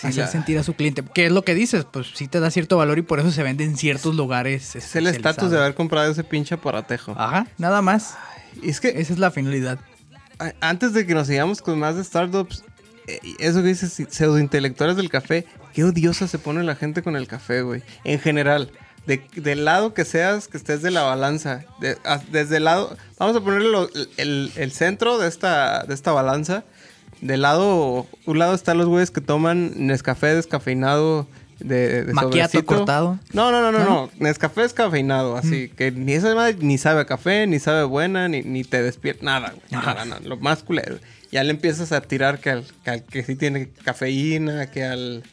Sí, 0.00 0.06
hacer 0.06 0.24
la- 0.24 0.30
sentir 0.30 0.58
a 0.58 0.62
su 0.62 0.74
cliente. 0.74 1.02
¿Qué 1.14 1.26
es 1.26 1.32
lo 1.32 1.42
que 1.42 1.54
dices? 1.54 1.84
Pues 1.90 2.08
sí 2.14 2.28
te 2.28 2.40
da 2.40 2.50
cierto 2.50 2.76
valor 2.76 2.98
y 2.98 3.02
por 3.02 3.18
eso 3.20 3.30
se 3.32 3.42
vende 3.42 3.64
en 3.64 3.76
ciertos 3.76 4.14
lugares. 4.14 4.76
Es 4.76 4.94
el 4.96 5.06
estatus 5.06 5.50
de 5.50 5.58
haber 5.58 5.74
comprado 5.74 6.10
ese 6.10 6.24
pinche 6.24 6.54
aparatejo. 6.54 7.14
Ajá, 7.18 7.46
nada 7.58 7.82
más. 7.82 8.16
Es 8.62 8.80
que 8.80 8.88
Esa 9.00 9.12
es 9.12 9.18
la 9.18 9.30
finalidad. 9.30 9.78
antes 10.60 10.92
de 10.92 11.04
que 11.06 11.14
nos 11.14 11.26
sigamos 11.26 11.60
con 11.62 11.78
más 11.78 11.96
de 11.96 12.04
startups, 12.04 12.62
eh, 13.08 13.18
eso 13.38 13.60
que 13.62 13.68
dices, 13.68 13.92
pseudointelectuales 14.08 14.96
del 14.96 15.10
café, 15.10 15.46
qué 15.72 15.82
odiosa 15.84 16.28
se 16.28 16.38
pone 16.38 16.62
la 16.62 16.76
gente 16.76 17.02
con 17.02 17.16
el 17.16 17.26
café, 17.26 17.62
güey. 17.62 17.82
En 18.04 18.20
general, 18.20 18.70
de- 19.06 19.26
del 19.36 19.64
lado 19.64 19.94
que 19.94 20.04
seas, 20.04 20.46
que 20.48 20.56
estés 20.58 20.82
de 20.82 20.90
la 20.90 21.02
balanza, 21.02 21.64
de- 21.80 21.96
desde 22.30 22.58
el 22.58 22.64
lado, 22.64 22.96
vamos 23.18 23.34
a 23.36 23.40
ponerle 23.40 23.70
lo- 23.70 23.88
el, 24.16 24.52
el 24.54 24.70
centro 24.72 25.18
de 25.18 25.26
esta, 25.28 25.84
de 25.84 25.94
esta 25.94 26.12
balanza. 26.12 26.64
Del 27.20 27.42
lado, 27.42 28.06
un 28.26 28.38
lado 28.38 28.54
están 28.54 28.78
los 28.78 28.86
güeyes 28.86 29.10
que 29.10 29.20
toman 29.20 29.72
Nescafé 29.86 30.34
descafeinado 30.34 31.26
de, 31.58 32.04
de 32.04 32.14
sobrecito. 32.14 32.64
cortado. 32.64 33.18
No, 33.32 33.50
no, 33.50 33.60
no, 33.60 33.72
no, 33.72 33.84
¿No? 33.84 34.10
Nescafé 34.18 34.62
descafeinado, 34.62 35.36
así. 35.36 35.68
Que 35.70 35.90
ni 35.90 36.12
esa 36.12 36.34
madre 36.34 36.56
ni 36.60 36.78
sabe 36.78 37.00
a 37.00 37.04
café, 37.06 37.46
ni 37.46 37.58
sabe 37.58 37.82
buena, 37.84 38.28
ni, 38.28 38.42
ni 38.42 38.62
te 38.64 38.82
despierta. 38.82 39.24
Nada, 39.24 39.50
güey. 39.50 39.62
Nada, 39.70 40.04
nada. 40.04 40.20
Lo 40.24 40.36
más 40.36 40.62
culero. 40.62 40.98
Ya 41.32 41.42
le 41.44 41.50
empiezas 41.50 41.92
a 41.92 42.00
tirar 42.00 42.38
que 42.38 42.50
al 42.50 42.64
que, 42.84 42.90
al 42.90 43.04
que 43.04 43.22
sí 43.24 43.34
tiene 43.34 43.68
cafeína, 43.84 44.70
que 44.70 44.84
al 44.84 45.24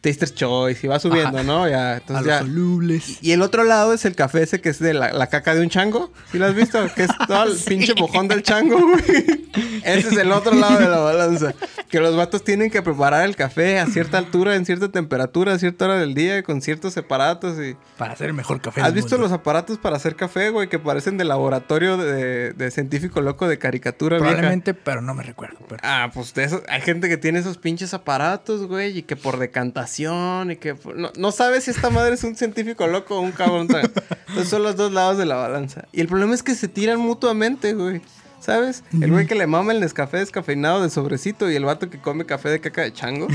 Taster's 0.00 0.34
Choice. 0.34 0.86
Y 0.86 0.88
va 0.88 0.98
subiendo, 0.98 1.38
Ajá. 1.38 1.42
¿no? 1.42 1.68
Ya, 1.68 1.92
a 1.92 1.96
entonces 1.98 2.26
los 2.26 2.34
ya. 2.34 2.38
solubles. 2.40 3.18
Y 3.22 3.32
el 3.32 3.42
otro 3.42 3.64
lado 3.64 3.92
es 3.92 4.04
el 4.04 4.14
café 4.14 4.42
ese 4.42 4.60
que 4.60 4.70
es 4.70 4.78
de 4.78 4.94
la, 4.94 5.12
la 5.12 5.26
caca 5.28 5.54
de 5.54 5.60
un 5.60 5.68
chango. 5.68 6.10
¿Sí 6.32 6.38
lo 6.38 6.46
has 6.46 6.54
visto? 6.54 6.78
Que 6.94 7.04
es 7.04 7.10
todo 7.28 7.44
el 7.44 7.56
pinche 7.66 7.94
mojón 7.94 8.28
del 8.28 8.42
chango, 8.42 8.78
güey. 8.80 9.48
Ese 9.84 10.08
es 10.08 10.16
el 10.16 10.32
otro 10.32 10.54
lado 10.54 10.78
de 10.78 10.88
la 10.88 10.98
balanza. 10.98 11.54
Que 11.90 11.98
los 12.00 12.14
vatos 12.16 12.44
tienen 12.44 12.70
que 12.70 12.82
preparar 12.82 13.24
el 13.24 13.34
café 13.36 13.78
a 13.80 13.86
cierta 13.86 14.16
altura, 14.18 14.54
en 14.54 14.64
cierta 14.64 14.90
temperatura, 14.90 15.54
a 15.54 15.58
cierta 15.58 15.86
hora 15.86 15.96
del 15.98 16.14
día, 16.14 16.42
con 16.44 16.62
ciertos 16.62 16.96
aparatos 16.96 17.58
y... 17.58 17.76
Para 17.98 18.12
hacer 18.12 18.28
el 18.28 18.34
mejor 18.34 18.60
café. 18.60 18.80
¿Has 18.80 18.94
visto 18.94 19.16
mundo. 19.16 19.24
los 19.28 19.32
aparatos 19.32 19.76
para 19.78 19.96
hacer 19.96 20.14
café, 20.16 20.50
güey? 20.50 20.68
Que 20.68 20.78
parecen 20.78 21.18
de 21.18 21.24
laboratorio 21.24 21.96
de, 21.96 22.52
de 22.52 22.70
científico 22.70 23.20
loco 23.20 23.48
de 23.48 23.58
caricatura 23.58 24.16
vieja? 24.16 24.28
Probablemente, 24.30 24.72
pero 24.74 25.02
no 25.02 25.14
me 25.14 25.24
recuerdo. 25.24 25.58
pero- 25.68 25.80
Ah, 25.84 26.10
pues 26.14 26.32
de 26.34 26.44
esos- 26.44 26.62
hay 26.68 26.80
gente 26.80 27.08
que 27.08 27.16
tiene 27.16 27.40
esos 27.40 27.58
pinches 27.58 27.92
aparatos, 27.92 28.66
güey, 28.68 28.98
y 28.98 29.02
que 29.02 29.16
por 29.16 29.38
decantación 29.38 29.89
y 29.98 30.56
que 30.56 30.74
no, 30.96 31.10
no 31.16 31.32
sabes 31.32 31.64
si 31.64 31.70
esta 31.70 31.90
madre 31.90 32.14
es 32.14 32.24
un 32.24 32.36
científico 32.36 32.86
loco 32.86 33.16
o 33.16 33.20
un 33.20 33.32
cabrón. 33.32 33.68
Entonces 33.70 34.48
son 34.48 34.62
los 34.62 34.76
dos 34.76 34.92
lados 34.92 35.18
de 35.18 35.26
la 35.26 35.36
balanza. 35.36 35.86
Y 35.92 36.00
el 36.00 36.06
problema 36.08 36.34
es 36.34 36.42
que 36.42 36.54
se 36.54 36.68
tiran 36.68 37.00
mutuamente, 37.00 37.74
güey. 37.74 38.00
¿Sabes? 38.40 38.84
El 38.98 39.10
güey 39.10 39.26
que 39.26 39.34
le 39.34 39.46
mama 39.46 39.72
el 39.72 39.80
Nescafé 39.80 40.16
descafeinado 40.16 40.82
de 40.82 40.88
sobrecito 40.88 41.50
y 41.50 41.56
el 41.56 41.64
vato 41.66 41.90
que 41.90 42.00
come 42.00 42.24
café 42.24 42.48
de 42.48 42.58
caca 42.60 42.80
de 42.80 42.90
chango. 42.92 43.28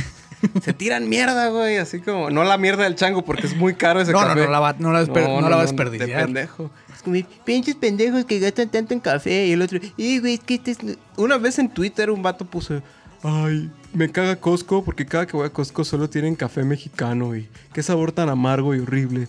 se 0.63 0.73
tiran 0.73 1.07
mierda, 1.07 1.49
güey. 1.49 1.77
Así 1.77 1.99
como, 1.99 2.31
no 2.31 2.43
la 2.43 2.57
mierda 2.57 2.85
del 2.85 2.95
chango 2.95 3.23
porque 3.23 3.45
es 3.45 3.55
muy 3.55 3.75
caro 3.75 4.01
ese 4.01 4.11
No, 4.11 4.21
no, 4.21 4.27
café. 4.29 4.45
no 4.45 4.49
la 4.51 4.59
va- 4.59 4.75
no 4.79 4.91
la 4.91 5.03
desper- 5.05 5.41
no 5.41 5.47
la 5.47 5.55
va 5.57 5.61
a 5.61 5.65
desperdiciar. 5.65 6.09
de 6.09 6.23
pendejo. 6.25 6.71
Es 6.91 7.03
como, 7.03 7.17
pinches 7.45 7.75
pendejos 7.75 8.25
que 8.25 8.39
gastan 8.39 8.69
tanto 8.69 8.95
en 8.95 8.99
café. 8.99 9.45
Y 9.45 9.51
el 9.51 9.61
otro, 9.61 9.77
y 9.95 10.19
güey, 10.19 10.33
es 10.35 10.39
que 10.39 10.55
este 10.55 10.71
es... 10.71 10.77
Una 11.17 11.37
vez 11.37 11.59
en 11.59 11.69
Twitter 11.69 12.09
un 12.09 12.23
vato 12.23 12.45
puso, 12.45 12.81
ay, 13.21 13.69
me 13.95 14.11
caga 14.11 14.35
Costco 14.35 14.83
porque 14.83 15.05
cada 15.05 15.25
que 15.25 15.37
voy 15.37 15.45
a 15.45 15.49
Costco 15.49 15.83
solo 15.83 16.09
tienen 16.09 16.35
café 16.35 16.63
mexicano 16.63 17.35
y 17.35 17.49
qué 17.73 17.81
sabor 17.81 18.11
tan 18.11 18.29
amargo 18.29 18.75
y 18.75 18.79
horrible. 18.79 19.27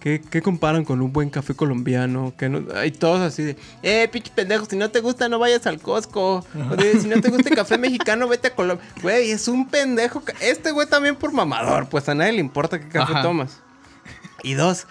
¿Qué, 0.00 0.20
qué 0.20 0.40
comparan 0.40 0.84
con 0.84 1.02
un 1.02 1.12
buen 1.12 1.30
café 1.30 1.54
colombiano? 1.54 2.32
Que 2.36 2.48
no, 2.48 2.64
hay 2.76 2.92
todos 2.92 3.20
así 3.20 3.42
de, 3.42 3.56
eh, 3.82 4.08
pinches 4.12 4.32
pendejos, 4.32 4.68
si 4.68 4.76
no 4.76 4.90
te 4.90 5.00
gusta 5.00 5.28
no 5.28 5.38
vayas 5.38 5.66
al 5.66 5.80
Costco. 5.80 6.46
O 6.70 6.76
de, 6.76 7.00
si 7.00 7.08
no 7.08 7.20
te 7.20 7.28
gusta 7.28 7.48
el 7.48 7.56
café 7.56 7.76
mexicano, 7.78 8.28
vete 8.28 8.48
a 8.48 8.54
Colombia. 8.54 8.86
Güey, 9.02 9.30
es 9.32 9.48
un 9.48 9.68
pendejo. 9.68 10.22
Este 10.40 10.70
güey 10.70 10.88
también 10.88 11.16
por 11.16 11.32
mamador, 11.32 11.88
pues 11.88 12.08
a 12.08 12.14
nadie 12.14 12.32
le 12.32 12.40
importa 12.40 12.78
qué 12.78 12.88
café 12.88 13.14
Ajá. 13.14 13.22
tomas. 13.22 13.60
Y 14.42 14.54
dos, 14.54 14.86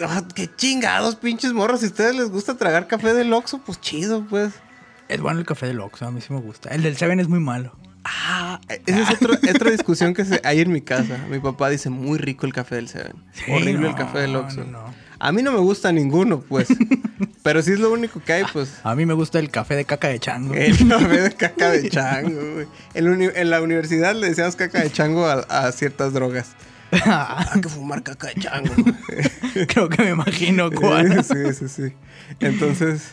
ah, 0.00 0.22
qué 0.34 0.48
chingados, 0.54 1.16
pinches 1.16 1.52
morros. 1.52 1.80
Si 1.80 1.86
a 1.86 1.88
ustedes 1.88 2.14
les 2.14 2.30
gusta 2.30 2.56
tragar 2.56 2.86
café 2.86 3.14
del 3.14 3.32
Oxxo, 3.32 3.58
pues 3.58 3.80
chido, 3.80 4.24
pues. 4.28 4.52
Es 5.08 5.20
bueno 5.20 5.40
el 5.40 5.46
café 5.46 5.66
del 5.66 5.80
Oxxo, 5.80 6.06
a 6.06 6.10
mí 6.12 6.20
sí 6.20 6.32
me 6.32 6.40
gusta. 6.40 6.68
El 6.68 6.82
del 6.82 6.96
Seven 6.96 7.18
es 7.18 7.28
muy 7.28 7.40
malo. 7.40 7.72
Ah, 8.10 8.58
esa 8.86 9.02
es 9.02 9.10
otra, 9.10 9.38
otra 9.54 9.70
discusión 9.78 10.14
que 10.14 10.24
se, 10.24 10.40
hay 10.42 10.60
en 10.60 10.72
mi 10.72 10.80
casa. 10.80 11.26
Mi 11.28 11.40
papá 11.40 11.68
dice 11.68 11.90
muy 11.90 12.18
rico 12.18 12.46
el 12.46 12.54
café 12.54 12.76
del 12.76 12.88
Seven. 12.88 13.12
Sí, 13.32 13.50
Horrible 13.50 13.88
el 13.88 13.94
café 13.94 14.20
del 14.20 14.34
Oxxo. 14.36 14.64
no. 14.64 14.94
A 15.20 15.32
mí 15.32 15.42
no 15.42 15.52
me 15.52 15.58
gusta 15.58 15.92
ninguno, 15.92 16.40
pues. 16.40 16.68
Pero 17.42 17.60
si 17.62 17.72
es 17.72 17.80
lo 17.80 17.92
único 17.92 18.20
que 18.20 18.34
hay, 18.34 18.44
pues. 18.52 18.80
A 18.84 18.94
mí 18.94 19.04
me 19.04 19.14
gusta 19.14 19.38
el 19.40 19.50
café 19.50 19.74
de 19.74 19.84
caca 19.84 20.08
de 20.08 20.20
chango. 20.20 20.54
El 20.54 20.88
café 20.88 21.20
de 21.20 21.32
caca 21.32 21.70
de 21.70 21.88
chango, 21.90 22.54
güey. 22.54 22.66
En, 22.94 23.50
la 23.50 23.60
universidad 23.60 24.14
le 24.14 24.28
decíamos 24.28 24.56
caca 24.56 24.80
de 24.80 24.90
chango 24.90 25.26
a, 25.26 25.40
a 25.48 25.72
ciertas 25.72 26.12
drogas. 26.12 26.54
Hay 26.90 27.60
que 27.60 27.68
fumar 27.68 28.02
caca 28.02 28.28
de 28.28 28.34
chango. 28.34 28.72
Creo 29.68 29.88
que 29.88 30.02
me 30.02 30.10
imagino 30.10 30.70
cuál. 30.70 31.24
Sí, 31.24 31.52
sí, 31.52 31.68
sí. 31.68 31.92
Entonces, 32.40 33.10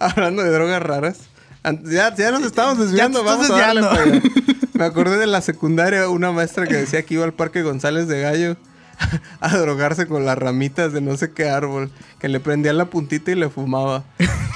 hablando 0.00 0.42
de 0.42 0.50
drogas 0.50 0.82
raras, 0.82 1.30
ya, 1.84 2.14
ya 2.14 2.30
nos 2.30 2.42
estamos 2.42 2.78
desviando, 2.78 3.24
vamos 3.24 3.50
a 3.50 3.58
darle 3.58 3.82
para. 3.82 4.04
Me 4.74 4.84
acordé 4.84 5.18
de 5.18 5.26
la 5.26 5.40
secundaria, 5.40 6.08
una 6.08 6.30
maestra 6.30 6.66
que 6.66 6.76
decía 6.76 7.02
que 7.02 7.14
iba 7.14 7.24
al 7.24 7.32
Parque 7.32 7.62
González 7.62 8.06
de 8.06 8.20
Gallo 8.20 8.56
a 9.40 9.56
drogarse 9.56 10.06
con 10.06 10.24
las 10.24 10.38
ramitas 10.38 10.92
de 10.92 11.00
no 11.00 11.16
sé 11.16 11.32
qué 11.32 11.48
árbol, 11.48 11.90
que 12.20 12.28
le 12.28 12.38
prendían 12.38 12.78
la 12.78 12.84
puntita 12.84 13.32
y 13.32 13.34
le 13.34 13.48
fumaba. 13.48 14.04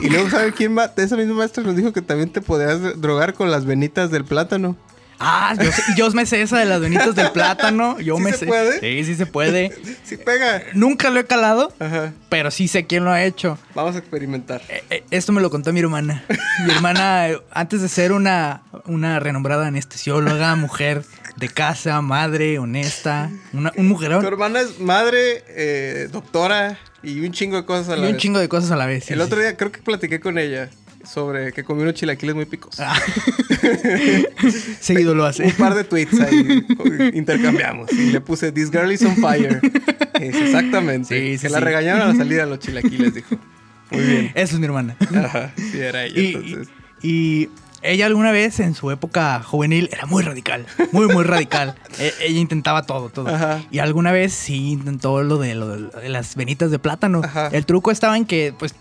Y 0.01 0.11
luego, 0.11 0.31
¿sabe 0.31 0.53
quién 0.53 0.79
va? 0.79 0.93
Esa 0.97 1.17
misma 1.17 1.35
maestra 1.35 1.65
nos 1.65 1.75
dijo 1.75 1.93
que 1.93 2.03
también 2.03 2.31
te 2.31 2.41
podías 2.41 3.01
drogar 3.01 3.35
con 3.35 3.51
las 3.51 3.65
venitas 3.65 4.11
del 4.11 4.25
plátano. 4.25 4.77
Ah, 5.25 5.55
yo, 5.97 6.11
me 6.11 6.27
sé 6.27 6.43
esa 6.43 6.59
de 6.59 6.65
las 6.65 6.81
venitas 6.81 7.15
del 7.15 7.31
plátano. 7.31 7.99
Yo 8.01 8.17
¿Sí 8.17 8.23
me 8.23 8.33
se 8.33 8.39
sé. 8.39 8.47
puede? 8.47 8.81
Sí, 8.81 9.05
sí 9.05 9.15
se 9.15 9.27
puede. 9.27 9.73
Sí 10.05 10.17
pega. 10.17 10.63
Nunca 10.75 11.09
lo 11.11 11.21
he 11.21 11.25
calado, 11.25 11.73
Ajá. 11.79 12.13
pero 12.29 12.51
sí 12.51 12.67
sé 12.69 12.87
quién 12.87 13.05
lo 13.05 13.13
ha 13.13 13.23
hecho. 13.23 13.57
Vamos 13.75 13.95
a 13.95 13.99
experimentar. 13.99 14.61
Eh, 14.69 14.83
eh, 14.91 15.05
Esto 15.11 15.33
me 15.33 15.41
lo 15.41 15.49
contó 15.51 15.73
mi 15.73 15.81
hermana. 15.81 16.25
Mi 16.67 16.73
hermana, 16.73 17.29
eh, 17.31 17.39
antes 17.53 17.81
de 17.83 17.89
ser 17.89 18.13
una, 18.13 18.63
una 18.87 19.21
renombrada 19.21 19.67
anestesióloga, 19.69 20.55
mujer 20.57 21.05
de 21.37 21.49
casa, 21.49 22.01
madre, 22.03 22.59
honesta, 22.59 23.31
una- 23.53 23.71
un 23.71 23.77
Tu 23.77 23.83
mujerón 23.85 24.25
hermana 24.25 24.61
es 24.61 24.79
madre, 24.81 25.45
eh, 25.49 26.09
doctora 26.13 26.79
y 27.03 27.21
un 27.21 27.33
chingo 27.33 27.57
de 27.57 27.65
cosas 27.65 27.89
a 27.91 27.97
y 27.97 28.01
la 28.01 28.07
un 28.09 28.13
vez. 28.13 28.21
chingo 28.23 28.39
de 28.39 28.49
cosas 28.49 28.71
a 28.71 28.77
la 28.77 28.87
vez. 28.87 29.05
sí, 29.05 29.13
El 29.15 29.21
sí. 29.21 29.25
otro 29.25 29.41
día 29.41 29.57
creo 29.57 29.73
que 29.73 29.81
platiqué 29.81 30.21
con 30.21 30.39
ella 30.39 30.69
sobre 31.05 31.53
que 31.53 31.65
comió 31.65 31.83
unos 31.83 31.95
chilaquiles 31.95 32.35
muy 32.35 32.45
picos. 32.47 32.79
Ah. 32.81 32.95
Seguido 34.81 35.15
lo 35.15 35.25
hace. 35.25 35.45
Un 35.45 35.53
par 35.53 35.75
de 35.75 35.85
tweets 35.85 36.21
ahí 36.21 36.65
intercambiamos. 37.15 37.93
Y 37.93 38.11
le 38.11 38.21
puse 38.21 38.53
This 38.53 38.71
girl 38.71 38.91
is 38.93 39.03
on 39.03 39.17
fire. 39.17 39.61
Dice, 40.21 40.45
exactamente. 40.45 41.09
Sí, 41.19 41.39
sí, 41.39 41.47
que 41.47 41.51
la 41.53 41.61
regañaron 41.61 42.03
a 42.03 42.07
la 42.09 42.15
salida 42.15 42.45
de 42.45 42.51
los 42.51 42.59
chilaquiles, 42.59 43.15
dijo. 43.15 43.37
Muy 43.91 44.01
bien. 44.03 44.33
Esa 44.35 44.55
es 44.55 44.59
mi 44.61 44.67
hermana. 44.67 44.97
Ajá, 45.15 45.53
sí, 45.57 45.79
era 45.79 46.05
ella. 46.05 46.21
Y, 46.21 46.27
entonces. 46.35 46.69
y 47.03 47.49
ella 47.83 48.07
alguna 48.07 48.31
vez 48.31 48.61
en 48.61 48.75
su 48.75 48.91
época 48.91 49.43
juvenil 49.43 49.89
era 49.93 50.07
muy 50.07 50.23
radical, 50.23 50.67
muy, 50.93 51.07
muy 51.09 51.25
radical. 51.25 51.75
E- 51.99 52.13
ella 52.23 52.39
intentaba 52.39 52.85
todo, 52.85 53.09
todo. 53.11 53.29
Ajá. 53.29 53.61
Y 53.71 53.81
alguna 53.81 54.13
vez 54.13 54.33
sí 54.33 54.71
intentó 54.71 55.23
lo 55.23 55.37
de- 55.39 55.55
lo 55.57 55.77
de 55.77 56.09
las 56.09 56.37
venitas 56.37 56.71
de 56.71 56.79
plátano. 56.79 57.21
Ajá. 57.25 57.49
El 57.53 57.67
truco 57.67 57.91
estaba 57.91 58.17
en 58.17 58.25
que, 58.25 58.55
pues, 58.59 58.75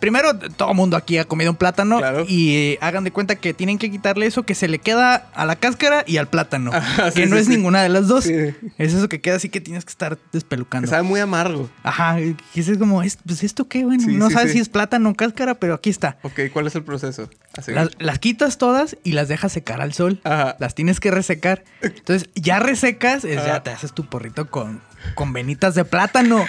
primero 0.00 0.38
todo 0.38 0.74
mundo 0.74 0.96
aquí 0.96 1.18
ha 1.18 1.24
comido 1.24 1.50
un 1.50 1.56
plátano 1.56 1.98
Claro. 1.98 2.24
y 2.28 2.54
eh, 2.56 2.78
hagan 2.80 3.04
de 3.04 3.10
cuenta 3.10 3.36
que 3.36 3.54
tienen 3.54 3.78
que 3.78 3.90
quitarle 3.90 4.26
eso 4.26 4.42
que 4.44 4.54
se 4.54 4.68
le 4.68 4.78
queda 4.78 5.28
a 5.34 5.44
la 5.44 5.56
cáscara 5.56 6.04
y 6.06 6.16
al 6.16 6.28
plátano. 6.28 6.72
Ajá, 6.72 7.10
que 7.10 7.24
sí, 7.24 7.30
no 7.30 7.36
sí, 7.36 7.40
es 7.42 7.46
sí. 7.48 7.56
ninguna 7.56 7.82
de 7.82 7.88
las 7.88 8.08
dos. 8.08 8.26
Es 8.26 8.94
eso 8.94 9.08
que 9.08 9.20
queda 9.20 9.36
así 9.36 9.48
que 9.48 9.60
tienes 9.60 9.84
que 9.84 9.90
estar 9.90 10.16
Que 10.16 10.22
despelucando. 10.32 10.88
sabe 10.88 11.02
muy 11.02 11.20
amargo. 11.20 11.68
Ajá, 11.82 12.16
que 12.16 12.60
es 12.60 12.78
como, 12.78 13.02
es- 13.02 13.18
pues 13.24 13.42
esto 13.42 13.68
qué, 13.68 13.84
bueno, 13.84 14.04
no 14.08 14.30
sabes 14.30 14.52
si 14.52 14.58
es 14.58 14.68
plátano 14.68 15.10
o 15.10 15.14
cáscara, 15.14 15.54
pero 15.54 15.74
aquí 15.74 15.90
está. 15.90 16.18
Ok, 16.22 16.40
¿cuál 16.52 16.66
es 16.66 16.74
el 16.74 16.82
proceso? 16.84 17.28
Las, 17.66 17.90
las 17.98 18.18
quitas 18.18 18.56
todas 18.58 18.96
y 19.04 19.12
las 19.12 19.28
dejas 19.28 19.52
secar 19.52 19.80
al 19.80 19.92
sol. 19.92 20.20
Ajá. 20.24 20.56
Las 20.60 20.74
tienes 20.74 21.00
que 21.00 21.10
resecar. 21.10 21.64
Entonces, 21.82 22.28
ya 22.34 22.60
resecas, 22.60 23.24
es, 23.24 23.36
ya 23.44 23.62
te 23.62 23.70
haces 23.70 23.92
tu 23.92 24.04
porrito 24.06 24.48
con, 24.48 24.80
con 25.14 25.32
venitas 25.32 25.74
de 25.74 25.84
plátano. 25.84 26.44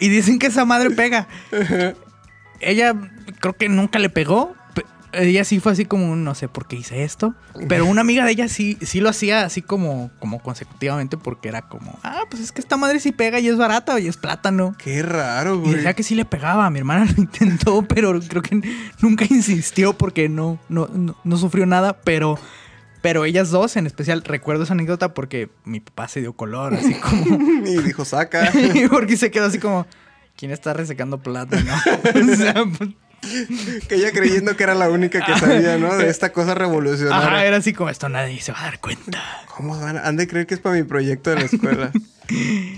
Y 0.00 0.08
dicen 0.08 0.38
que 0.38 0.46
esa 0.48 0.64
madre 0.64 0.90
pega. 0.90 1.26
Ella 2.60 2.94
creo 3.40 3.54
que 3.56 3.68
nunca 3.68 3.98
le 3.98 4.08
pegó. 4.10 4.54
pe- 4.74 4.84
Ella 5.12 5.44
sí 5.44 5.60
fue 5.60 5.72
así 5.72 5.84
como, 5.84 6.14
no 6.16 6.34
sé 6.34 6.48
por 6.48 6.66
qué 6.66 6.76
hice 6.76 7.04
esto. 7.04 7.34
Pero 7.68 7.86
una 7.86 8.02
amiga 8.02 8.24
de 8.24 8.32
ella 8.32 8.48
sí, 8.48 8.76
sí 8.82 9.00
lo 9.00 9.08
hacía 9.08 9.44
así 9.44 9.62
como, 9.62 10.10
como 10.18 10.40
consecutivamente 10.40 11.16
porque 11.16 11.48
era 11.48 11.62
como, 11.62 11.98
ah, 12.02 12.22
pues 12.30 12.42
es 12.42 12.52
que 12.52 12.60
esta 12.60 12.76
madre 12.76 13.00
sí 13.00 13.12
pega 13.12 13.38
y 13.40 13.48
es 13.48 13.56
barata 13.56 13.98
y 14.00 14.08
es 14.08 14.16
plátano. 14.16 14.74
Qué 14.78 15.02
raro, 15.02 15.54
Y 15.54 15.58
güey. 15.58 15.74
decía 15.76 15.94
que 15.94 16.02
sí 16.02 16.14
le 16.14 16.24
pegaba. 16.24 16.68
Mi 16.70 16.78
hermana 16.80 17.04
lo 17.06 17.12
intentó, 17.22 17.82
pero 17.82 18.18
creo 18.20 18.42
que 18.42 18.60
nunca 19.00 19.24
insistió 19.28 19.92
porque 19.94 20.28
no, 20.28 20.58
no, 20.68 20.88
no, 20.92 21.16
no 21.24 21.36
sufrió 21.36 21.64
nada. 21.66 21.98
Pero, 22.02 22.38
pero 23.02 23.24
ellas 23.24 23.50
dos, 23.50 23.76
en 23.76 23.86
especial, 23.86 24.22
recuerdo 24.24 24.64
esa 24.64 24.72
anécdota 24.74 25.14
porque 25.14 25.48
mi 25.64 25.80
papá 25.80 26.08
se 26.08 26.20
dio 26.20 26.32
color, 26.34 26.74
así 26.74 26.94
como. 26.94 27.38
Y 27.66 27.78
dijo, 27.82 28.04
saca. 28.04 28.50
porque 28.90 29.16
se 29.16 29.30
quedó 29.30 29.46
así 29.46 29.58
como. 29.58 29.86
¿Quién 30.36 30.50
está 30.50 30.72
resecando 30.74 31.18
plátano? 31.18 31.72
o 32.32 32.36
sea, 32.36 32.64
pues, 32.78 32.90
que 33.88 33.94
ella 33.94 34.12
creyendo 34.12 34.56
que 34.56 34.62
era 34.62 34.74
la 34.74 34.90
única 34.90 35.24
que 35.24 35.38
sabía, 35.38 35.78
¿no? 35.78 35.96
De 35.96 36.08
esta 36.08 36.32
cosa 36.32 36.54
revolucionaria. 36.54 37.26
ajá, 37.26 37.44
era 37.44 37.56
así 37.56 37.72
como 37.72 37.90
esto 37.90 38.08
nadie 38.08 38.40
se 38.40 38.52
va 38.52 38.60
a 38.60 38.64
dar 38.64 38.80
cuenta. 38.80 39.22
¿Cómo 39.56 39.78
van? 39.80 39.96
Han 39.96 40.16
de 40.16 40.28
creer 40.28 40.46
que 40.46 40.54
es 40.54 40.60
para 40.60 40.74
mi 40.74 40.82
proyecto 40.82 41.30
de 41.30 41.36
la 41.36 41.42
escuela. 41.42 41.92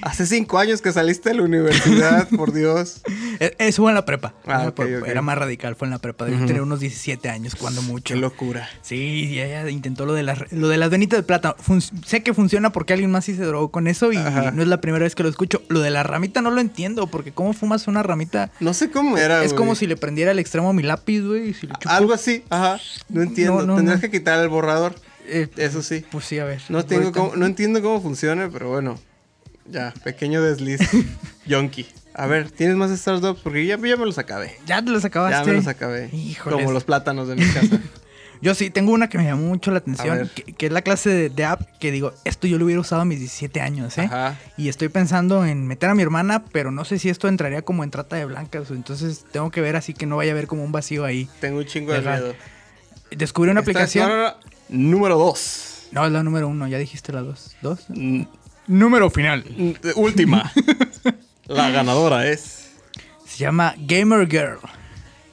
Hace 0.02 0.26
cinco 0.26 0.58
años 0.58 0.82
que 0.82 0.92
saliste 0.92 1.30
de 1.30 1.36
la 1.36 1.42
universidad, 1.42 2.28
por 2.36 2.52
Dios. 2.52 3.02
Eh, 3.40 3.54
Eso 3.58 3.82
fue 3.82 3.90
en 3.90 3.94
la 3.94 4.04
prepa. 4.04 4.34
Ah, 4.46 4.72
Era 5.06 5.22
más 5.22 5.38
radical, 5.38 5.76
fue 5.76 5.86
en 5.86 5.90
la 5.92 5.98
prepa. 5.98 6.24
Debí 6.26 6.44
tener 6.46 6.62
unos 6.62 6.80
17 6.80 7.28
años, 7.28 7.54
cuando 7.54 7.82
mucho. 7.82 8.14
Qué 8.14 8.20
locura. 8.20 8.68
Sí, 8.82 8.96
y 9.30 9.40
ella 9.40 9.68
intentó 9.70 10.06
lo 10.06 10.12
de 10.14 10.22
las, 10.22 10.50
lo 10.52 10.68
de 10.68 10.76
las 10.76 10.90
venitas 10.90 11.18
de 11.18 11.22
plata. 11.22 11.56
Fun- 11.58 11.80
sé 11.80 12.22
que 12.22 12.34
funciona 12.34 12.70
porque 12.70 12.92
alguien 12.92 13.10
más 13.10 13.24
sí 13.24 13.34
se 13.34 13.42
drogó 13.44 13.70
con 13.70 13.86
eso 13.86 14.12
y 14.12 14.16
no 14.18 14.62
es 14.62 14.68
la 14.68 14.80
primera 14.80 15.04
vez 15.04 15.14
que 15.14 15.22
lo 15.22 15.28
escucho. 15.28 15.62
Lo 15.68 15.80
de 15.80 15.90
la 15.90 16.02
ramita 16.02 16.40
no 16.42 16.50
lo 16.50 16.60
entiendo 16.60 17.06
porque 17.06 17.32
cómo 17.32 17.52
fumas 17.52 17.88
una 17.88 18.02
ramita. 18.02 18.50
No 18.60 18.74
sé 18.74 18.90
cómo 18.90 19.16
era, 19.18 19.44
es 19.44 19.54
como 19.54 19.74
si 19.74 19.86
le 19.86 19.96
prendiera 19.96 20.30
al 20.32 20.38
extremo 20.38 20.70
a 20.70 20.72
mi 20.72 20.82
lápiz, 20.82 21.20
güey. 21.22 21.54
si 21.54 21.68
Algo 21.86 22.12
así, 22.12 22.44
ajá. 22.50 22.80
No 23.08 23.22
entiendo. 23.22 23.60
No, 23.60 23.66
no, 23.66 23.76
Tendrías 23.76 24.00
que 24.00 24.10
quitar 24.10 24.40
el 24.42 24.48
borrador. 24.48 24.94
Eh, 25.30 25.48
Eso 25.56 25.82
sí. 25.82 26.04
Pues 26.10 26.24
sí, 26.24 26.38
a 26.38 26.44
ver. 26.44 26.60
No, 26.70 26.84
tengo 26.84 27.02
Ahorita- 27.04 27.20
cómo- 27.20 27.36
no 27.36 27.44
entiendo 27.46 27.82
cómo 27.82 28.00
funciona, 28.00 28.48
pero 28.52 28.70
bueno. 28.70 28.98
Ya, 29.70 29.92
pequeño 30.04 30.42
desliz. 30.42 30.80
Yonki. 31.46 31.86
A 32.14 32.26
ver, 32.26 32.50
¿tienes 32.50 32.76
más 32.76 32.90
startups? 32.98 33.40
Porque 33.42 33.64
ya, 33.66 33.76
ya 33.76 33.96
me 33.96 34.04
los 34.06 34.18
acabé. 34.18 34.56
Ya 34.66 34.82
te 34.82 34.90
los 34.90 35.04
acabaste. 35.04 35.38
Ya 35.38 35.44
me 35.44 35.52
los 35.52 35.66
acabé. 35.66 36.08
Híjoles. 36.12 36.58
Como 36.58 36.72
los 36.72 36.84
plátanos 36.84 37.28
de 37.28 37.36
mi 37.36 37.46
casa. 37.46 37.78
Yo 38.40 38.54
sí, 38.54 38.70
tengo 38.70 38.92
una 38.92 39.08
que 39.08 39.18
me 39.18 39.24
llamó 39.24 39.48
mucho 39.48 39.72
la 39.72 39.78
atención, 39.78 40.30
que, 40.32 40.44
que 40.44 40.66
es 40.66 40.72
la 40.72 40.82
clase 40.82 41.10
de, 41.10 41.28
de 41.28 41.44
app 41.44 41.60
que 41.80 41.90
digo, 41.90 42.12
esto 42.24 42.46
yo 42.46 42.56
lo 42.56 42.66
hubiera 42.66 42.80
usado 42.80 43.02
a 43.02 43.04
mis 43.04 43.18
17 43.18 43.60
años, 43.60 43.98
¿eh? 43.98 44.02
Ajá. 44.02 44.38
Y 44.56 44.68
estoy 44.68 44.88
pensando 44.88 45.44
en 45.44 45.66
meter 45.66 45.90
a 45.90 45.94
mi 45.96 46.02
hermana, 46.04 46.44
pero 46.52 46.70
no 46.70 46.84
sé 46.84 47.00
si 47.00 47.08
esto 47.08 47.26
entraría 47.26 47.62
como 47.62 47.82
en 47.82 47.90
trata 47.90 48.14
de 48.14 48.26
blancas, 48.26 48.70
entonces 48.70 49.24
tengo 49.32 49.50
que 49.50 49.60
ver 49.60 49.74
así 49.74 49.92
que 49.92 50.06
no 50.06 50.18
vaya 50.18 50.30
a 50.30 50.34
haber 50.34 50.46
como 50.46 50.62
un 50.62 50.70
vacío 50.70 51.04
ahí. 51.04 51.28
Tengo 51.40 51.58
un 51.58 51.64
chingo 51.66 51.92
de 51.92 52.00
miedo. 52.00 52.34
Descubrí 53.10 53.50
una 53.50 53.58
Esta 53.60 53.70
aplicación. 53.72 54.10
número 54.68 55.18
dos. 55.18 55.88
No, 55.90 56.06
es 56.06 56.12
la 56.12 56.22
número 56.22 56.46
uno, 56.46 56.68
ya 56.68 56.78
dijiste 56.78 57.12
la 57.12 57.22
dos. 57.22 57.56
¿Dos? 57.60 57.86
Número 58.68 59.10
final. 59.10 59.44
mm, 59.44 59.72
Última. 59.96 60.50
La 61.46 61.70
ganadora 61.70 62.28
es. 62.28 62.70
Se 63.26 63.38
llama 63.38 63.74
Gamer 63.78 64.28
Girl. 64.28 64.58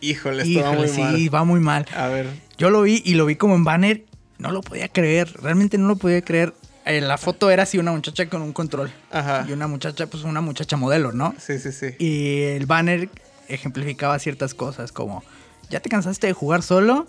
Híjole, 0.02 0.44
esto 0.44 0.62
va 0.62 0.72
muy 0.74 0.88
sí, 0.88 1.02
mal. 1.02 1.36
va 1.36 1.44
muy 1.44 1.60
mal. 1.60 1.86
A 1.96 2.08
ver. 2.08 2.28
Yo 2.58 2.70
lo 2.70 2.82
vi 2.84 3.02
y 3.06 3.16
lo 3.16 3.26
vi 3.26 3.36
como 3.36 3.56
en 3.56 3.64
banner. 3.64 4.04
No 4.38 4.52
lo 4.52 4.62
podía 4.62 4.88
creer, 4.90 5.32
realmente 5.42 5.78
no 5.78 5.88
lo 5.88 5.96
podía 5.96 6.22
creer. 6.22 6.54
Eh, 6.86 7.02
la 7.02 7.18
foto 7.18 7.50
era 7.50 7.64
así 7.64 7.78
una 7.80 7.92
muchacha 7.92 8.28
con 8.30 8.42
un 8.42 8.54
control. 8.54 8.92
Ajá. 9.12 9.46
Y 9.48 9.52
una 9.54 9.68
muchacha, 9.68 10.08
pues 10.08 10.24
una 10.24 10.42
muchacha 10.42 10.78
modelo, 10.78 11.12
¿no? 11.14 11.34
Sí, 11.40 11.58
sí, 11.58 11.72
sí. 11.72 11.96
Y 12.00 12.42
el 12.44 12.66
banner 12.66 13.10
ejemplificaba 13.48 14.20
ciertas 14.20 14.54
cosas 14.54 14.92
como, 14.92 15.24
¿ya 15.70 15.80
te 15.80 15.90
cansaste 15.90 16.28
de 16.28 16.34
jugar 16.34 16.62
solo? 16.62 17.08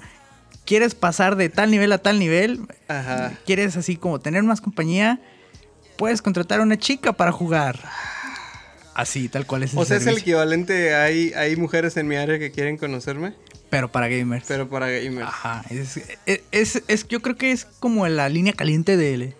¿Quieres 0.64 0.94
pasar 0.94 1.36
de 1.36 1.48
tal 1.48 1.70
nivel 1.70 1.92
a 1.92 1.98
tal 1.98 2.18
nivel? 2.18 2.60
Ajá. 2.88 3.32
¿Quieres 3.44 3.76
así 3.76 3.96
como 3.96 4.18
tener 4.20 4.42
más 4.42 4.60
compañía? 4.60 5.20
Puedes 5.96 6.22
contratar 6.22 6.60
a 6.60 6.62
una 6.62 6.76
chica 6.78 7.12
para 7.12 7.32
jugar. 7.32 7.78
Así, 8.94 9.28
tal 9.28 9.46
cual 9.46 9.62
es 9.62 9.72
el 9.72 9.78
O 9.78 9.84
sea, 9.84 9.98
es 9.98 10.06
el 10.06 10.18
equivalente. 10.18 10.94
Hay, 10.94 11.32
hay 11.34 11.56
mujeres 11.56 11.96
en 11.96 12.08
mi 12.08 12.16
área 12.16 12.38
que 12.38 12.50
quieren 12.50 12.78
conocerme, 12.78 13.34
Pero 13.68 13.92
para 13.92 14.08
gamers. 14.08 14.46
pero 14.48 14.68
para 14.68 14.88
gamers. 14.88 15.28
Ajá. 15.28 15.64
Es, 15.68 15.98
es, 16.26 16.40
es- 16.50 16.82
es- 16.88 17.08
yo 17.08 17.20
creo 17.20 17.36
que 17.36 17.52
es 17.52 17.66
como 17.78 18.06
la 18.08 18.28
línea 18.30 18.54
caliente 18.54 18.96
de, 18.96 19.34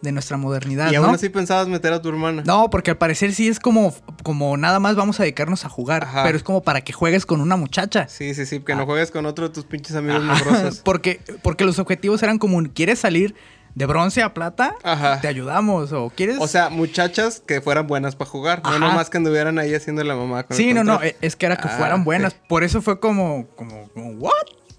de 0.00 0.12
nuestra 0.12 0.38
modernidad, 0.38 0.90
y 0.90 0.94
¿no? 0.96 1.04
aún 1.04 1.14
así 1.14 1.28
pensabas 1.28 1.68
meter 1.68 1.92
a 1.92 2.00
tu 2.00 2.08
hermana. 2.08 2.42
No, 2.46 2.70
porque 2.70 2.90
al 2.92 2.96
parecer 2.96 3.34
sí 3.34 3.48
es 3.48 3.60
como, 3.60 3.94
como 4.22 4.56
nada 4.56 4.80
más 4.80 4.96
vamos 4.96 5.20
a 5.20 5.24
dedicarnos 5.24 5.66
a 5.66 5.68
jugar. 5.68 6.04
Ajá. 6.04 6.22
Pero 6.24 6.38
es 6.38 6.42
como 6.42 6.62
para 6.62 6.80
que 6.80 6.94
juegues 6.94 7.26
con 7.26 7.42
una 7.42 7.56
muchacha. 7.56 8.08
Sí, 8.08 8.32
sí, 8.34 8.46
sí. 8.46 8.60
Que 8.60 8.74
no 8.74 8.86
juegues 8.86 9.10
con 9.10 9.26
otro 9.26 9.46
de 9.48 9.52
tus 9.54 9.66
pinches 9.66 9.94
amigos 9.94 10.22
Ajá, 10.26 10.42
morrosos. 10.42 10.78
porque, 10.84 11.20
porque 11.42 11.66
los 11.66 11.78
objetivos 11.78 12.22
eran 12.22 12.38
como, 12.38 12.62
¿quieres 12.72 12.98
salir 12.98 13.34
de 13.74 13.86
bronce 13.86 14.22
a 14.22 14.34
plata? 14.34 14.74
Ajá. 14.82 15.20
Te 15.20 15.28
ayudamos. 15.28 15.92
O 15.92 16.10
quieres... 16.14 16.36
O 16.40 16.46
sea, 16.48 16.68
muchachas 16.68 17.42
que 17.46 17.60
fueran 17.60 17.86
buenas 17.86 18.16
para 18.16 18.30
jugar. 18.30 18.60
Ajá. 18.64 18.78
No 18.78 18.88
nomás 18.88 19.08
que 19.10 19.16
anduvieran 19.18 19.58
ahí 19.58 19.74
haciendo 19.74 20.02
la 20.04 20.14
mamá 20.14 20.42
con 20.44 20.56
sí, 20.56 20.72
no, 20.74 20.84
no, 20.84 21.00
es 21.20 21.36
que 21.36 21.46
era 21.46 21.56
que 21.56 21.68
Ah, 21.68 21.76
fueran 21.78 22.04
buenas. 22.04 22.34
Por 22.34 22.64
eso 22.64 22.82
fue 22.82 23.00
como, 23.00 23.46
como, 23.56 23.88
como, 23.94 24.10
¿what? 24.12 24.32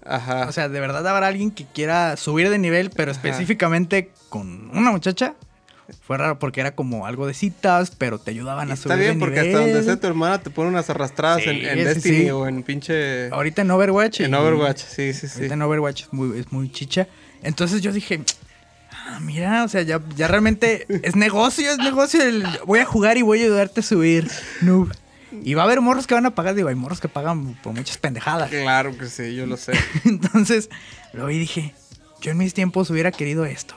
Ajá. 0.06 0.46
O 0.48 0.52
sea, 0.52 0.68
de 0.68 0.80
verdad 0.80 1.06
habrá 1.08 1.28
alguien 1.28 1.50
que 1.50 1.64
quiera 1.66 2.16
subir 2.16 2.50
de 2.50 2.58
nivel, 2.58 2.90
pero 2.90 3.10
específicamente 3.10 4.10
con 4.28 4.70
una 4.76 4.90
muchacha. 4.90 5.34
Fue 6.06 6.16
raro 6.16 6.38
porque 6.38 6.60
era 6.62 6.74
como 6.74 7.04
algo 7.06 7.26
de 7.26 7.34
citas, 7.34 7.90
pero 7.98 8.18
te 8.18 8.30
ayudaban 8.30 8.68
Y 8.70 8.72
a 8.72 8.76
subir 8.76 8.92
está 8.92 8.94
bien 8.96 9.18
de 9.18 9.20
porque 9.20 9.40
nivel. 9.42 9.54
hasta 9.56 9.66
donde 9.66 9.80
esté 9.80 9.96
tu 9.98 10.06
hermana 10.06 10.38
te 10.40 10.48
pone 10.48 10.70
unas 10.70 10.88
arrastradas 10.88 11.42
Sí, 11.42 11.50
en, 11.50 11.56
en 11.56 11.78
sí, 11.78 11.84
Destiny 11.84 12.16
sí. 12.24 12.30
o 12.30 12.46
en 12.46 12.62
pinche... 12.62 13.28
Ahorita 13.30 13.60
en 13.60 13.70
Overwatch. 13.70 14.20
En 14.20 14.30
y- 14.30 14.34
Overwatch, 14.34 14.78
sí, 14.82 15.12
sí, 15.12 15.28
sí. 15.28 15.34
Ahorita 15.36 15.54
en 15.54 15.62
Overwatch 15.62 16.02
es 16.04 16.12
muy, 16.14 16.38
es 16.38 16.50
muy 16.52 16.70
chicha. 16.72 17.06
Entonces 17.42 17.82
yo 17.82 17.92
dije, 17.92 18.20
ah, 19.06 19.20
mira, 19.20 19.64
o 19.64 19.68
sea, 19.68 19.82
ya, 19.82 20.00
ya 20.16 20.28
realmente 20.28 20.86
es 21.02 21.16
negocio, 21.16 21.70
es 21.70 21.78
negocio. 21.78 22.22
el- 22.22 22.44
voy 22.66 22.80
a 22.80 22.84
jugar 22.84 23.16
y 23.18 23.22
voy 23.22 23.40
a 23.40 23.44
ayudarte 23.44 23.80
a 23.80 23.82
subir. 23.82 24.30
Noob. 24.62 24.92
Y 25.42 25.54
va 25.54 25.62
a 25.62 25.64
haber 25.64 25.80
morros 25.80 26.06
que 26.06 26.14
van 26.14 26.26
a 26.26 26.34
pagar, 26.34 26.54
digo, 26.54 26.68
hay 26.68 26.74
morros 26.76 27.00
que 27.00 27.08
pagan 27.08 27.54
por 27.62 27.72
muchas 27.72 27.98
pendejadas. 27.98 28.50
Claro 28.50 28.96
que 28.96 29.06
sí, 29.08 29.34
yo 29.34 29.46
lo 29.46 29.56
sé. 29.56 29.72
Entonces 30.04 30.70
lo 31.12 31.26
vi 31.26 31.36
y 31.36 31.38
dije, 31.40 31.74
yo 32.20 32.30
en 32.30 32.38
mis 32.38 32.54
tiempos 32.54 32.88
hubiera 32.90 33.10
querido 33.10 33.44
esto. 33.44 33.74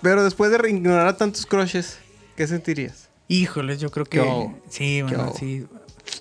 Pero 0.00 0.24
después 0.24 0.50
de 0.50 0.70
ignorar 0.70 1.06
a 1.06 1.16
tantos 1.16 1.46
crushes, 1.46 1.98
¿qué 2.36 2.46
sentirías? 2.46 3.08
Híjoles, 3.28 3.78
yo 3.80 3.90
creo 3.90 4.06
que 4.06 4.20
sí, 4.70 5.02
¿Qué 5.08 5.14
bueno, 5.16 5.32
sí. 5.38 5.66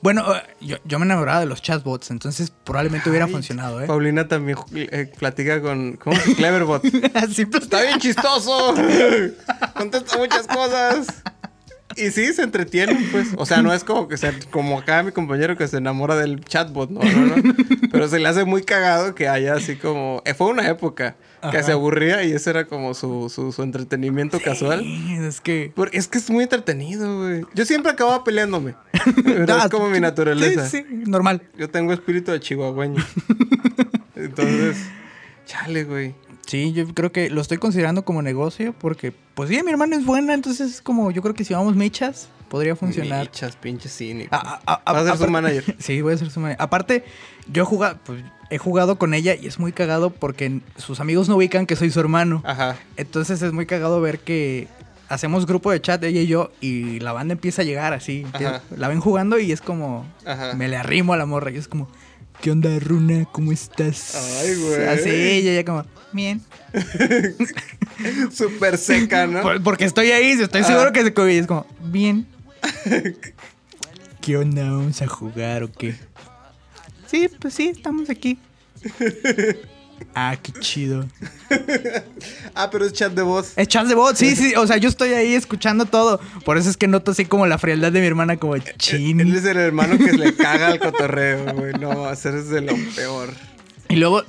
Bueno, 0.01 0.36
eh, 0.36 0.41
yo, 0.61 0.77
yo 0.86 0.99
me 0.99 1.05
enamoraba 1.05 1.39
de 1.39 1.45
los 1.45 1.61
chatbots, 1.61 2.11
entonces 2.11 2.51
probablemente 2.63 3.09
hubiera 3.09 3.27
funcionado, 3.27 3.82
¿eh? 3.82 3.88
Paulina 3.88 4.27
también 4.27 4.57
eh, 4.73 5.11
platica 5.17 5.61
con. 5.61 5.97
¿Cómo? 5.97 6.17
Cleverbot. 6.36 6.84
¡Está 6.86 7.82
bien 7.82 7.99
chistoso! 7.99 8.75
Contesta 9.75 10.17
muchas 10.17 10.47
cosas. 10.47 11.07
Y 11.95 12.11
sí, 12.11 12.34
se 12.34 12.43
entretienen, 12.43 13.09
pues. 13.11 13.30
O 13.36 13.45
sea, 13.45 13.61
no 13.61 13.73
es 13.73 13.84
como 13.84 14.07
que 14.07 14.17
sea 14.17 14.34
como 14.51 14.80
acá 14.80 15.03
mi 15.03 15.11
compañero 15.11 15.57
que 15.57 15.67
se 15.67 15.77
enamora 15.77 16.15
del 16.15 16.43
chatbot, 16.45 16.89
no, 16.89 17.01
no, 17.01 17.36
no. 17.38 17.55
Pero 17.91 18.07
se 18.07 18.19
le 18.19 18.27
hace 18.27 18.45
muy 18.45 18.63
cagado 18.63 19.15
que 19.15 19.27
haya 19.27 19.55
así 19.55 19.75
como. 19.75 20.21
eh, 20.25 20.34
fue 20.34 20.47
una 20.47 20.67
época 20.69 21.17
que 21.52 21.64
se 21.64 21.72
aburría 21.72 22.24
y 22.24 22.32
ese 22.32 22.50
era 22.50 22.66
como 22.66 22.94
su, 22.94 23.30
su, 23.30 23.52
su 23.52 23.64
entretenimiento 23.64 24.40
casual. 24.40 24.84
Es 25.26 25.42
que... 25.42 25.74
Es 25.92 26.08
que 26.08 26.18
es 26.18 26.30
muy 26.30 26.44
entretenido, 26.44 27.20
güey. 27.20 27.46
Yo 27.54 27.66
siempre 27.66 27.92
acababa 27.92 28.24
peleándome. 28.24 28.76
Ah, 29.50 29.64
es 29.66 29.72
como 29.72 29.90
mi 29.90 30.00
naturaleza. 30.00 30.68
Sí, 30.68 30.86
sí, 30.88 31.04
normal. 31.08 31.42
Yo 31.58 31.70
tengo 31.70 31.94
espíritu 31.94 32.32
de 32.32 32.40
chihuahueño. 32.40 33.04
Entonces, 34.16 34.78
chale, 35.46 35.84
güey. 35.84 36.14
Sí, 36.50 36.74
yo 36.74 36.86
creo 36.95 37.12
que 37.12 37.30
lo 37.30 37.41
estoy 37.41 37.60
considerando 37.60 38.04
como 38.04 38.22
negocio 38.24 38.74
porque, 38.74 39.14
pues 39.36 39.50
sí, 39.50 39.62
mi 39.64 39.70
hermana 39.72 39.95
es 39.95 40.06
buena, 40.06 40.34
entonces 40.34 40.72
es 40.76 40.82
como, 40.82 41.12
yo 41.12 41.22
creo 41.22 41.36
que 41.36 41.45
si 41.45 41.54
vamos 41.54 41.76
michas, 41.76 42.28
podría 42.50 42.76
funcionar. 42.76 43.28
Michas, 43.28 43.56
pinche 43.56 43.88
cínico. 43.88 44.36
A- 44.36 44.60
a- 44.66 44.82
a- 44.84 44.93
Va 44.93 45.00
a 45.02 45.06
ser 45.06 45.18
su 45.18 45.32
manager. 45.32 45.76
Sí, 45.80 46.02
voy 46.02 46.14
a 46.14 46.18
ser 46.18 46.32
su 46.32 46.39
manager. 46.39 46.62
Aparte, 46.62 47.04
yo 47.52 47.62
he 47.64 47.66
jugado, 47.66 48.00
pues, 48.04 48.24
he 48.50 48.58
jugado 48.58 48.97
con 48.97 49.14
ella 49.14 49.36
y 49.36 49.45
es 49.45 49.60
muy 49.60 49.72
cagado 49.72 50.10
porque 50.10 50.62
sus 50.78 51.00
amigos 51.00 51.30
no 51.30 51.36
ubican 51.36 51.68
que 51.68 51.76
soy 51.76 51.91
su 51.91 52.00
hermano. 52.00 52.41
Ajá. 52.45 52.78
Entonces 52.97 53.43
es 53.43 53.54
muy 53.54 53.68
cagado 53.68 54.02
ver 54.02 54.18
que 54.20 54.68
hacemos 55.08 55.45
grupo 55.45 55.72
de 55.72 55.80
chat, 55.82 56.04
ella 56.04 56.22
y 56.22 56.26
yo, 56.28 56.52
y 56.62 57.00
la 57.00 57.14
banda 57.14 57.34
empieza 57.34 57.62
a 57.62 57.66
llegar 57.66 57.93
así. 57.93 58.26
Ajá. 58.34 58.64
La 58.76 58.88
ven 58.88 59.02
jugando 59.02 59.38
y 59.38 59.52
es 59.52 59.62
como, 59.62 60.04
Ajá. 60.26 60.56
me 60.56 60.68
le 60.68 60.78
arrimo 60.78 61.14
a 61.14 61.18
la 61.18 61.28
morra 61.28 61.52
y 61.52 61.58
es 61.58 61.68
como, 61.68 61.88
¿qué 62.42 62.52
onda, 62.52 62.78
Runa? 62.80 63.26
¿Cómo 63.32 63.52
estás? 63.52 64.16
Ay, 64.42 64.56
güey. 64.56 64.88
Así, 64.88 65.10
ella 65.10 65.54
ya 65.54 65.66
como, 65.66 65.86
bien. 66.14 66.42
Súper 68.32 68.78
seca, 68.78 69.28
¿no? 69.28 69.42
Por- 69.42 69.62
Porque 69.64 69.86
estoy 69.86 70.12
ahí, 70.12 70.32
estoy 70.32 70.64
seguro 70.64 70.92
que 70.94 71.04
se 71.04 71.14
COVID. 71.14 71.40
Es 71.40 71.48
como, 71.48 71.66
bien. 71.86 72.26
¿Qué 74.22 74.38
onda? 74.38 74.64
¿Vamos 74.64 75.02
a 75.02 75.08
jugar 75.08 75.64
o 75.64 75.72
qué? 75.72 75.96
Sí, 77.08 77.28
pues 77.40 77.54
sí, 77.54 77.70
estamos 77.70 78.10
aquí. 78.10 78.38
Ah, 80.16 80.36
qué 80.41 80.52
chido. 80.60 81.06
Ah, 82.56 82.70
pero 82.72 82.86
es 82.86 82.93
chat 82.93 83.14
de 83.14 83.22
voz. 83.22 83.54
Es 83.56 83.68
chat 83.68 83.88
de 83.88 83.95
voz, 83.95 84.18
sí, 84.18 84.36
sí. 84.36 84.54
O 84.56 84.68
sea, 84.68 84.78
yo 84.78 84.89
estoy 84.89 85.14
ahí 85.14 85.34
escuchando 85.34 85.86
todo. 85.86 86.20
Por 86.45 86.58
eso 86.58 86.70
es 86.70 86.78
que 86.78 86.88
noto 86.88 87.12
así 87.12 87.26
como 87.26 87.47
la 87.47 87.58
frialdad 87.58 87.91
de 87.91 88.02
mi 88.02 88.08
hermana, 88.08 88.38
como 88.38 88.56
Él 88.56 88.64
chin. 88.78 89.20
es 89.20 89.45
el 89.45 89.58
hermano 89.58 89.97
que 89.97 90.14
le 90.14 90.36
caga 90.36 90.68
al 90.68 90.80
cotorreo, 90.80 91.54
güey. 91.56 91.74
No, 91.74 92.06
hacer 92.06 92.36
es 92.36 92.50
de 92.50 92.62
lo 92.62 92.76
peor. 92.95 93.30
Y 93.89 93.95
luego, 93.95 94.24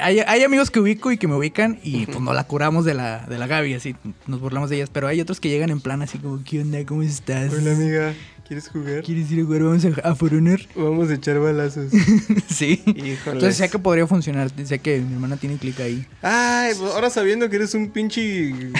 hay, 0.00 0.20
hay 0.20 0.42
amigos 0.44 0.70
que 0.70 0.80
ubico 0.80 1.10
y 1.12 1.18
que 1.18 1.26
me 1.28 1.34
ubican 1.34 1.78
y 1.82 2.06
pues 2.06 2.20
no 2.20 2.32
la 2.32 2.44
curamos 2.44 2.84
de 2.84 2.94
la, 2.94 3.26
de 3.26 3.38
la 3.38 3.46
Gaby, 3.46 3.74
así. 3.74 3.96
Nos 4.26 4.40
burlamos 4.40 4.70
de 4.70 4.76
ellas. 4.76 4.90
Pero 4.92 5.08
hay 5.08 5.20
otros 5.20 5.40
que 5.40 5.48
llegan 5.48 5.70
en 5.70 5.80
plan 5.80 6.02
así 6.02 6.18
como, 6.18 6.42
¿qué 6.44 6.60
onda? 6.60 6.84
¿Cómo 6.86 7.02
estás? 7.02 7.52
Hola, 7.52 7.72
amiga. 7.72 8.14
¿Quieres 8.50 8.68
jugar? 8.68 9.02
¿Quieres 9.04 9.30
ir 9.30 9.42
a 9.42 9.44
jugar? 9.44 9.62
Vamos 9.62 9.84
a, 9.84 10.08
a 10.08 10.14
For 10.16 10.34
Honor? 10.34 10.58
Vamos 10.74 11.08
a 11.08 11.14
echar 11.14 11.38
balazos. 11.38 11.92
Sí. 12.48 12.82
Híjole. 12.84 13.36
Entonces 13.36 13.56
sé 13.56 13.70
que 13.70 13.78
podría 13.78 14.08
funcionar. 14.08 14.50
Sé 14.64 14.80
que 14.80 14.98
mi 14.98 15.14
hermana 15.14 15.36
tiene 15.36 15.56
clic 15.56 15.78
ahí. 15.78 16.04
Ay, 16.20 16.74
pues 16.76 16.92
ahora 16.92 17.10
sabiendo 17.10 17.48
que 17.48 17.54
eres 17.54 17.74
un 17.74 17.92
pinche 17.92 18.52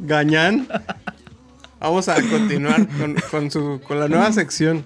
gañán, 0.00 0.68
vamos 1.80 2.06
a 2.06 2.22
continuar 2.22 2.86
con, 2.86 3.16
con 3.32 3.50
su, 3.50 3.80
con 3.84 3.98
la 3.98 4.06
nueva 4.06 4.32
sección. 4.32 4.84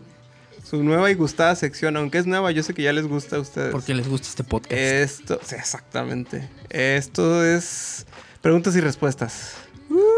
Su 0.64 0.82
nueva 0.82 1.10
y 1.10 1.14
gustada 1.14 1.54
sección. 1.54 1.98
Aunque 1.98 2.16
es 2.16 2.24
nueva, 2.24 2.50
yo 2.50 2.62
sé 2.62 2.72
que 2.72 2.82
ya 2.82 2.94
les 2.94 3.06
gusta 3.06 3.36
a 3.36 3.40
ustedes. 3.40 3.72
Porque 3.72 3.92
les 3.92 4.08
gusta 4.08 4.28
este 4.28 4.42
podcast. 4.42 4.72
Esto, 4.72 5.38
sí, 5.44 5.54
exactamente. 5.54 6.48
Esto 6.70 7.44
es 7.44 8.06
preguntas 8.40 8.74
y 8.74 8.80
respuestas. 8.80 9.52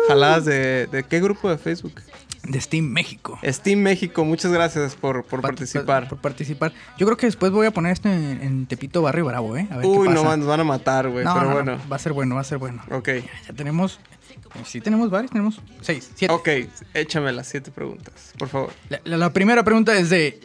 Jaladas 0.07 0.45
de, 0.45 0.87
de 0.87 1.03
qué 1.03 1.21
grupo 1.21 1.51
de 1.51 1.59
Facebook? 1.59 1.95
De 2.49 2.61
Steam 2.61 2.87
México. 2.87 3.39
Steam 3.45 3.81
México, 3.81 4.25
muchas 4.25 4.51
gracias 4.53 4.95
por, 4.97 5.25
por 5.25 5.41
Pa- 5.41 5.49
participar. 5.49 6.09
Por, 6.09 6.19
participar. 6.19 6.73
Yo 6.99 7.07
creo 7.07 7.17
que 7.17 7.27
después 7.27 7.53
voy 7.53 7.67
a 7.67 7.71
poner 7.71 7.93
esto 7.93 8.09
en, 8.09 8.41
en 8.43 8.67
Tepito 8.67 9.03
Barrio 9.03 9.27
Bravo, 9.27 9.57
¿eh? 9.57 9.69
A 9.71 9.77
ver 9.77 9.87
Uy, 9.87 10.09
qué 10.09 10.15
no 10.15 10.23
pasa. 10.25 10.37
nos 10.37 10.47
van 10.47 10.61
a 10.61 10.65
matar, 10.65 11.09
güey. 11.11 11.25
No, 11.25 11.35
pero 11.35 11.45
no, 11.47 11.51
no, 11.51 11.63
bueno. 11.65 11.79
Va 11.91 11.97
a 11.97 11.99
ser 11.99 12.13
bueno, 12.13 12.35
va 12.35 12.41
a 12.41 12.45
ser 12.45 12.59
bueno. 12.59 12.83
Ok. 12.91 13.09
Ya 13.47 13.53
tenemos. 13.55 14.01
Sí, 14.65 14.81
tenemos 14.81 15.11
varios. 15.11 15.31
Tenemos 15.31 15.61
seis, 15.83 16.11
siete. 16.15 16.33
Ok, 16.33 16.49
échame 16.95 17.33
las 17.33 17.47
siete 17.49 17.71
preguntas, 17.71 18.33
por 18.39 18.49
favor. 18.49 18.73
La, 18.89 19.01
la- 19.05 19.17
la 19.19 19.33
primera 19.33 19.63
pregunta 19.63 19.97
es 19.99 20.09
de 20.11 20.41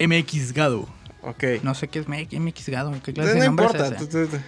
MX 0.00 0.52
Gado. 0.52 0.88
Ok. 1.22 1.44
No 1.62 1.74
sé 1.74 1.86
qué 1.88 2.00
es 2.00 2.08
MX 2.08 2.68
Gado. 2.68 2.90
¿Qué 3.02 3.12
no, 3.12 3.14
clase 3.22 3.34
de 3.34 3.46
nombre 3.46 3.66
importa. 3.66 3.86
es 3.86 3.92
ese? 3.92 4.06
tú- 4.06 4.26
tú- 4.26 4.36
tú. 4.36 4.42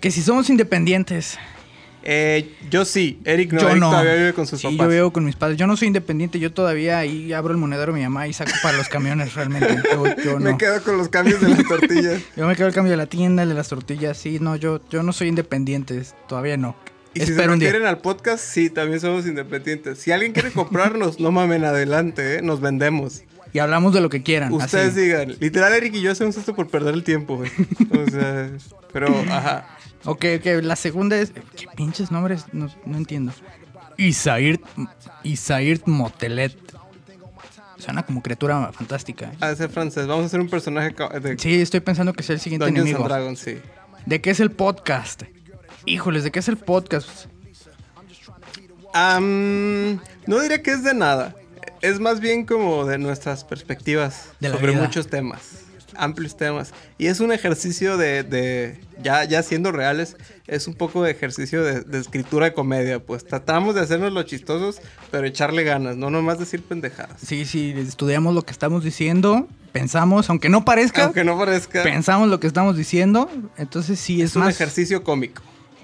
Que 0.00 0.10
si 0.10 0.22
somos 0.22 0.50
independientes. 0.50 1.38
Eh, 2.04 2.54
yo 2.70 2.84
sí, 2.84 3.20
Eric 3.24 3.52
no, 3.52 3.60
yo 3.60 3.68
Eric 3.68 3.80
no. 3.80 3.90
todavía 3.90 4.14
vive 4.14 4.32
con 4.32 4.46
sus 4.46 4.60
sí, 4.60 4.66
papás. 4.66 4.86
yo 4.86 4.88
vivo 4.88 5.12
con 5.12 5.24
mis 5.24 5.36
padres. 5.36 5.56
Yo 5.58 5.66
no 5.66 5.76
soy 5.76 5.88
independiente. 5.88 6.38
Yo 6.38 6.52
todavía 6.52 6.98
ahí 6.98 7.32
abro 7.32 7.52
el 7.52 7.58
monedero 7.58 7.92
de 7.92 7.98
mi 7.98 8.04
mamá 8.04 8.26
y 8.28 8.32
saco 8.32 8.52
para 8.62 8.76
los 8.76 8.88
camiones 8.88 9.34
realmente. 9.34 9.78
Yo, 9.90 10.04
yo 10.24 10.32
no. 10.38 10.52
Me 10.52 10.58
quedo 10.58 10.82
con 10.82 10.96
los 10.96 11.08
cambios 11.08 11.40
de 11.40 11.48
las 11.48 11.64
tortillas. 11.66 12.22
Yo 12.36 12.46
me 12.46 12.56
quedo 12.56 12.68
el 12.68 12.74
cambio 12.74 12.90
de 12.90 12.96
la 12.96 13.06
tienda, 13.06 13.42
el 13.42 13.50
de 13.50 13.54
las 13.54 13.68
tortillas. 13.68 14.16
Sí, 14.16 14.38
no, 14.40 14.56
yo, 14.56 14.80
yo 14.90 15.02
no 15.02 15.12
soy 15.12 15.28
independiente. 15.28 16.02
Todavía 16.28 16.56
no. 16.56 16.76
Y 17.14 17.20
si 17.20 17.26
se 17.26 17.32
Espero 17.32 17.52
refieren 17.52 17.86
al 17.86 17.98
podcast, 17.98 18.42
sí, 18.42 18.70
también 18.70 18.98
somos 19.00 19.26
independientes. 19.26 19.98
Si 19.98 20.12
alguien 20.12 20.32
quiere 20.32 20.50
comprarnos, 20.50 21.20
no 21.20 21.30
mamen 21.30 21.64
adelante, 21.64 22.36
¿eh? 22.36 22.42
nos 22.42 22.60
vendemos. 22.60 23.22
Y 23.52 23.58
hablamos 23.58 23.92
de 23.92 24.00
lo 24.00 24.08
que 24.08 24.22
quieran. 24.22 24.50
Ustedes 24.52 24.92
así. 24.92 25.02
digan, 25.02 25.36
literal 25.38 25.74
Eric 25.74 25.94
y 25.94 26.00
yo 26.00 26.10
hacemos 26.10 26.36
esto 26.38 26.54
por 26.54 26.68
perder 26.68 26.94
el 26.94 27.04
tiempo, 27.04 27.36
güey. 27.36 27.50
O 27.90 28.10
sea, 28.10 28.50
pero, 28.92 29.14
ajá. 29.30 29.66
Ok, 30.04 30.24
ok. 30.38 30.46
La 30.62 30.76
segunda 30.76 31.16
es. 31.16 31.30
¿Qué 31.30 31.66
pinches 31.76 32.10
nombres? 32.10 32.46
No, 32.52 32.68
no 32.84 32.96
entiendo. 32.96 33.32
Isair. 33.96 34.60
Isair 35.22 35.80
Motelet. 35.86 36.56
Suena 37.78 38.04
como 38.04 38.22
criatura 38.22 38.72
fantástica. 38.72 39.32
Ha 39.40 39.48
de 39.48 39.56
ser 39.56 39.70
francés. 39.70 40.06
Vamos 40.06 40.24
a 40.24 40.26
hacer 40.26 40.40
un 40.40 40.48
personaje 40.48 40.94
de 41.20 41.38
Sí, 41.38 41.60
estoy 41.60 41.80
pensando 41.80 42.12
que 42.12 42.22
es 42.22 42.30
el 42.30 42.38
siguiente 42.40 42.64
Dungeons 42.66 42.88
enemigo. 42.90 43.04
and 43.04 43.12
Dragons, 43.12 43.38
sí. 43.40 43.58
¿De 44.06 44.20
qué 44.20 44.30
es 44.30 44.40
el 44.40 44.50
podcast? 44.52 45.22
Híjoles, 45.84 46.22
¿de 46.24 46.30
qué 46.30 46.38
es 46.38 46.48
el 46.48 46.56
podcast? 46.58 47.26
No 50.26 50.40
diría 50.40 50.62
que 50.62 50.72
es 50.72 50.84
de 50.84 50.94
nada. 50.94 51.34
Es 51.80 51.98
más 51.98 52.20
bien 52.20 52.46
como 52.46 52.84
de 52.84 52.98
nuestras 52.98 53.42
perspectivas 53.44 54.28
De 54.38 54.50
sobre 54.50 54.72
vida. 54.72 54.82
muchos 54.82 55.08
temas. 55.08 55.64
Amplios 55.96 56.36
temas. 56.36 56.72
Y 56.98 57.06
es 57.06 57.20
un 57.20 57.32
ejercicio 57.32 57.96
de, 57.96 58.22
de- 58.22 58.80
ya, 59.02 59.24
ya 59.24 59.42
siendo 59.42 59.72
reales, 59.72 60.16
es 60.46 60.66
un 60.66 60.74
poco 60.74 61.02
de 61.02 61.10
ejercicio 61.10 61.62
de, 61.62 61.80
de 61.82 61.98
escritura 61.98 62.46
de 62.46 62.54
comedia. 62.54 62.98
Pues 63.00 63.24
tratamos 63.26 63.74
de 63.74 63.80
hacernos 63.80 64.12
los 64.12 64.26
chistosos, 64.26 64.80
pero 65.10 65.26
echarle 65.26 65.64
ganas, 65.64 65.96
no 65.96 66.10
nomás 66.10 66.38
decir 66.38 66.62
pendejadas. 66.62 67.20
Sí, 67.24 67.44
sí, 67.44 67.74
estudiamos 67.76 68.34
lo 68.34 68.42
que 68.42 68.52
estamos 68.52 68.84
diciendo, 68.84 69.48
pensamos, 69.72 70.28
aunque 70.30 70.48
no 70.48 70.64
parezca, 70.64 71.04
Aunque 71.04 71.24
no 71.24 71.36
parezca, 71.38 71.82
pensamos 71.82 72.28
lo 72.28 72.38
que 72.40 72.46
estamos 72.46 72.76
diciendo, 72.76 73.30
entonces 73.56 73.98
sí 73.98 74.22
es, 74.22 74.30
es 74.30 74.36
un 74.36 74.42
más 74.44 74.54
ejercicio 74.54 75.02
cómico. 75.02 75.42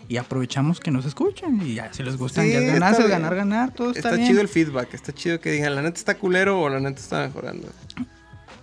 y 0.08 0.16
aprovechamos 0.16 0.80
que 0.80 0.90
nos 0.90 1.04
escuchen 1.04 1.60
y 1.62 1.74
ya 1.74 1.92
si 1.92 2.02
les 2.02 2.16
gustan 2.16 2.44
Sí, 2.46 2.52
ya 2.52 2.60
es 2.60 2.72
ganar, 2.72 3.08
ganar, 3.08 3.34
ganar, 3.34 3.74
todo 3.74 3.88
está, 3.90 4.00
Está, 4.08 4.12
bien. 4.16 4.28
chido 4.28 4.40
el 4.40 4.48
feedback, 4.48 4.94
está 4.94 5.12
chido 5.12 5.38
que 5.40 5.50
digan, 5.50 5.74
la 5.74 5.82
neta 5.82 5.98
está 5.98 6.14
culero 6.16 6.60
o 6.60 6.68
la 6.70 6.80
neta 6.80 7.00
está 7.00 7.26
mejorando. 7.26 7.68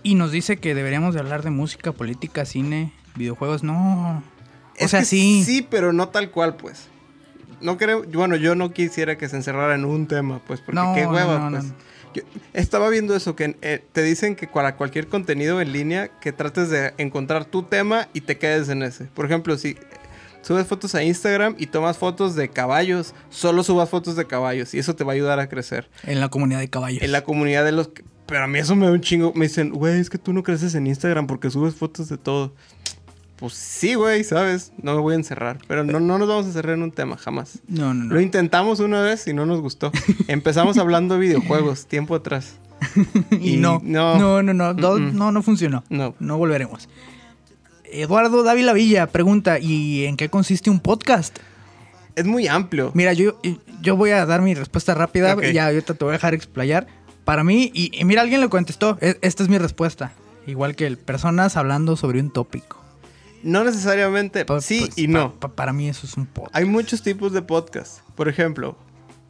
Y 0.06 0.14
nos 0.14 0.30
dice 0.30 0.58
que 0.58 0.76
deberíamos 0.76 1.14
de 1.14 1.20
hablar 1.20 1.42
de 1.42 1.50
música, 1.50 1.90
política, 1.90 2.44
cine, 2.44 2.92
videojuegos, 3.16 3.64
no. 3.64 4.22
O 4.80 4.86
sea, 4.86 5.04
sí. 5.04 5.42
Sí, 5.44 5.66
pero 5.68 5.92
no 5.92 6.10
tal 6.10 6.30
cual, 6.30 6.54
pues. 6.54 6.86
No 7.60 7.76
creo, 7.76 8.04
bueno, 8.04 8.36
yo 8.36 8.54
no 8.54 8.72
quisiera 8.72 9.18
que 9.18 9.28
se 9.28 9.34
encerrara 9.34 9.74
en 9.74 9.84
un 9.84 10.06
tema, 10.06 10.40
pues, 10.46 10.60
porque 10.60 10.80
No, 10.80 10.94
qué 10.94 11.08
hueva, 11.08 11.40
no, 11.40 11.50
no. 11.50 11.58
pues. 11.58 11.72
Yo 12.14 12.22
estaba 12.52 12.88
viendo 12.88 13.16
eso, 13.16 13.34
que 13.34 13.56
eh, 13.62 13.84
te 13.90 14.04
dicen 14.04 14.36
que 14.36 14.46
para 14.46 14.76
cualquier 14.76 15.08
contenido 15.08 15.60
en 15.60 15.72
línea, 15.72 16.06
que 16.20 16.30
trates 16.32 16.70
de 16.70 16.94
encontrar 16.98 17.44
tu 17.44 17.64
tema 17.64 18.06
y 18.12 18.20
te 18.20 18.38
quedes 18.38 18.68
en 18.68 18.84
ese. 18.84 19.06
Por 19.06 19.26
ejemplo, 19.26 19.58
si 19.58 19.76
subes 20.40 20.68
fotos 20.68 20.94
a 20.94 21.02
Instagram 21.02 21.56
y 21.58 21.66
tomas 21.66 21.98
fotos 21.98 22.36
de 22.36 22.48
caballos, 22.48 23.12
solo 23.28 23.64
subas 23.64 23.90
fotos 23.90 24.14
de 24.14 24.24
caballos 24.24 24.72
y 24.72 24.78
eso 24.78 24.94
te 24.94 25.02
va 25.02 25.14
a 25.14 25.14
ayudar 25.16 25.40
a 25.40 25.48
crecer. 25.48 25.90
En 26.04 26.20
la 26.20 26.28
comunidad 26.28 26.60
de 26.60 26.70
caballos. 26.70 27.02
En 27.02 27.10
la 27.10 27.24
comunidad 27.24 27.64
de 27.64 27.72
los... 27.72 27.90
Pero 28.26 28.44
a 28.44 28.46
mí 28.46 28.58
eso 28.58 28.74
me 28.74 28.86
da 28.86 28.92
un 28.92 29.00
chingo. 29.00 29.32
Me 29.34 29.46
dicen, 29.46 29.70
güey, 29.70 30.00
es 30.00 30.10
que 30.10 30.18
tú 30.18 30.32
no 30.32 30.42
creces 30.42 30.74
en 30.74 30.86
Instagram 30.86 31.26
porque 31.26 31.50
subes 31.50 31.74
fotos 31.74 32.08
de 32.08 32.18
todo. 32.18 32.52
Pues 33.36 33.52
sí, 33.52 33.94
güey, 33.94 34.24
¿sabes? 34.24 34.72
No 34.82 34.94
me 34.94 35.00
voy 35.00 35.12
a 35.12 35.16
encerrar. 35.16 35.58
Pero 35.68 35.84
no, 35.84 36.00
no 36.00 36.18
nos 36.18 36.26
vamos 36.26 36.46
a 36.46 36.48
encerrar 36.48 36.74
en 36.74 36.82
un 36.82 36.90
tema, 36.90 37.16
jamás. 37.18 37.60
No, 37.68 37.92
no, 37.92 38.04
no. 38.04 38.14
Lo 38.14 38.20
intentamos 38.20 38.80
una 38.80 39.02
vez 39.02 39.26
y 39.28 39.34
no 39.34 39.44
nos 39.46 39.60
gustó. 39.60 39.92
Empezamos 40.28 40.78
hablando 40.78 41.14
de 41.14 41.20
videojuegos, 41.20 41.86
tiempo 41.86 42.14
atrás. 42.14 42.56
y, 43.30 43.54
y 43.54 43.56
no, 43.58 43.80
no. 43.84 44.18
no, 44.18 44.42
no, 44.42 44.54
no, 44.54 44.72
no, 44.74 44.98
no, 44.98 45.32
no 45.32 45.42
funcionó. 45.42 45.84
No. 45.90 46.14
No 46.18 46.38
volveremos. 46.38 46.88
Eduardo 47.84 48.42
Dávila 48.42 48.72
Villa 48.72 49.06
pregunta, 49.06 49.58
¿y 49.58 50.04
en 50.06 50.16
qué 50.16 50.28
consiste 50.28 50.70
un 50.70 50.80
podcast? 50.80 51.38
Es 52.14 52.24
muy 52.24 52.48
amplio. 52.48 52.90
Mira, 52.94 53.12
yo, 53.12 53.38
yo 53.82 53.96
voy 53.96 54.10
a 54.10 54.24
dar 54.26 54.40
mi 54.42 54.54
respuesta 54.54 54.94
rápida, 54.94 55.34
Ok. 55.34 55.44
ya 55.52 55.66
ahorita 55.66 55.94
te 55.94 56.04
voy 56.04 56.12
a 56.12 56.16
dejar 56.16 56.34
explayar. 56.34 56.86
Para 57.26 57.44
mí, 57.44 57.70
y, 57.74 57.90
y 57.92 58.04
mira, 58.06 58.22
alguien 58.22 58.40
le 58.40 58.48
contestó, 58.48 58.96
e- 59.02 59.18
esta 59.20 59.42
es 59.42 59.50
mi 59.50 59.58
respuesta. 59.58 60.12
Igual 60.46 60.74
que 60.76 60.86
el 60.86 60.96
personas 60.96 61.58
hablando 61.58 61.96
sobre 61.96 62.20
un 62.20 62.30
tópico. 62.30 62.80
No 63.42 63.62
necesariamente, 63.64 64.44
Pa- 64.46 64.60
sí 64.62 64.80
pues, 64.86 64.96
y 64.96 65.08
no. 65.08 65.34
pa- 65.34 65.48
para 65.54 65.72
mí 65.74 65.88
eso 65.88 66.06
es 66.06 66.16
un 66.16 66.26
podcast. 66.26 66.56
Hay 66.56 66.64
muchos 66.64 67.02
tipos 67.02 67.32
de 67.32 67.42
podcast. 67.42 67.98
Por 68.14 68.28
ejemplo, 68.28 68.76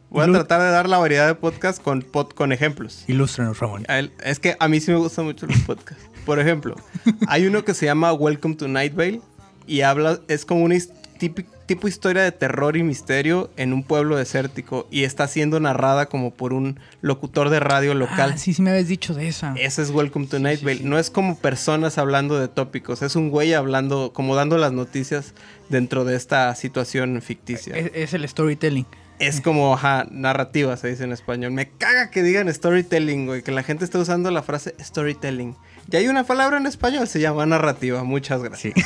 voy 0.09 0.23
a 0.23 0.31
tratar 0.31 0.61
de 0.61 0.69
dar 0.69 0.87
la 0.87 0.97
variedad 0.99 1.27
de 1.27 1.35
podcast 1.35 1.81
con, 1.81 2.03
pod- 2.03 2.33
con 2.33 2.51
ejemplos. 2.51 3.03
Ilústrenos, 3.07 3.59
Ramón. 3.59 3.83
Él- 3.89 4.13
Es 4.23 4.39
que 4.39 4.55
a 4.59 4.67
mí 4.67 4.79
sí 4.79 4.91
me 4.91 4.97
gustan 4.97 5.25
mucho 5.25 5.45
los 5.47 5.57
podcasts. 5.61 6.05
Por 6.25 6.39
ejemplo, 6.39 6.75
hay 7.27 7.47
uno 7.47 7.65
que 7.65 7.73
se 7.73 7.85
llama 7.87 8.13
Welcome 8.13 8.55
to 8.55 8.67
Night 8.67 8.93
Vale 8.95 9.21
y 9.65 9.81
habla, 9.81 10.19
es 10.27 10.45
como 10.45 10.63
una 10.63 10.75
tipo 11.17 11.87
historia 11.87 12.23
de 12.23 12.31
terror 12.31 12.77
y 12.77 12.83
misterio 12.83 13.49
en 13.57 13.73
un 13.73 13.83
pueblo 13.83 14.15
desértico 14.15 14.87
y 14.89 15.03
está 15.03 15.27
siendo 15.27 15.59
narrada 15.59 16.07
como 16.07 16.31
por 16.31 16.53
un 16.53 16.79
locutor 17.01 17.49
de 17.49 17.59
radio 17.59 17.93
local. 17.93 18.31
Ah, 18.35 18.37
sí, 18.37 18.53
sí 18.53 18.61
me 18.61 18.71
habías 18.71 18.87
dicho 18.87 19.13
de 19.13 19.27
esa. 19.27 19.53
Ese 19.57 19.81
es 19.81 19.89
Welcome 19.89 20.27
to 20.27 20.39
Night 20.39 20.63
Vale. 20.63 20.81
No 20.83 20.97
es 20.97 21.09
como 21.09 21.37
personas 21.37 21.97
hablando 21.97 22.39
de 22.39 22.47
tópicos, 22.47 23.01
es 23.01 23.15
un 23.15 23.29
güey 23.29 23.53
hablando, 23.53 24.11
como 24.13 24.35
dando 24.35 24.57
las 24.57 24.71
noticias 24.71 25.33
dentro 25.69 26.05
de 26.05 26.15
esta 26.15 26.53
situación 26.55 27.21
ficticia. 27.21 27.75
Es, 27.75 27.91
es 27.93 28.13
el 28.13 28.27
storytelling. 28.27 28.85
Es 29.19 29.41
como, 29.41 29.73
ajá, 29.73 30.05
narrativa 30.11 30.77
se 30.77 30.89
dice 30.89 31.03
en 31.03 31.11
español. 31.11 31.51
Me 31.51 31.69
caga 31.69 32.11
que 32.11 32.21
digan 32.21 32.53
storytelling, 32.53 33.25
güey, 33.25 33.41
que 33.41 33.51
la 33.51 33.63
gente 33.63 33.83
esté 33.83 33.97
usando 33.97 34.29
la 34.29 34.43
frase 34.43 34.75
storytelling. 34.79 35.55
Y 35.89 35.95
hay 35.95 36.07
una 36.07 36.23
palabra 36.25 36.57
en 36.57 36.65
español, 36.65 37.07
se 37.07 37.19
llama 37.19 37.45
narrativa. 37.45 38.03
Muchas 38.03 38.41
gracias. 38.43 38.73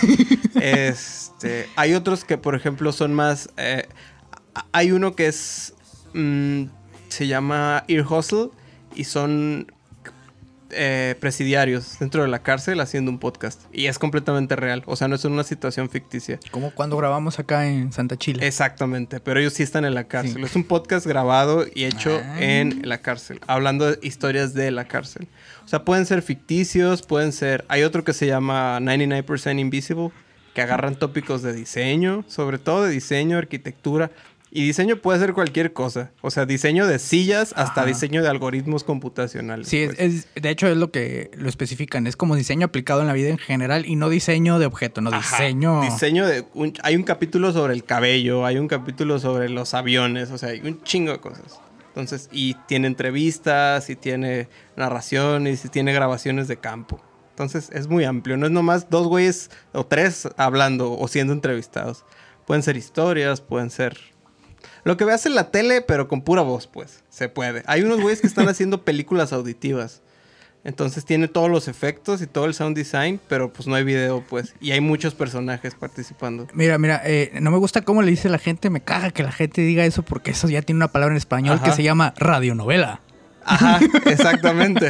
Este, 0.61 1.67
hay 1.75 1.95
otros 1.95 2.23
que, 2.23 2.37
por 2.37 2.53
ejemplo, 2.53 2.91
son 2.91 3.15
más... 3.15 3.49
eh, 3.57 3.87
hay 4.73 4.91
uno 4.91 5.15
que 5.15 5.25
es... 5.25 5.73
mm, 6.13 6.65
se 7.09 7.25
llama 7.25 7.83
Ear 7.87 8.05
Hustle 8.05 8.49
y 8.93 9.05
son 9.05 9.71
eh, 10.73 11.15
presidiarios 11.19 11.97
dentro 11.99 12.21
de 12.23 12.27
la 12.27 12.43
cárcel 12.43 12.79
haciendo 12.79 13.11
un 13.11 13.19
podcast. 13.19 13.61
Y 13.71 13.87
es 13.87 13.99
completamente 13.99 14.55
real. 14.55 14.83
O 14.85 14.95
sea, 14.95 15.07
no 15.07 15.15
es 15.15 15.25
una 15.25 15.43
situación 15.43 15.89
ficticia. 15.89 16.39
Como 16.51 16.71
cuando 16.71 16.97
grabamos 16.97 17.39
acá 17.39 17.67
en 17.67 17.91
Santa 17.91 18.17
Chile. 18.17 18.45
Exactamente, 18.47 19.19
pero 19.19 19.39
ellos 19.39 19.53
sí 19.53 19.63
están 19.63 19.85
en 19.85 19.93
la 19.93 20.05
cárcel. 20.05 20.35
Sí. 20.37 20.43
Es 20.43 20.55
un 20.55 20.63
podcast 20.63 21.05
grabado 21.05 21.65
y 21.73 21.85
hecho 21.85 22.19
Ah. 22.23 22.41
en 22.41 22.81
la 22.87 22.99
cárcel, 23.01 23.39
hablando 23.47 23.91
de 23.91 23.99
historias 24.01 24.53
de 24.53 24.71
la 24.71 24.85
cárcel. 24.87 25.27
O 25.63 25.67
sea, 25.67 25.83
pueden 25.85 26.05
ser 26.05 26.21
ficticios, 26.21 27.01
pueden 27.01 27.31
ser... 27.31 27.65
Hay 27.67 27.83
otro 27.83 28.03
que 28.03 28.13
se 28.13 28.27
llama 28.27 28.79
99% 28.79 29.59
Invisible, 29.59 30.11
que 30.53 30.61
agarran 30.61 30.95
tópicos 30.95 31.41
de 31.43 31.53
diseño, 31.53 32.25
sobre 32.27 32.57
todo 32.57 32.83
de 32.83 32.91
diseño, 32.91 33.37
arquitectura. 33.37 34.11
Y 34.53 34.63
diseño 34.65 34.97
puede 34.97 35.17
ser 35.19 35.31
cualquier 35.33 35.71
cosa. 35.71 36.11
O 36.21 36.29
sea, 36.29 36.45
diseño 36.45 36.85
de 36.85 36.99
sillas 36.99 37.53
hasta 37.55 37.81
Ajá. 37.81 37.85
diseño 37.85 38.21
de 38.21 38.27
algoritmos 38.27 38.83
computacionales. 38.83 39.69
Sí, 39.69 39.77
es, 39.83 39.95
pues. 39.95 39.99
es- 39.99 40.27
de 40.43 40.49
hecho 40.49 40.67
es 40.67 40.75
lo 40.75 40.91
que 40.91 41.31
lo 41.35 41.47
especifican. 41.47 42.05
Es 42.05 42.17
como 42.17 42.35
diseño 42.35 42.65
aplicado 42.65 42.99
en 42.99 43.07
la 43.07 43.13
vida 43.13 43.29
en 43.29 43.37
general 43.37 43.85
y 43.85 43.95
no 43.95 44.09
diseño 44.09 44.59
de 44.59 44.65
objeto, 44.65 44.99
no 44.99 45.09
Ajá, 45.09 45.37
diseño. 45.37 45.81
Diseño 45.81 46.27
de... 46.27 46.45
un- 46.53 46.73
hay 46.83 46.97
un 46.97 47.03
capítulo 47.03 47.53
sobre 47.53 47.73
el 47.73 47.85
cabello, 47.85 48.45
hay 48.45 48.57
un 48.57 48.67
capítulo 48.67 49.19
sobre 49.19 49.47
los 49.47 49.73
aviones, 49.73 50.31
o 50.31 50.37
sea, 50.37 50.49
hay 50.49 50.59
un 50.59 50.83
chingo 50.83 51.13
de 51.13 51.19
cosas. 51.21 51.61
Entonces, 51.87 52.27
y 52.33 52.55
tiene 52.67 52.87
entrevistas, 52.87 53.89
y 53.89 53.95
tiene 53.95 54.49
narraciones, 54.75 55.63
y 55.65 55.69
tiene 55.69 55.93
grabaciones 55.93 56.47
de 56.49 56.57
campo. 56.57 57.01
Entonces, 57.29 57.69
es 57.73 57.87
muy 57.87 58.03
amplio. 58.03 58.35
No 58.37 58.45
es 58.47 58.51
nomás 58.51 58.89
dos 58.89 59.07
güeyes 59.07 59.49
o 59.73 59.85
tres 59.85 60.27
hablando 60.37 60.91
o 60.97 61.07
siendo 61.07 61.31
entrevistados. 61.33 62.03
Pueden 62.45 62.63
ser 62.63 62.75
historias, 62.75 63.39
pueden 63.39 63.69
ser... 63.69 63.97
Lo 64.83 64.97
que 64.97 65.05
veas 65.05 65.25
en 65.25 65.35
la 65.35 65.51
tele, 65.51 65.81
pero 65.81 66.07
con 66.07 66.21
pura 66.21 66.41
voz, 66.41 66.67
pues. 66.67 67.03
Se 67.09 67.29
puede. 67.29 67.63
Hay 67.65 67.83
unos 67.83 68.01
güeyes 68.01 68.21
que 68.21 68.27
están 68.27 68.47
haciendo 68.49 68.83
películas 68.83 69.33
auditivas. 69.33 70.01
Entonces 70.63 71.05
tiene 71.05 71.27
todos 71.27 71.49
los 71.49 71.67
efectos 71.67 72.21
y 72.21 72.27
todo 72.27 72.45
el 72.45 72.53
sound 72.53 72.75
design, 72.75 73.19
pero 73.27 73.51
pues 73.51 73.67
no 73.67 73.73
hay 73.73 73.83
video, 73.83 74.23
pues. 74.29 74.53
Y 74.61 74.71
hay 74.71 74.81
muchos 74.81 75.15
personajes 75.15 75.73
participando. 75.73 76.47
Mira, 76.53 76.77
mira, 76.77 77.01
eh, 77.03 77.31
no 77.41 77.49
me 77.49 77.57
gusta 77.57 77.81
cómo 77.81 78.03
le 78.03 78.11
dice 78.11 78.29
la 78.29 78.37
gente, 78.37 78.69
me 78.69 78.81
caga 78.81 79.09
que 79.09 79.23
la 79.23 79.31
gente 79.31 79.61
diga 79.61 79.85
eso 79.85 80.03
porque 80.03 80.31
eso 80.31 80.47
ya 80.49 80.61
tiene 80.61 80.77
una 80.77 80.89
palabra 80.89 81.13
en 81.13 81.17
español 81.17 81.55
Ajá. 81.55 81.65
que 81.65 81.71
se 81.71 81.83
llama 81.83 82.13
radionovela. 82.15 83.01
Ajá, 83.43 83.79
exactamente. 84.05 84.87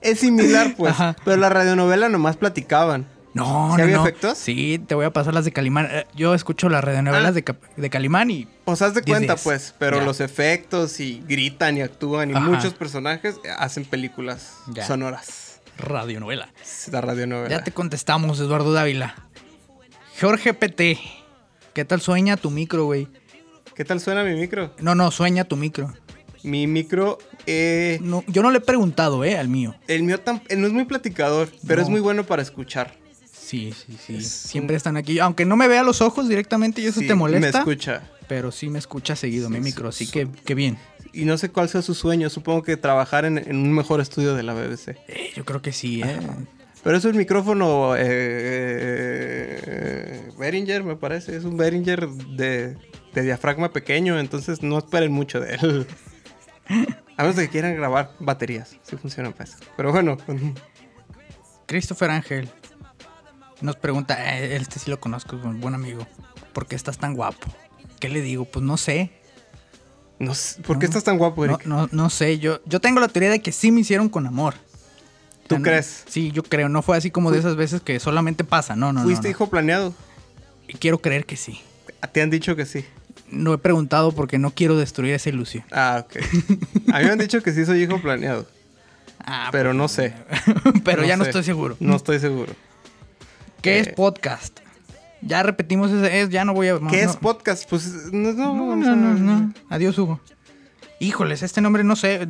Es 0.00 0.20
similar, 0.20 0.74
pues. 0.76 0.92
Ajá. 0.92 1.16
Pero 1.24 1.36
la 1.38 1.48
radionovela 1.48 2.08
nomás 2.08 2.36
platicaban. 2.36 3.06
No, 3.32 3.44
¿Sí 3.72 3.76
no, 3.78 3.82
había 3.84 3.96
no. 3.96 4.02
efectos? 4.02 4.38
Sí, 4.38 4.80
te 4.86 4.94
voy 4.96 5.04
a 5.04 5.12
pasar 5.12 5.32
las 5.34 5.44
de 5.44 5.52
Calimán. 5.52 5.86
Eh, 5.90 6.06
Yo 6.16 6.34
escucho 6.34 6.68
las 6.68 6.82
radionovelas 6.82 7.30
Ah. 7.30 7.32
de, 7.32 7.54
de 7.76 7.90
Calimán 7.90 8.30
y 8.30 8.48
Pues 8.64 8.82
haz 8.82 8.92
de 8.94 9.02
10, 9.02 9.18
cuenta, 9.18 9.34
10. 9.34 9.44
pues. 9.44 9.74
Pero 9.78 9.98
Ya. 9.98 10.04
los 10.04 10.20
efectos 10.20 10.98
y 11.00 11.22
gritan 11.28 11.76
y 11.76 11.82
actúan 11.82 12.30
y 12.30 12.34
Ajá. 12.34 12.40
muchos 12.46 12.74
personajes 12.74 13.36
hacen 13.58 13.84
películas 13.84 14.54
Ya. 14.72 14.86
sonoras. 14.86 15.46
radionovela. 15.78 16.52
La 16.92 17.00
radionovela. 17.00 17.48
Ya 17.48 17.64
te 17.64 17.72
contestamos, 17.72 18.38
Eduardo 18.38 18.70
Dávila. 18.72 19.14
Jorge 20.20 20.52
PT, 20.52 20.98
¿qué 21.72 21.84
tal 21.86 22.00
sueña 22.02 22.36
tu 22.36 22.50
micro, 22.50 22.84
güey? 22.84 23.08
¿Qué 23.74 23.84
tal 23.86 23.98
suena 24.00 24.22
mi 24.22 24.34
micro? 24.34 24.74
No, 24.80 24.94
no, 24.94 25.10
sueña 25.10 25.44
tu 25.44 25.56
micro. 25.56 25.90
Mi 26.42 26.66
micro, 26.66 27.18
eh, 27.46 27.98
No, 28.02 28.24
yo 28.26 28.42
no 28.42 28.50
le 28.50 28.58
he 28.58 28.60
preguntado, 28.60 29.24
¿eh? 29.24 29.38
Al 29.38 29.48
mío. 29.48 29.74
el 29.88 30.02
mío 30.02 30.22
tam- 30.22 30.42
no 30.54 30.66
es 30.66 30.72
muy 30.72 30.84
platicador, 30.84 31.48
pero 31.66 31.76
No. 31.80 31.82
es 31.84 31.88
muy 31.88 32.00
bueno 32.00 32.24
para 32.24 32.42
escuchar. 32.42 32.94
Sí, 33.50 33.72
sí, 33.72 33.98
sí. 34.06 34.14
Es 34.18 34.28
Siempre 34.28 34.76
están 34.76 34.96
aquí. 34.96 35.18
Aunque 35.18 35.44
no 35.44 35.56
me 35.56 35.66
vea 35.66 35.82
los 35.82 36.00
ojos 36.02 36.28
directamente 36.28 36.80
y 36.82 36.86
eso 36.86 37.00
Sí, 37.00 37.08
te 37.08 37.16
molesta. 37.16 37.50
Me 37.50 37.58
escucha. 37.58 38.02
Pero 38.28 38.52
sí 38.52 38.68
me 38.68 38.78
escucha 38.78 39.16
seguido 39.16 39.50
mi 39.50 39.58
micro, 39.58 39.88
así 39.88 40.06
sí. 40.06 40.12
que, 40.12 40.28
que 40.44 40.54
bien. 40.54 40.78
Y 41.12 41.24
no 41.24 41.36
sé 41.36 41.50
cuál 41.50 41.68
sea 41.68 41.82
su 41.82 41.94
sueño. 41.94 42.30
Supongo 42.30 42.62
que 42.62 42.76
trabajar 42.76 43.24
en, 43.24 43.38
en 43.38 43.56
un 43.56 43.72
mejor 43.72 44.00
estudio 44.00 44.36
de 44.36 44.44
la 44.44 44.54
BBC. 44.54 44.90
Eh, 45.08 45.32
yo 45.34 45.44
creo 45.44 45.60
que 45.62 45.72
sí, 45.72 46.00
¿eh? 46.00 46.16
Pero 46.84 46.96
es 46.96 47.04
un 47.04 47.16
micrófono 47.16 47.94
eh, 47.98 49.10
Behringer, 50.38 50.84
me 50.84 50.94
parece. 50.94 51.34
Es 51.36 51.42
un 51.42 51.56
Behringer 51.56 52.08
de, 52.08 52.76
de 53.14 53.22
diafragma 53.22 53.72
pequeño, 53.72 54.20
entonces 54.20 54.62
no 54.62 54.78
esperen 54.78 55.10
mucho 55.10 55.40
de 55.40 55.56
él. 55.56 55.88
A 57.16 57.22
menos 57.24 57.34
de 57.34 57.46
que 57.46 57.50
quieran 57.50 57.74
grabar 57.74 58.14
baterías. 58.20 58.76
Sí 58.82 58.94
funcionan 58.96 59.32
pues. 59.32 59.56
Pero 59.76 59.90
bueno, 59.90 60.16
Christopher 61.66 62.10
Ángel 62.10 62.48
nos 63.62 63.76
pregunta, 63.76 64.36
eh, 64.38 64.56
este 64.56 64.78
sí 64.78 64.90
lo 64.90 65.00
conozco, 65.00 65.36
un 65.36 65.60
buen 65.60 65.74
amigo. 65.74 66.06
¿Por 66.52 66.66
qué 66.66 66.76
estás 66.76 66.98
tan 66.98 67.14
guapo? 67.14 67.46
¿Qué 68.00 68.08
le 68.08 68.20
digo? 68.22 68.44
Pues 68.44 68.64
no 68.64 68.76
sé. 68.76 69.10
no 70.18 70.34
sé, 70.34 70.60
¿por 70.62 70.78
qué 70.78 70.86
No. 70.86 70.90
estás 70.90 71.04
tan 71.04 71.18
guapo, 71.18 71.46
No, 71.46 71.54
Eric? 71.54 71.66
no, 71.66 71.88
no 71.92 72.10
sé. 72.10 72.38
Yo, 72.38 72.60
yo 72.66 72.80
tengo 72.80 73.00
la 73.00 73.08
teoría 73.08 73.30
de 73.30 73.40
que 73.40 73.52
sí 73.52 73.70
me 73.72 73.80
hicieron 73.80 74.08
con 74.08 74.26
amor. 74.26 74.54
¿Tú 75.46 75.56
O 75.56 75.56
sea, 75.56 75.58
no- 75.58 75.64
crees? 75.64 76.04
Sí, 76.08 76.30
yo 76.32 76.42
creo. 76.42 76.68
No 76.68 76.82
fue 76.82 76.96
así 76.96 77.10
como 77.10 77.30
de 77.30 77.38
esas 77.38 77.56
veces 77.56 77.80
que 77.80 77.98
solamente 78.00 78.44
pasa. 78.44 78.76
No, 78.76 78.92
no. 78.92 79.02
¿Fuiste 79.02 79.28
hijo 79.30 79.48
planeado? 79.48 79.94
Y 80.68 80.74
Quiero 80.74 80.98
creer 80.98 81.24
que 81.26 81.36
sí. 81.36 81.60
Te 82.12 82.22
han 82.22 82.30
dicho 82.30 82.54
que 82.56 82.66
sí. 82.66 82.84
No 83.30 83.52
he 83.54 83.58
preguntado 83.58 84.12
porque 84.12 84.38
no 84.38 84.50
quiero 84.52 84.76
destruir 84.76 85.14
esa 85.14 85.28
ilusión. 85.28 85.64
Ah, 85.72 86.04
ok. 86.04 86.16
A 86.92 86.98
mí 86.98 87.04
me 87.04 87.10
han 87.12 87.18
dicho 87.18 87.42
que 87.42 87.52
sí 87.52 87.64
soy 87.64 87.82
hijo 87.82 88.00
planeado. 88.00 88.46
Ah, 89.24 89.48
Pero 89.52 89.74
no 89.74 89.86
sé. 89.88 90.14
pero 90.84 91.04
ya 91.04 91.16
no 91.16 91.24
estoy 91.24 91.42
seguro. 91.44 91.76
No 91.80 91.94
estoy 91.96 92.18
seguro. 92.20 92.52
¿Qué 93.62 93.76
Eh, 93.76 93.80
es 93.80 93.88
podcast? 93.88 94.60
Ya 95.22 95.42
repetimos 95.42 95.90
ese, 95.90 96.20
es, 96.20 96.30
ya 96.30 96.44
no 96.44 96.54
voy 96.54 96.68
a... 96.68 96.78
¿Qué 96.78 97.04
no, 97.04 97.10
es 97.10 97.16
podcast? 97.16 97.68
Pues 97.68 98.10
no, 98.12 98.32
no, 98.32 98.54
No, 98.76 98.96
no, 98.96 99.14
no. 99.14 99.52
Adiós, 99.68 99.98
Hugo. 99.98 100.20
Híjoles, 100.98 101.42
este 101.42 101.60
nombre 101.60 101.84
no 101.84 101.96
sé. 101.96 102.26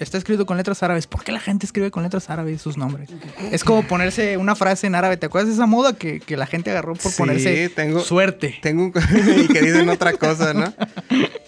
Está 0.00 0.16
escrito 0.18 0.46
con 0.46 0.56
letras 0.56 0.82
árabes. 0.82 1.06
¿Por 1.06 1.22
qué 1.22 1.30
la 1.30 1.40
gente 1.40 1.66
escribe 1.66 1.90
con 1.90 2.02
letras 2.02 2.30
árabes 2.30 2.62
sus 2.62 2.76
nombres? 2.78 3.10
Es 3.52 3.62
como 3.64 3.82
ponerse 3.86 4.38
una 4.38 4.56
frase 4.56 4.86
en 4.86 4.94
árabe. 4.94 5.18
¿Te 5.18 5.26
acuerdas 5.26 5.48
de 5.48 5.54
esa 5.54 5.66
moda 5.66 5.94
que, 5.94 6.20
que 6.20 6.36
la 6.38 6.46
gente 6.46 6.70
agarró 6.70 6.94
por 6.94 7.12
Sí, 7.12 7.18
ponerse 7.18 7.68
tengo- 7.68 8.00
suerte? 8.00 8.58
Tengo 8.62 8.84
un... 8.84 8.92
y 9.44 9.46
que 9.48 9.60
dicen 9.60 9.88
otra 9.90 10.14
cosa, 10.14 10.54
¿no? 10.54 10.72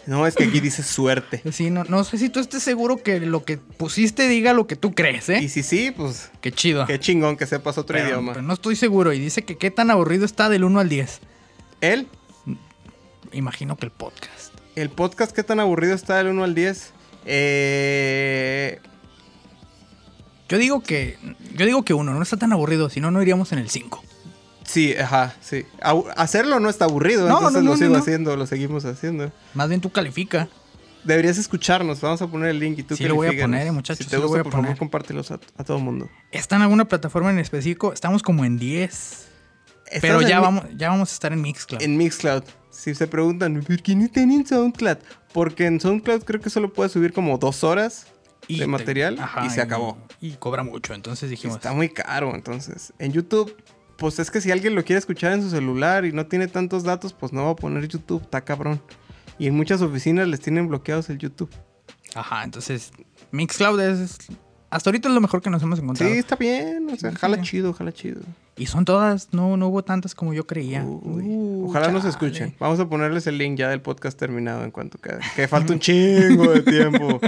No, 0.06 0.26
es 0.26 0.34
que 0.34 0.44
aquí 0.44 0.60
dice 0.60 0.82
suerte. 0.82 1.42
Sí, 1.50 1.70
no, 1.70 1.84
no 1.84 2.04
sé 2.04 2.18
si 2.18 2.28
tú 2.28 2.40
estés 2.40 2.62
seguro 2.62 2.98
que 3.02 3.20
lo 3.20 3.42
que 3.44 3.56
pusiste 3.56 4.28
diga 4.28 4.52
lo 4.52 4.66
que 4.66 4.76
tú 4.76 4.94
crees, 4.94 5.30
¿eh? 5.30 5.38
Y 5.42 5.48
si 5.48 5.62
sí, 5.62 5.90
pues 5.90 6.30
Qué 6.42 6.52
chido. 6.52 6.84
qué 6.86 7.00
chingón 7.00 7.36
que 7.38 7.46
sepas 7.46 7.78
otro 7.78 7.96
Pero- 7.96 8.06
idioma. 8.08 8.32
pero 8.34 8.42
no 8.42 8.52
estoy 8.52 8.76
seguro. 8.76 9.14
Y 9.14 9.18
dice 9.18 9.42
que 9.44 9.56
qué 9.56 9.70
tan 9.70 9.90
aburrido 9.90 10.26
está 10.26 10.48
del 10.50 10.64
1 10.64 10.78
al 10.78 10.88
10. 10.90 11.20
Él, 11.80 12.06
Imagino 13.32 13.76
que 13.76 13.86
el 13.86 13.92
podcast. 13.92 14.52
el 14.76 14.90
podcast, 14.90 15.32
¿qué 15.32 15.42
tan 15.42 15.58
aburrido 15.58 15.94
está 15.94 16.16
del 16.18 16.28
1 16.28 16.44
al 16.44 16.54
10? 16.54 16.92
Eh... 17.24 18.80
Yo 20.48 20.58
digo 20.58 20.82
que. 20.82 21.16
Yo 21.54 21.64
digo 21.66 21.82
que 21.82 21.94
uno, 21.94 22.12
no 22.12 22.22
está 22.22 22.36
tan 22.36 22.52
aburrido, 22.52 22.90
si 22.90 23.00
no, 23.00 23.10
no 23.10 23.22
iríamos 23.22 23.52
en 23.52 23.58
el 23.58 23.70
5. 23.70 24.02
Sí, 24.64 24.94
ajá, 24.94 25.34
sí. 25.40 25.64
Hacerlo 26.16 26.60
no 26.60 26.68
está 26.68 26.84
aburrido, 26.84 27.28
No, 27.28 27.38
entonces 27.38 27.62
no, 27.62 27.70
lo 27.70 27.74
no, 27.74 27.76
sigo 27.78 27.92
no. 27.94 27.98
haciendo, 27.98 28.36
lo 28.36 28.46
seguimos 28.46 28.84
haciendo. 28.84 29.32
Más 29.54 29.68
bien 29.68 29.80
tú 29.80 29.90
califica. 29.90 30.48
Deberías 31.04 31.36
escucharnos, 31.36 32.00
vamos 32.00 32.22
a 32.22 32.28
poner 32.28 32.50
el 32.50 32.60
link 32.60 32.78
y 32.78 32.82
tú 32.84 32.96
Sí, 32.96 33.04
lo 33.04 33.16
voy 33.16 33.26
a 33.36 33.42
poner, 33.42 33.66
eh, 33.66 33.72
muchachos, 33.72 33.98
Si 33.98 34.04
sí 34.04 34.10
te 34.10 34.16
lo 34.16 34.22
gusta, 34.22 34.34
voy 34.34 34.40
a 34.40 34.44
por 34.44 34.52
favor, 34.52 34.78
compártelos 34.78 35.32
a, 35.32 35.40
a 35.56 35.64
todo 35.64 35.80
mundo. 35.80 36.08
¿Está 36.30 36.56
en 36.56 36.62
alguna 36.62 36.84
plataforma 36.86 37.30
en 37.30 37.38
específico? 37.40 37.92
Estamos 37.92 38.22
como 38.22 38.44
en 38.44 38.56
10. 38.58 39.28
Pero 40.00 40.22
ya 40.22 40.38
vamos, 40.38 40.64
ya 40.76 40.90
vamos 40.90 41.10
a 41.10 41.14
estar 41.14 41.32
en 41.32 41.42
Mixcloud. 41.42 41.82
En 41.82 41.96
Mixcloud. 41.96 42.44
Si 42.72 42.94
se 42.94 43.06
preguntan, 43.06 43.62
¿por 43.62 43.80
qué 43.82 43.94
no 43.94 44.04
están 44.06 44.30
en 44.32 44.44
SoundCloud? 44.46 44.96
Porque 45.32 45.66
en 45.66 45.78
SoundCloud 45.80 46.24
creo 46.24 46.40
que 46.40 46.50
solo 46.50 46.72
puedes 46.72 46.90
subir 46.92 47.12
como 47.12 47.38
dos 47.38 47.62
horas 47.62 48.06
de 48.48 48.56
te- 48.58 48.66
material 48.66 49.18
ajá, 49.20 49.46
y 49.46 49.50
se 49.50 49.60
acabó. 49.60 49.96
Y 50.20 50.32
cobra 50.32 50.62
mucho, 50.64 50.94
entonces 50.94 51.30
dijimos. 51.30 51.56
Está 51.56 51.72
muy 51.72 51.88
caro, 51.90 52.34
entonces. 52.34 52.92
En 52.98 53.12
YouTube, 53.12 53.54
pues 53.98 54.18
es 54.18 54.30
que 54.30 54.40
si 54.40 54.50
alguien 54.50 54.74
lo 54.74 54.84
quiere 54.84 54.98
escuchar 54.98 55.32
en 55.32 55.42
su 55.42 55.50
celular 55.50 56.04
y 56.04 56.12
no 56.12 56.26
tiene 56.26 56.48
tantos 56.48 56.82
datos, 56.82 57.12
pues 57.12 57.32
no 57.32 57.44
va 57.44 57.50
a 57.50 57.56
poner 57.56 57.86
YouTube, 57.86 58.22
está 58.22 58.40
cabrón. 58.42 58.80
Y 59.38 59.46
en 59.46 59.54
muchas 59.54 59.80
oficinas 59.82 60.26
les 60.28 60.40
tienen 60.40 60.66
bloqueados 60.68 61.08
el 61.10 61.18
YouTube. 61.18 61.50
Ajá, 62.14 62.42
entonces 62.44 62.90
Mixcloud 63.30 63.80
es. 63.80 64.18
Hasta 64.72 64.90
ahorita 64.90 65.08
es 65.08 65.14
lo 65.14 65.20
mejor 65.20 65.42
que 65.42 65.50
nos 65.50 65.62
hemos 65.62 65.78
Sí, 65.78 65.82
encontrado. 65.84 66.12
está 66.14 66.34
bien, 66.36 66.88
o 66.90 66.96
sea, 66.96 67.10
Sí, 67.10 67.16
jala 67.20 67.36
sí. 67.36 67.42
chido, 67.42 67.72
jala 67.74 67.92
chido. 67.92 68.20
Y 68.56 68.66
son 68.66 68.84
todas, 68.84 69.28
no, 69.32 69.56
no 69.56 69.68
hubo 69.68 69.82
tantas 69.84 70.14
como 70.14 70.32
yo 70.34 70.46
creía. 70.46 70.82
Uy, 70.84 71.22
Uh, 71.24 71.66
Ojalá 71.68 71.90
nos 71.92 72.04
escuchen. 72.04 72.54
Vamos 72.58 72.80
a 72.80 72.88
ponerles 72.88 73.26
el 73.26 73.38
link 73.38 73.56
ya 73.58 73.68
del 73.68 73.80
podcast 73.80 74.18
terminado 74.18 74.64
en 74.64 74.70
cuanto 74.70 74.98
quede. 74.98 75.20
Que 75.36 75.46
falta 75.46 75.72
un 75.72 75.78
chingo 75.80 76.50
de 76.52 76.62
tiempo. 76.62 77.20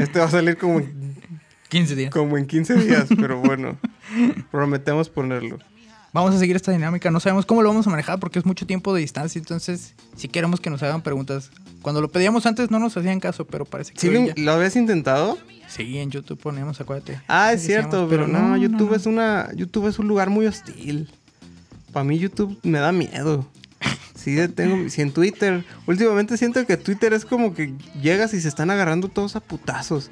Este 0.00 0.18
va 0.20 0.24
a 0.26 0.30
salir 0.30 0.56
como 0.56 0.78
en, 0.80 1.16
15 1.68 1.94
días. 1.96 2.10
como 2.12 2.36
en 2.38 2.46
15 2.46 2.74
días, 2.76 3.06
pero 3.16 3.38
bueno. 3.40 3.76
Prometemos 4.50 5.08
ponerlo. 5.08 5.58
Vamos 6.12 6.34
a 6.34 6.38
seguir 6.38 6.56
esta 6.56 6.72
dinámica. 6.72 7.10
No 7.10 7.20
sabemos 7.20 7.44
cómo 7.44 7.62
lo 7.62 7.68
vamos 7.68 7.86
a 7.86 7.90
manejar 7.90 8.18
porque 8.18 8.38
es 8.38 8.46
mucho 8.46 8.66
tiempo 8.66 8.94
de 8.94 9.00
distancia. 9.02 9.38
Entonces, 9.38 9.94
si 10.16 10.28
queremos 10.28 10.60
que 10.60 10.70
nos 10.70 10.82
hagan 10.82 11.02
preguntas. 11.02 11.50
Cuando 11.82 12.00
lo 12.00 12.08
pedíamos 12.08 12.46
antes 12.46 12.70
no 12.70 12.78
nos 12.78 12.96
hacían 12.96 13.20
caso, 13.20 13.44
pero 13.44 13.64
parece 13.64 13.92
que 13.92 14.00
¿Sí 14.00 14.08
hoy 14.08 14.14
lo, 14.14 14.26
ya- 14.26 14.34
lo 14.36 14.52
habías 14.52 14.74
intentado? 14.76 15.38
Sí, 15.76 15.98
en 15.98 16.10
YouTube 16.10 16.38
ponemos, 16.38 16.80
acuérdate. 16.80 17.20
Ah, 17.28 17.52
es 17.52 17.62
cierto, 17.62 18.06
pero 18.08 18.26
no, 18.26 18.56
YouTube 18.56 18.90
no. 18.90 18.96
es 18.96 19.06
una 19.06 19.50
YouTube 19.54 19.88
es 19.88 19.98
un 19.98 20.08
lugar 20.08 20.30
muy 20.30 20.46
hostil. 20.46 21.10
Para 21.92 22.04
mí 22.04 22.18
YouTube 22.18 22.58
me 22.62 22.78
da 22.78 22.92
miedo. 22.92 23.46
Sí, 24.14 24.36
tengo 24.48 24.88
si 24.90 25.02
en 25.02 25.12
Twitter, 25.12 25.64
últimamente 25.86 26.36
siento 26.36 26.64
que 26.66 26.76
Twitter 26.76 27.12
es 27.12 27.24
como 27.24 27.54
que 27.54 27.74
llegas 28.02 28.32
y 28.34 28.40
se 28.40 28.48
están 28.48 28.70
agarrando 28.70 29.08
todos 29.08 29.36
a 29.36 29.40
putazos. 29.40 30.10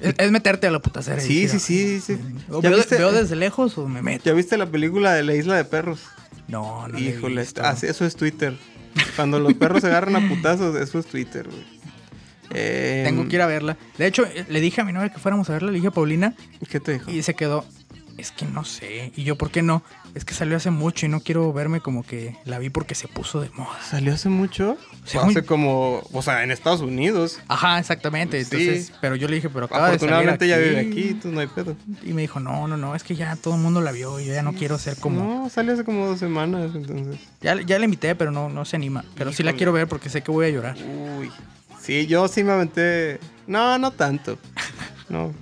Es, 0.00 0.14
es 0.18 0.30
meterte 0.32 0.66
a 0.66 0.70
la 0.70 0.80
putacera. 0.80 1.20
Sí, 1.20 1.46
sí, 1.48 1.58
sí, 1.60 2.00
sí. 2.00 2.16
"Ah, 2.48 2.54
o 2.56 2.62
¿Ya 2.62 2.70
veo, 2.70 2.78
viste- 2.78 2.96
veo 2.98 3.12
desde 3.12 3.36
lejos 3.36 3.78
o 3.78 3.86
me 3.88 4.02
meto? 4.02 4.24
¿Ya 4.24 4.32
viste 4.32 4.56
la 4.56 4.66
película 4.66 5.12
de 5.12 5.22
la 5.22 5.34
isla 5.34 5.56
de 5.56 5.64
perros? 5.64 6.00
No, 6.48 6.88
no. 6.88 6.98
Híjole, 6.98 7.46
así- 7.62 7.86
eso 7.86 8.04
es 8.04 8.16
Twitter. 8.16 8.56
Cuando 9.16 9.38
los 9.38 9.54
perros 9.54 9.80
se 9.82 9.86
agarran 9.86 10.16
a 10.16 10.28
putazos, 10.28 10.74
eso 10.76 10.98
es 10.98 11.06
Twitter, 11.06 11.46
güey. 11.48 11.81
Eh, 12.50 13.02
Tengo 13.06 13.28
que 13.28 13.36
ir 13.36 13.42
a 13.42 13.46
verla. 13.46 13.76
De 13.98 14.06
hecho, 14.06 14.24
eh, 14.26 14.44
le 14.48 14.60
dije 14.60 14.80
a 14.80 14.84
mi 14.84 14.92
novia 14.92 15.08
que 15.10 15.18
fuéramos 15.18 15.48
a 15.50 15.54
verla, 15.54 15.70
le 15.70 15.76
dije 15.76 15.88
a 15.88 15.92
Paulina 15.92 16.34
¿Qué 16.70 16.80
te 16.80 16.92
dijo? 16.94 17.10
y 17.10 17.22
se 17.22 17.34
quedó. 17.34 17.64
Es 18.18 18.30
que 18.30 18.44
no 18.44 18.62
sé. 18.64 19.10
Y 19.16 19.24
yo, 19.24 19.36
¿por 19.36 19.50
qué 19.50 19.62
no? 19.62 19.82
Es 20.14 20.26
que 20.26 20.34
salió 20.34 20.58
hace 20.58 20.70
mucho 20.70 21.06
y 21.06 21.08
no 21.08 21.20
quiero 21.20 21.50
verme 21.54 21.80
como 21.80 22.02
que 22.04 22.36
la 22.44 22.58
vi 22.58 22.68
porque 22.68 22.94
se 22.94 23.08
puso 23.08 23.40
de 23.40 23.48
moda. 23.56 23.78
¿Salió 23.82 24.12
hace 24.12 24.28
mucho? 24.28 24.76
Según- 25.06 25.30
Hace 25.30 25.44
como, 25.46 26.02
o 26.12 26.20
sea, 26.22 26.42
en 26.44 26.50
Estados 26.50 26.82
Unidos. 26.82 27.40
Ajá, 27.48 27.78
exactamente. 27.78 28.44
Sí. 28.44 28.50
Entonces, 28.54 28.92
pero 29.00 29.16
yo 29.16 29.28
le 29.28 29.36
dije, 29.36 29.48
pero 29.48 29.64
acaba 29.64 29.90
de 29.90 29.98
salir 29.98 30.12
Afortunadamente 30.12 30.46
ya 30.46 30.56
aquí. 30.56 30.64
vive 30.68 30.80
aquí, 30.80 31.02
entonces 31.08 31.32
no 31.32 31.40
hay 31.40 31.46
pedo. 31.46 31.74
Y 32.04 32.12
me 32.12 32.20
dijo, 32.20 32.38
no, 32.38 32.68
no, 32.68 32.76
no, 32.76 32.94
es 32.94 33.02
que 33.02 33.16
ya 33.16 33.34
todo 33.36 33.54
el 33.54 33.60
mundo 33.62 33.80
la 33.80 33.92
vio 33.92 34.20
y 34.20 34.26
yo 34.26 34.34
ya 34.34 34.42
no 34.42 34.52
quiero 34.52 34.78
ser 34.78 34.98
como... 34.98 35.24
No, 35.44 35.48
salió 35.48 35.72
hace 35.72 35.82
como 35.84 36.06
dos 36.06 36.18
semanas, 36.20 36.72
entonces. 36.74 37.18
Ya, 37.40 37.58
ya 37.62 37.78
la 37.78 37.86
invité, 37.86 38.14
pero 38.14 38.30
no, 38.30 38.50
no 38.50 38.66
se 38.66 38.76
anima. 38.76 39.06
Pero 39.16 39.32
sí 39.32 39.42
la 39.42 39.54
quiero 39.54 39.72
ver 39.72 39.88
porque 39.88 40.10
sé 40.10 40.20
que 40.20 40.30
voy 40.30 40.44
a 40.46 40.50
llorar. 40.50 40.76
Uy. 40.76 41.30
Sí, 41.82 42.06
yo 42.06 42.28
sí 42.28 42.44
me 42.44 42.52
aventé. 42.52 43.18
No, 43.46 43.76
no 43.78 43.90
tanto. 43.90 44.38
No. 45.08 45.32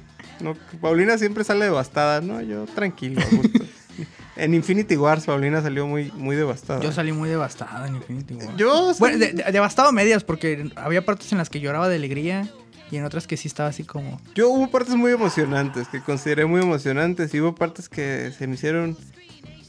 No, 0.40 0.56
Paulina 0.80 1.18
siempre 1.18 1.44
sale 1.44 1.66
devastada, 1.66 2.22
¿no? 2.22 2.40
Yo 2.40 2.64
tranquilo, 2.64 3.20
a 3.20 3.24
gusto. 3.36 3.64
en 4.36 4.54
Infinity 4.54 4.96
Wars, 4.96 5.26
Paulina 5.26 5.60
salió 5.60 5.86
muy, 5.86 6.10
muy 6.12 6.34
devastada. 6.34 6.80
Yo 6.80 6.92
salí 6.92 7.12
muy 7.12 7.28
devastada 7.28 7.86
en 7.86 7.96
Infinity 7.96 8.34
War. 8.34 8.56
Yo 8.56 8.94
Bueno, 8.98 9.18
salí- 9.18 9.32
de- 9.34 9.42
de- 9.44 9.52
devastado 9.52 9.90
a 9.90 9.92
medias 9.92 10.24
porque 10.24 10.70
había 10.76 11.04
partes 11.04 11.30
en 11.32 11.38
las 11.38 11.50
que 11.50 11.60
lloraba 11.60 11.90
de 11.90 11.96
alegría 11.96 12.48
y 12.90 12.96
en 12.96 13.04
otras 13.04 13.26
que 13.26 13.36
sí 13.36 13.48
estaba 13.48 13.68
así 13.68 13.84
como... 13.84 14.18
Yo 14.34 14.48
hubo 14.48 14.70
partes 14.70 14.94
muy 14.94 15.12
emocionantes, 15.12 15.88
que 15.88 16.00
consideré 16.00 16.46
muy 16.46 16.62
emocionantes, 16.62 17.32
y 17.34 17.40
hubo 17.40 17.54
partes 17.54 17.88
que 17.90 18.32
se 18.36 18.46
me 18.46 18.54
hicieron... 18.54 18.96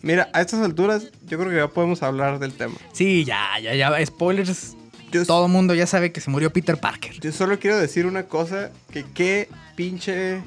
Mira, 0.02 0.30
a 0.34 0.40
estas 0.42 0.62
alturas 0.62 1.12
yo 1.28 1.38
creo 1.38 1.50
que 1.52 1.58
ya 1.58 1.68
podemos 1.68 2.02
hablar 2.02 2.40
del 2.40 2.54
tema. 2.54 2.74
Sí, 2.94 3.24
ya, 3.26 3.60
ya, 3.62 3.76
ya. 3.76 4.04
Spoilers. 4.06 4.76
Yo, 5.12 5.26
Todo 5.26 5.46
el 5.46 5.52
mundo 5.52 5.74
ya 5.74 5.88
sabe 5.88 6.12
que 6.12 6.22
se 6.22 6.30
murió 6.30 6.52
Peter 6.54 6.78
Parker. 6.78 7.20
yo 7.20 7.32
solo 7.32 7.60
quiero 7.60 7.78
decir 7.78 8.06
una 8.06 8.24
cosa, 8.24 8.72
que 8.92 9.04
qué 9.14 9.50
pinche 9.76 10.42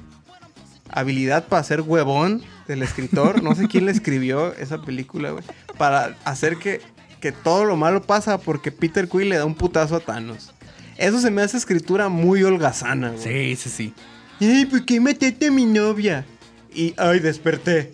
habilidad 0.90 1.46
para 1.48 1.62
ser 1.62 1.80
huevón 1.82 2.42
del 2.66 2.82
escritor. 2.82 3.42
No 3.42 3.54
sé 3.54 3.68
quién 3.68 3.86
le 3.86 3.92
escribió 3.92 4.54
esa 4.54 4.80
película, 4.82 5.30
güey. 5.30 5.44
Para 5.76 6.16
hacer 6.24 6.56
que, 6.56 6.80
que 7.20 7.32
todo 7.32 7.64
lo 7.64 7.76
malo 7.76 8.02
pasa 8.02 8.38
porque 8.38 8.72
Peter 8.72 9.08
Quill 9.08 9.28
le 9.28 9.36
da 9.36 9.44
un 9.44 9.54
putazo 9.54 9.96
a 9.96 10.00
Thanos. 10.00 10.52
Eso 10.96 11.20
se 11.20 11.30
me 11.30 11.42
hace 11.42 11.56
escritura 11.56 12.08
muy 12.08 12.42
holgazana, 12.44 13.10
güey. 13.10 13.56
Sí, 13.56 13.56
sí, 13.56 13.70
sí. 13.70 13.94
Ay, 14.40 14.66
¿por 14.66 14.84
qué 14.84 15.00
metiste 15.00 15.48
a 15.48 15.50
mi 15.50 15.64
novia? 15.64 16.24
Y, 16.72 16.94
ay, 16.96 17.18
desperté. 17.20 17.92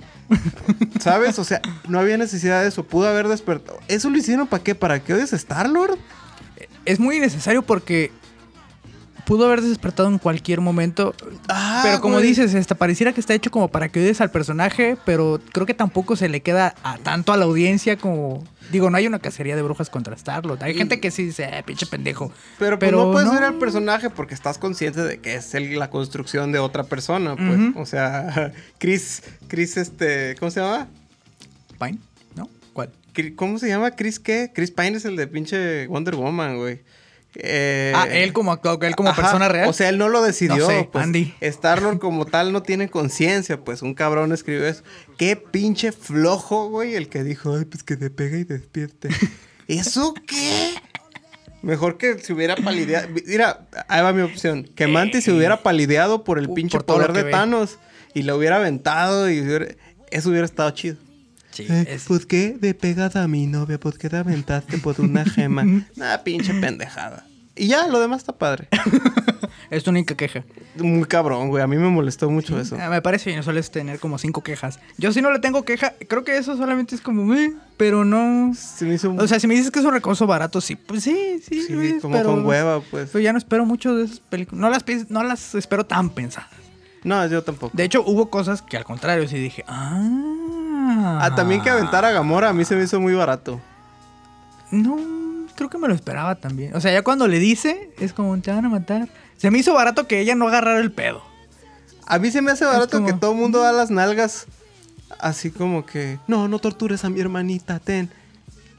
¿Sabes? 1.01 1.39
O 1.39 1.45
sea, 1.45 1.61
no 1.89 1.99
había 1.99 2.17
necesidad 2.17 2.63
de 2.63 2.69
eso. 2.69 2.85
Pudo 2.85 3.09
haber 3.09 3.29
despertado. 3.29 3.79
¿Eso 3.89 4.11
lo 4.11 4.19
hicieron 4.19 4.47
para 4.47 4.63
qué? 4.63 4.75
¿Para 4.75 5.03
que 5.03 5.15
odies 5.15 5.33
Star-Lord? 5.33 5.99
Es 6.91 7.01
muy 7.01 7.17
innecesario 7.17 7.63
porque 7.63 8.11
pudo 9.27 9.47
haber 9.47 9.61
despertado 9.61 10.09
en 10.09 10.19
cualquier 10.19 10.61
momento. 10.61 11.15
Ah, 11.49 11.81
pero 11.85 12.01
como 12.01 12.15
güey. 12.15 12.27
dices, 12.27 12.53
hasta 12.55 12.75
pareciera 12.75 13.13
que 13.13 13.21
está 13.21 13.33
hecho 13.33 13.51
como 13.53 13.69
para 13.69 13.89
que 13.89 14.01
odies 14.01 14.21
al 14.21 14.31
personaje, 14.33 14.97
pero 15.05 15.41
creo 15.53 15.67
que 15.67 15.75
tampoco 15.75 16.17
se 16.17 16.29
le 16.29 16.41
queda 16.41 16.75
a, 16.83 16.99
tanto 16.99 17.33
a 17.33 17.37
la 17.37 17.45
audiencia 17.45 17.97
como... 17.97 18.43
Digo, 18.73 18.89
no 18.91 18.97
hay 18.97 19.07
una 19.07 19.19
cacería 19.19 19.55
de 19.57 19.63
brujas 19.63 19.89
contra 19.91 20.15
Star-Lord. 20.15 20.63
Hay 20.63 20.73
Y- 20.73 20.79
gente 20.79 21.01
que 21.01 21.11
sí 21.11 21.25
dice, 21.27 21.45
eh, 21.45 21.63
pinche 21.65 21.87
pendejo. 21.87 22.33
Pero, 22.59 22.79
pues, 22.79 22.93
no 22.93 23.11
puedes 23.13 23.31
ver 23.33 23.43
al 23.45 23.55
personaje 23.59 24.11
porque 24.11 24.35
estás 24.35 24.59
consciente 24.59 25.03
de 25.03 25.19
que 25.21 25.35
es 25.37 25.55
el- 25.55 25.79
la 25.79 25.91
construcción 25.91 26.51
de 26.53 26.59
otra 26.61 26.85
persona, 26.85 27.35
pues. 27.37 27.59
O 27.77 27.85
sea, 27.87 28.53
Chris, 28.79 29.23
Chris, 29.49 29.77
este, 29.77 30.35
¿cómo 30.41 30.51
se 30.53 30.61
llama? 30.61 30.89
¿Pine? 31.81 31.99
¿Cómo 33.37 33.59
se 33.59 33.69
llama? 33.69 33.93
¿Chris 33.93 34.19
qué? 34.21 34.51
Chris 34.55 34.71
Pine 34.71 34.97
es 34.97 35.05
el 35.05 35.17
de 35.17 35.27
pinche 35.27 35.87
Wonder 35.87 36.17
Woman, 36.17 36.59
güey. 36.59 36.81
Eh, 37.37 37.93
ah, 37.95 38.09
él 38.11 38.33
como, 38.33 38.59
él 38.83 38.97
como 38.97 39.11
Ajá, 39.11 39.23
persona 39.23 39.49
real. 39.49 39.69
O 39.69 39.73
sea, 39.73 39.89
él 39.89 39.99
no 39.99 40.09
lo 40.09 40.21
decidió. 40.23 40.57
No 40.57 40.67
sé, 40.67 40.89
pues, 40.91 41.05
Andy. 41.05 41.35
Star-Lord 41.41 41.99
como 42.01 42.27
tal 42.27 42.53
no 42.53 42.63
tiene 42.63 42.89
conciencia, 42.89 43.61
pues 43.63 43.83
un 43.83 43.95
cabrón 43.95 44.33
escribió 44.33 44.67
eso. 44.67 44.83
Qué 45.17 45.37
pinche 45.37 45.93
flojo, 45.93 46.69
güey, 46.69 46.97
el 46.97 47.09
que 47.09 47.23
dijo, 47.23 47.55
ay, 47.57 47.67
pues 47.67 47.85
que 47.85 47.97
te 47.97 48.11
pega 48.11 48.37
y 48.37 48.45
despierte. 48.45 49.09
¿Eso 49.69 50.15
qué? 50.27 50.75
Mejor 51.63 51.99
que 51.99 52.19
se 52.19 52.33
hubiera 52.33 52.57
palideado. 52.57 53.09
Mira, 53.27 53.69
ahí 53.87 54.03
va 54.03 54.13
mi 54.13 54.23
opción. 54.23 54.65
Que 54.75 54.87
Mantis 54.89 55.25
se 55.25 55.33
hubiera 55.33 55.63
palideado 55.63 56.25
por 56.25 56.39
el 56.39 56.49
pinche 56.51 56.79
por 56.79 56.87
poder 56.87 57.13
de 57.13 57.25
ve. 57.25 57.31
Thanos 57.31 57.79
y 58.15 58.23
lo 58.23 58.37
hubiera 58.37 58.57
aventado 58.57 59.31
y 59.31 59.41
hubiera- 59.41 59.67
eso 60.11 60.31
hubiera 60.31 60.47
estado 60.47 60.71
chido. 60.71 60.97
Sí, 61.51 61.67
Eh, 61.69 61.85
es- 61.89 62.05
¿Por 62.05 62.27
qué 62.27 62.57
de 62.61 62.75
pegada 62.75 63.23
a 63.25 63.29
mi 63.29 63.47
novia? 63.47 63.79
¿Por 63.79 63.99
qué 63.99 64.09
te 64.09 64.17
aventaste 64.17 64.79
por 64.79 65.01
una 65.01 65.25
gema? 65.25 65.65
Nada, 65.97 66.23
pinche 66.25 66.55
pendejada. 66.55 67.27
Y 67.57 67.67
ya, 67.67 67.87
lo 67.89 68.01
demás 68.01 68.19
está 68.19 68.33
padre. 68.33 68.69
es 69.71 69.83
tu 69.85 69.91
única 69.91 70.15
queja. 70.15 70.45
Muy 70.77 71.05
cabrón, 71.05 71.49
güey. 71.49 71.63
A 71.63 71.67
mí 71.67 71.77
me 71.77 71.89
molestó 71.91 72.31
mucho 72.31 72.59
eso. 72.59 72.77
Ah, 72.81 72.89
me 72.89 73.03
parece 73.03 73.29
bien, 73.31 73.43
sueles 73.43 73.71
tener 73.71 73.99
como 73.99 74.17
cinco 74.19 74.43
quejas. 74.43 74.79
Yo 74.97 75.13
sí 75.13 75.21
no 75.21 75.31
le 75.31 75.41
tengo 75.41 75.65
queja, 75.65 75.93
creo 76.09 76.25
que 76.25 76.39
eso 76.39 76.57
solamente 76.57 76.95
es 76.95 77.01
como, 77.03 77.35
"Eh", 77.35 77.53
pero 77.77 78.05
no... 78.05 78.55
Se 78.55 78.87
me 78.87 78.95
hizo 78.95 79.13
O 79.15 79.27
sea, 79.27 79.39
si 79.41 79.47
me 79.47 79.55
dices 79.55 79.71
que 79.71 79.81
es 79.81 79.85
un 79.85 79.93
recurso 79.93 80.27
barato, 80.27 80.61
sí, 80.63 80.77
pues 80.77 81.03
sí, 81.03 81.41
sí. 81.47 81.99
como 82.01 82.15
pero, 82.17 82.31
con 82.31 82.47
hueva, 82.47 82.81
pues. 82.81 83.11
Pero 83.13 83.23
ya 83.23 83.33
no 83.33 83.39
espero 83.39 83.67
mucho 83.67 83.95
de 83.95 84.05
esas 84.05 84.21
películas. 84.21 84.61
No 84.61 84.71
las, 84.71 84.85
no 85.11 85.23
las 85.23 85.55
espero 85.55 85.85
tan 85.85 86.11
pensadas. 86.11 86.49
No, 87.03 87.27
yo 87.27 87.43
tampoco. 87.43 87.77
De 87.77 87.85
hecho, 87.85 88.03
hubo 88.07 88.31
cosas 88.31 88.63
que 88.63 88.77
al 88.79 88.85
contrario 88.85 89.27
sí 89.29 89.37
dije, 89.39 89.65
ah. 89.67 90.40
Ah, 91.03 91.35
también 91.35 91.63
que 91.63 91.71
aventar 91.71 92.05
a 92.05 92.11
Gamora 92.13 92.49
a 92.51 92.53
mí 92.53 92.65
se 92.65 92.77
me 92.77 92.85
hizo 92.85 93.01
muy 93.01 93.15
barato. 93.15 93.61
No, 94.71 94.97
creo 95.57 95.69
que 95.69 95.79
me 95.79 95.89
lo 95.89 95.95
esperaba 95.95 96.35
también. 96.37 96.75
O 96.75 96.81
sea, 96.81 96.93
ya 96.93 97.03
cuando 97.03 97.27
le 97.29 97.39
dice, 97.39 97.91
es 97.99 98.13
como, 98.13 98.39
te 98.41 98.51
van 98.53 98.65
a 98.65 98.69
matar. 98.69 99.09
Se 99.37 99.51
me 99.51 99.59
hizo 99.59 99.75
barato 99.75 100.07
que 100.07 100.21
ella 100.21 100.35
no 100.35 100.49
agarrara 100.49 100.81
el 100.81 100.93
pedo. 100.93 101.23
A 102.07 102.19
mí 102.19 102.31
se 102.31 102.43
me 102.43 102.51
hace 102.53 102.65
barato 102.65 102.99
como- 102.99 103.07
que 103.07 103.13
todo 103.15 103.33
el 103.33 103.39
mundo 103.39 103.61
da 103.61 103.73
las 103.73 103.91
nalgas 103.91 104.47
así 105.19 105.51
como 105.51 105.85
que, 105.87 106.19
no, 106.29 106.49
no 106.49 106.59
tortures 106.59 107.05
a 107.05 107.11
mi 107.11 107.21
hermanita, 107.21 107.79
ten. 107.81 108.11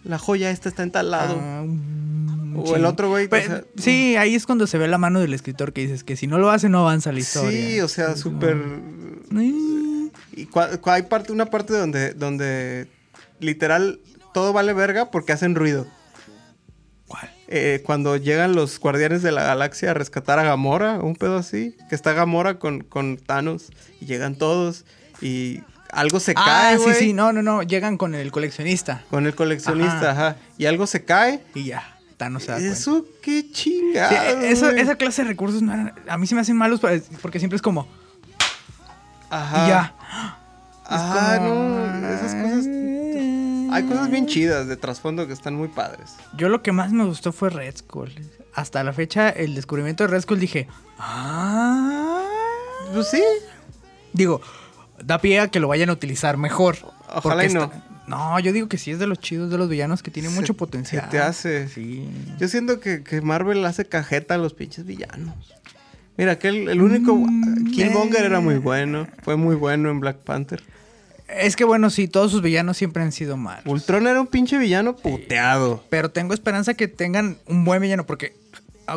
La 0.04 0.18
joya 0.18 0.50
esta 0.50 0.68
está 0.70 0.82
en 0.84 0.92
tal 0.92 1.12
lado. 1.12 1.38
Ah, 1.40 1.64
mm, 1.66 2.58
O 2.60 2.66
sí. 2.68 2.74
el 2.74 2.86
otro 2.86 3.10
güey, 3.10 3.26
o 3.26 3.30
Pe- 3.30 3.46
sea, 3.46 3.64
sí, 3.78 4.16
ahí 4.18 4.34
es 4.36 4.46
cuando 4.46 4.66
se 4.66 4.78
ve 4.78 4.88
la 4.88 4.98
mano 4.98 5.20
del 5.20 5.34
escritor 5.34 5.74
que 5.74 5.82
dices 5.82 6.04
que 6.04 6.16
si 6.16 6.26
no 6.28 6.38
lo 6.40 6.50
hace 6.50 6.70
no 6.70 6.80
avanza 6.80 7.12
la 7.12 7.20
historia. 7.20 7.52
sí, 7.52 7.82
o 7.82 7.88
sea, 7.88 8.16
súper... 8.18 8.56
Y 10.34 10.48
hay 10.86 11.04
parte, 11.04 11.32
una 11.32 11.46
parte 11.48 11.74
donde, 11.74 12.14
donde 12.14 12.88
literal 13.40 14.00
todo 14.34 14.54
vale 14.54 14.74
verga 14.74 15.12
porque 15.12 15.34
hacen 15.34 15.56
ruido. 15.56 15.88
¿Cuál? 17.08 17.30
Eh, 17.48 17.82
cuando 17.86 18.16
llegan 18.16 18.56
los 18.56 18.80
guardianes 18.80 19.22
de 19.24 19.32
la 19.32 19.44
galaxia 19.44 19.92
a 19.92 19.94
rescatar 19.94 20.40
a 20.40 20.44
Gamora, 20.44 21.00
un 21.00 21.16
pedo 21.16 21.38
así, 21.38 21.76
que 21.90 21.96
está 21.96 22.14
Gamora 22.14 22.60
con, 22.60 22.82
con 22.82 23.18
Thanos 23.18 23.72
y 24.00 24.06
llegan 24.06 24.36
todos 24.36 24.86
y 25.20 25.60
algo 25.92 26.22
se 26.22 26.32
Ah, 26.38 26.44
cae, 26.46 26.78
sí, 26.78 26.94
sí, 26.98 27.14
no, 27.14 27.34
no, 27.34 27.42
no, 27.42 27.62
llegan 27.64 27.98
con 27.98 28.16
el 28.16 28.32
coleccionista 28.32 29.04
con 29.10 29.26
el 29.26 29.36
coleccionista, 29.36 30.12
ajá. 30.12 30.38
y 30.58 30.66
algo 30.66 30.88
se 30.88 31.04
cae 31.04 31.44
y 31.54 31.66
ya. 31.66 31.98
Thanos 32.16 32.44
se 32.44 32.52
da 32.52 32.58
cuenta. 32.60 32.72
Eso 32.74 33.06
qué 33.22 33.42
Sí, 33.42 33.52
chingada. 33.52 34.44
eso- 34.44 34.70
esa 34.70 34.96
clase 34.96 35.24
de 35.24 35.28
recursos 35.28 35.62
no 35.62 35.74
eran- 35.74 35.94
a 36.08 36.18
mí 36.18 36.28
se 36.28 36.36
me 36.36 36.42
hacen 36.42 36.56
malos 36.56 36.80
porque 37.22 37.40
siempre 37.40 37.58
es 37.58 37.62
como, 37.62 37.88
Ajá. 39.32 39.66
y 39.66 39.70
ya. 39.70 39.96
Ah, 40.86 41.36
como- 41.40 41.54
no, 41.56 42.08
esas 42.10 42.36
cosas. 42.36 42.66
Hay 43.74 43.84
cosas 43.84 44.10
bien 44.12 44.26
chidas 44.28 44.68
de 44.68 44.76
trasfondo 44.76 45.26
que 45.28 45.34
están 45.34 45.56
muy 45.56 45.70
padres. 45.70 46.16
Yo 46.36 46.50
lo 46.50 46.62
que 46.62 46.74
más 46.74 46.92
me 46.92 47.06
gustó 47.06 47.32
fue 47.32 47.50
Red 47.50 47.78
Skull. 47.78 48.12
Hasta 48.54 48.84
la 48.84 48.92
fecha, 48.92 49.30
el 49.30 49.56
descubrimiento 49.56 50.04
de 50.04 50.10
Red 50.10 50.22
Skull 50.22 50.40
dije, 50.40 50.68
ah. 51.00 52.22
Pues 52.94 53.08
sí. 53.10 53.24
Digo, 54.14 54.42
da 55.04 55.20
pie 55.20 55.40
a 55.40 55.48
que 55.48 55.62
lo 55.62 55.70
vayan 55.70 55.90
a 55.90 55.94
utilizar 55.94 56.36
mejor. 56.38 56.78
Ojalá 57.14 57.46
y 57.46 57.54
no. 57.54 57.64
está- 57.66 57.84
No, 58.08 58.38
yo 58.42 58.52
digo 58.52 58.68
que 58.68 58.78
sí 58.78 58.92
es 58.92 59.00
de 59.00 59.08
los 59.08 59.20
chidos 59.20 59.50
de 59.50 59.58
los 59.58 59.70
villanos 59.70 60.04
que 60.04 60.12
tiene 60.12 60.28
Se- 60.28 60.36
mucho 60.36 60.54
potencial. 60.54 61.06
se 61.06 61.10
te 61.12 61.20
hace. 61.20 61.70
Sí. 61.70 62.10
Yo 62.40 62.50
siento 62.50 62.82
que, 62.82 63.04
que 63.04 63.22
Marvel 63.22 63.66
hace 63.66 63.86
cajeta 63.86 64.34
a 64.36 64.38
los 64.38 64.54
pinches 64.54 64.86
villanos. 64.86 65.34
Mira, 66.18 66.34
aquel, 66.34 66.70
el 66.70 66.82
único. 66.82 67.16
Mm, 67.16 67.72
Killmonger 67.72 68.24
eh. 68.24 68.28
era 68.28 68.40
muy 68.40 68.58
bueno. 68.58 69.08
Fue 69.24 69.36
muy 69.36 69.56
bueno 69.56 69.90
en 69.90 70.00
Black 70.00 70.18
Panther. 70.18 70.62
Es 71.28 71.56
que 71.56 71.64
bueno, 71.64 71.90
sí, 71.90 72.08
todos 72.08 72.32
sus 72.32 72.42
villanos 72.42 72.78
siempre 72.78 73.04
han 73.04 73.12
sido 73.12 73.38
malos. 73.38 73.66
Ultron 73.66 74.08
era 74.08 74.20
un 74.20 74.28
pinche 74.28 74.58
villano 74.58 74.96
puteado. 74.96 75.84
Pero 75.90 76.12
tengo 76.12 76.34
esperanza 76.34 76.74
que 76.74 76.88
tengan 76.88 77.38
un 77.48 77.64
buen 77.64 77.82
villano 77.82 78.06
porque 78.06 78.36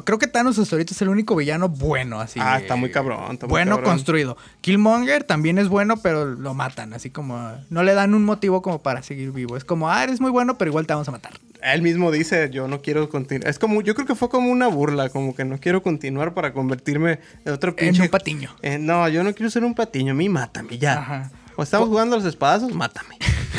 creo 0.02 0.18
que 0.18 0.26
Thanos 0.26 0.58
hasta 0.58 0.74
ahorita 0.74 0.94
es 0.94 1.02
el 1.02 1.08
único 1.08 1.36
villano 1.36 1.68
bueno, 1.68 2.20
así. 2.20 2.40
Ah, 2.42 2.58
está 2.58 2.76
muy 2.76 2.90
cabrón, 2.90 3.32
está 3.32 3.46
muy 3.46 3.52
bueno 3.52 3.76
cabrón. 3.76 3.92
construido. 3.92 4.36
Killmonger 4.60 5.24
también 5.24 5.58
es 5.58 5.68
bueno, 5.68 5.96
pero 5.98 6.24
lo 6.24 6.54
matan, 6.54 6.94
así 6.94 7.10
como 7.10 7.52
no 7.70 7.82
le 7.82 7.94
dan 7.94 8.14
un 8.14 8.24
motivo 8.24 8.62
como 8.62 8.82
para 8.82 9.02
seguir 9.02 9.30
vivo. 9.30 9.56
Es 9.56 9.64
como, 9.64 9.90
ah, 9.90 10.02
eres 10.02 10.20
muy 10.20 10.30
bueno, 10.30 10.58
pero 10.58 10.70
igual 10.70 10.86
te 10.86 10.94
vamos 10.94 11.08
a 11.08 11.12
matar. 11.12 11.32
Él 11.62 11.80
mismo 11.80 12.10
dice, 12.10 12.50
yo 12.50 12.68
no 12.68 12.82
quiero 12.82 13.08
continuar. 13.08 13.48
Es 13.48 13.58
como, 13.58 13.80
yo 13.80 13.94
creo 13.94 14.06
que 14.06 14.14
fue 14.14 14.28
como 14.28 14.50
una 14.50 14.66
burla, 14.66 15.08
como 15.08 15.34
que 15.34 15.44
no 15.44 15.58
quiero 15.58 15.82
continuar 15.82 16.34
para 16.34 16.52
convertirme 16.52 17.20
en 17.44 17.52
otro 17.52 17.74
pinche... 17.74 17.96
En 17.96 18.02
un 18.02 18.08
patiño. 18.08 18.54
Eh, 18.60 18.78
no, 18.78 19.08
yo 19.08 19.24
no 19.24 19.34
quiero 19.34 19.50
ser 19.50 19.64
un 19.64 19.74
patiño, 19.74 20.12
a 20.12 20.14
mí 20.14 20.28
mátame 20.28 20.78
ya. 20.78 20.98
Ajá. 20.98 21.30
O 21.56 21.62
estamos 21.62 21.88
jugando 21.88 22.16
a 22.16 22.18
los 22.18 22.28
espadazos, 22.28 22.74
mátame. 22.74 23.16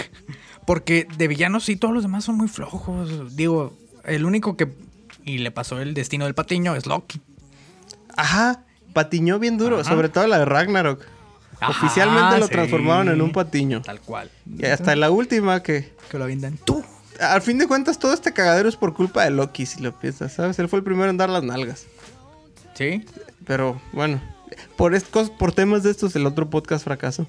Porque 0.66 1.08
de 1.18 1.28
villanos 1.28 1.64
sí, 1.64 1.76
todos 1.76 1.94
los 1.94 2.04
demás 2.04 2.24
son 2.24 2.38
muy 2.38 2.48
flojos. 2.48 3.36
Digo, 3.36 3.74
el 4.04 4.26
único 4.26 4.58
que... 4.58 4.68
Y 5.26 5.40
le 5.40 5.52
pasó 5.52 5.82
el 5.82 5.94
destino 5.94 6.26
del 6.26 6.36
patiño 6.36 6.76
es 6.76 6.86
Loki. 6.86 7.20
Ajá, 8.16 8.64
patiñó 8.94 9.40
bien 9.40 9.58
duro, 9.58 9.80
Ajá. 9.80 9.90
sobre 9.90 10.10
todo 10.10 10.28
la 10.28 10.40
de 10.40 10.46
Ragnarok. 10.46 11.02
Ajá, 11.60 11.72
Oficialmente 11.72 12.38
lo 12.40 12.48
sí. 12.48 12.52
transformaron 12.52 13.10
en 13.10 13.22
un 13.22 13.32
patiño. 13.32 13.82
Tal 13.82 14.00
cual. 14.02 14.30
Y 14.58 14.66
hasta 14.66 14.94
en 14.94 15.00
la 15.00 15.10
última 15.10 15.64
que... 15.64 15.94
Que 16.10 16.18
lo 16.18 16.26
avientan 16.26 16.58
tú. 16.58 16.84
Al 17.20 17.42
fin 17.42 17.58
de 17.58 17.68
cuentas, 17.68 17.98
todo 17.98 18.14
este 18.14 18.34
cagadero 18.34 18.70
es 18.70 18.76
por 18.76 18.94
culpa 18.94 19.24
de 19.24 19.32
Loki, 19.32 19.66
si 19.66 19.82
lo 19.82 19.98
piensas, 19.98 20.34
¿sabes? 20.34 20.60
Él 20.60 20.70
fue 20.70 20.80
el 20.80 20.84
primero 20.84 21.10
en 21.10 21.18
dar 21.18 21.30
las 21.30 21.44
nalgas. 21.44 21.88
¿Sí? 22.74 23.06
Pero 23.46 23.82
bueno, 23.94 24.22
por, 24.76 24.94
estos, 24.94 25.30
por 25.30 25.54
temas 25.54 25.84
de 25.84 25.92
estos, 25.92 26.16
el 26.16 26.26
otro 26.26 26.50
podcast 26.50 26.84
fracasó. 26.84 27.26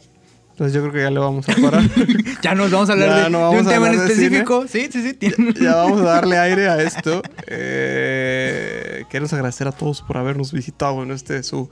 Entonces 0.56 0.72
yo 0.72 0.80
creo 0.80 0.92
que 0.94 1.02
ya 1.02 1.10
le 1.10 1.18
vamos 1.18 1.46
a 1.50 1.54
parar. 1.54 1.82
Ya 2.42 2.54
nos 2.54 2.70
vamos 2.70 2.88
a 2.88 2.94
hablar 2.94 3.10
Ya 3.10 3.24
de, 3.24 3.30
no 3.30 3.38
de 3.38 3.44
vamos 3.44 3.60
un 3.60 3.68
tema 3.68 3.88
en 3.88 4.00
específico. 4.00 4.64
Sí, 4.66 4.88
sí, 4.90 5.14
sí. 5.20 5.32
ya 5.60 5.74
vamos 5.74 6.00
a 6.00 6.04
darle 6.04 6.38
aire 6.38 6.68
a 6.68 6.82
esto. 6.82 7.22
Eh, 7.48 9.04
queremos 9.10 9.32
agradecer 9.34 9.68
a 9.68 9.72
todos 9.72 10.02
por 10.02 10.16
habernos 10.16 10.52
visitado 10.52 11.02
en 11.02 11.10
este 11.10 11.42
su 11.42 11.68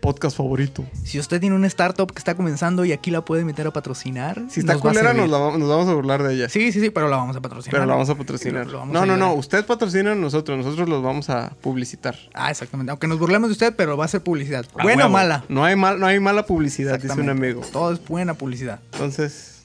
podcast 0.00 0.36
favorito. 0.36 0.84
Si 1.04 1.18
usted 1.18 1.40
tiene 1.40 1.56
una 1.56 1.66
startup 1.66 2.12
que 2.12 2.18
está 2.18 2.34
comenzando 2.34 2.84
y 2.84 2.92
aquí 2.92 3.10
la 3.10 3.24
puede 3.24 3.44
meter 3.44 3.66
a 3.66 3.72
patrocinar. 3.72 4.40
Si 4.48 4.60
está 4.60 4.74
nos 4.74 4.82
culera, 4.82 5.12
nos, 5.12 5.28
la 5.28 5.38
va- 5.38 5.58
nos 5.58 5.68
vamos 5.68 5.88
a 5.88 5.94
burlar 5.94 6.22
de 6.22 6.34
ella. 6.34 6.48
Sí, 6.48 6.72
sí, 6.72 6.80
sí, 6.80 6.90
pero 6.90 7.08
la 7.08 7.16
vamos 7.16 7.36
a 7.36 7.40
patrocinar. 7.40 7.72
Pero 7.72 7.86
la 7.86 7.92
vamos 7.94 8.08
a 8.08 8.14
patrocinar. 8.14 8.66
Lo- 8.66 8.72
lo 8.72 8.78
vamos 8.78 8.92
no, 8.94 9.00
a 9.00 9.06
no, 9.06 9.16
no. 9.16 9.34
Usted 9.34 9.66
patrocina 9.66 10.12
a 10.12 10.14
nosotros. 10.14 10.56
Nosotros 10.64 10.88
los 10.88 11.02
vamos 11.02 11.28
a 11.30 11.50
publicitar. 11.60 12.16
Ah, 12.34 12.50
exactamente. 12.50 12.90
Aunque 12.90 13.06
nos 13.08 13.18
burlemos 13.18 13.48
de 13.48 13.52
usted, 13.52 13.74
pero 13.76 13.96
va 13.96 14.04
a 14.04 14.08
ser 14.08 14.22
publicidad. 14.22 14.64
A 14.78 14.82
Buena 14.82 15.06
o 15.06 15.08
mala. 15.10 15.44
No 15.48 15.64
hay, 15.64 15.76
mal, 15.76 15.98
no 15.98 16.06
hay 16.06 16.20
mala 16.20 16.46
publicidad, 16.46 16.98
dice 17.00 17.20
un 17.20 17.28
amigo. 17.28 17.62
Todo 17.72 17.92
es 17.92 18.04
buena 18.04 18.34
publicidad. 18.34 18.80
Entonces, 18.92 19.62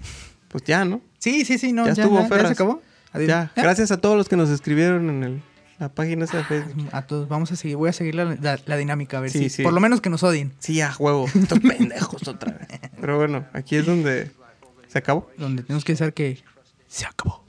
pues 0.50 0.64
ya, 0.66 0.84
¿no? 0.86 1.02
Sí, 1.20 1.46
sí, 1.46 1.58
sí, 1.58 1.72
no. 1.74 1.86
ya, 1.86 1.94
Ya, 1.94 2.04
estuvo, 2.04 2.20
ya, 2.22 2.28
Ferras. 2.28 2.48
se 2.48 2.54
acabó. 2.54 2.82
Adiós. 3.12 3.28
Ya. 3.30 3.52
Ya. 3.56 3.62
Gracias 3.64 3.92
a 3.92 3.98
todos 4.02 4.18
los 4.18 4.28
que 4.28 4.36
nos 4.36 4.50
escribieron 4.50 5.10
en 5.10 5.24
el- 5.24 5.44
a 5.84 5.94
páginas 5.94 6.32
de 6.32 6.44
Facebook. 6.44 6.90
A 6.92 7.04
todos, 7.04 7.28
vamos 7.28 7.52
a 7.52 7.56
seguir, 7.56 7.78
voy 7.78 7.90
a 7.90 7.94
seguir 7.94 8.16
la, 8.16 8.60
la, 8.66 8.78
dinámica, 8.78 9.18
a 9.18 9.22
ver 9.22 9.30
si. 9.30 9.64
Por 9.64 9.74
lo 9.74 9.80
menos 9.80 10.02
que 10.02 10.10
nos 10.10 10.24
odien. 10.24 10.54
Sí, 10.60 10.82
a 10.82 10.94
huevo. 10.98 11.26
Estos 11.34 11.60
pendejos 11.60 12.28
otra 12.28 12.54
vez. 12.54 12.68
Pero 13.00 13.18
bueno, 13.18 13.46
aquí 13.54 13.76
es 13.76 13.86
donde 13.86 14.32
se 14.88 14.98
acabó. 14.98 15.30
Donde 15.38 15.64
tenemos 15.64 15.84
que 15.84 15.94
decir 15.94 16.14
que 16.14 16.44
se 16.88 17.06
acabó. 17.06 17.44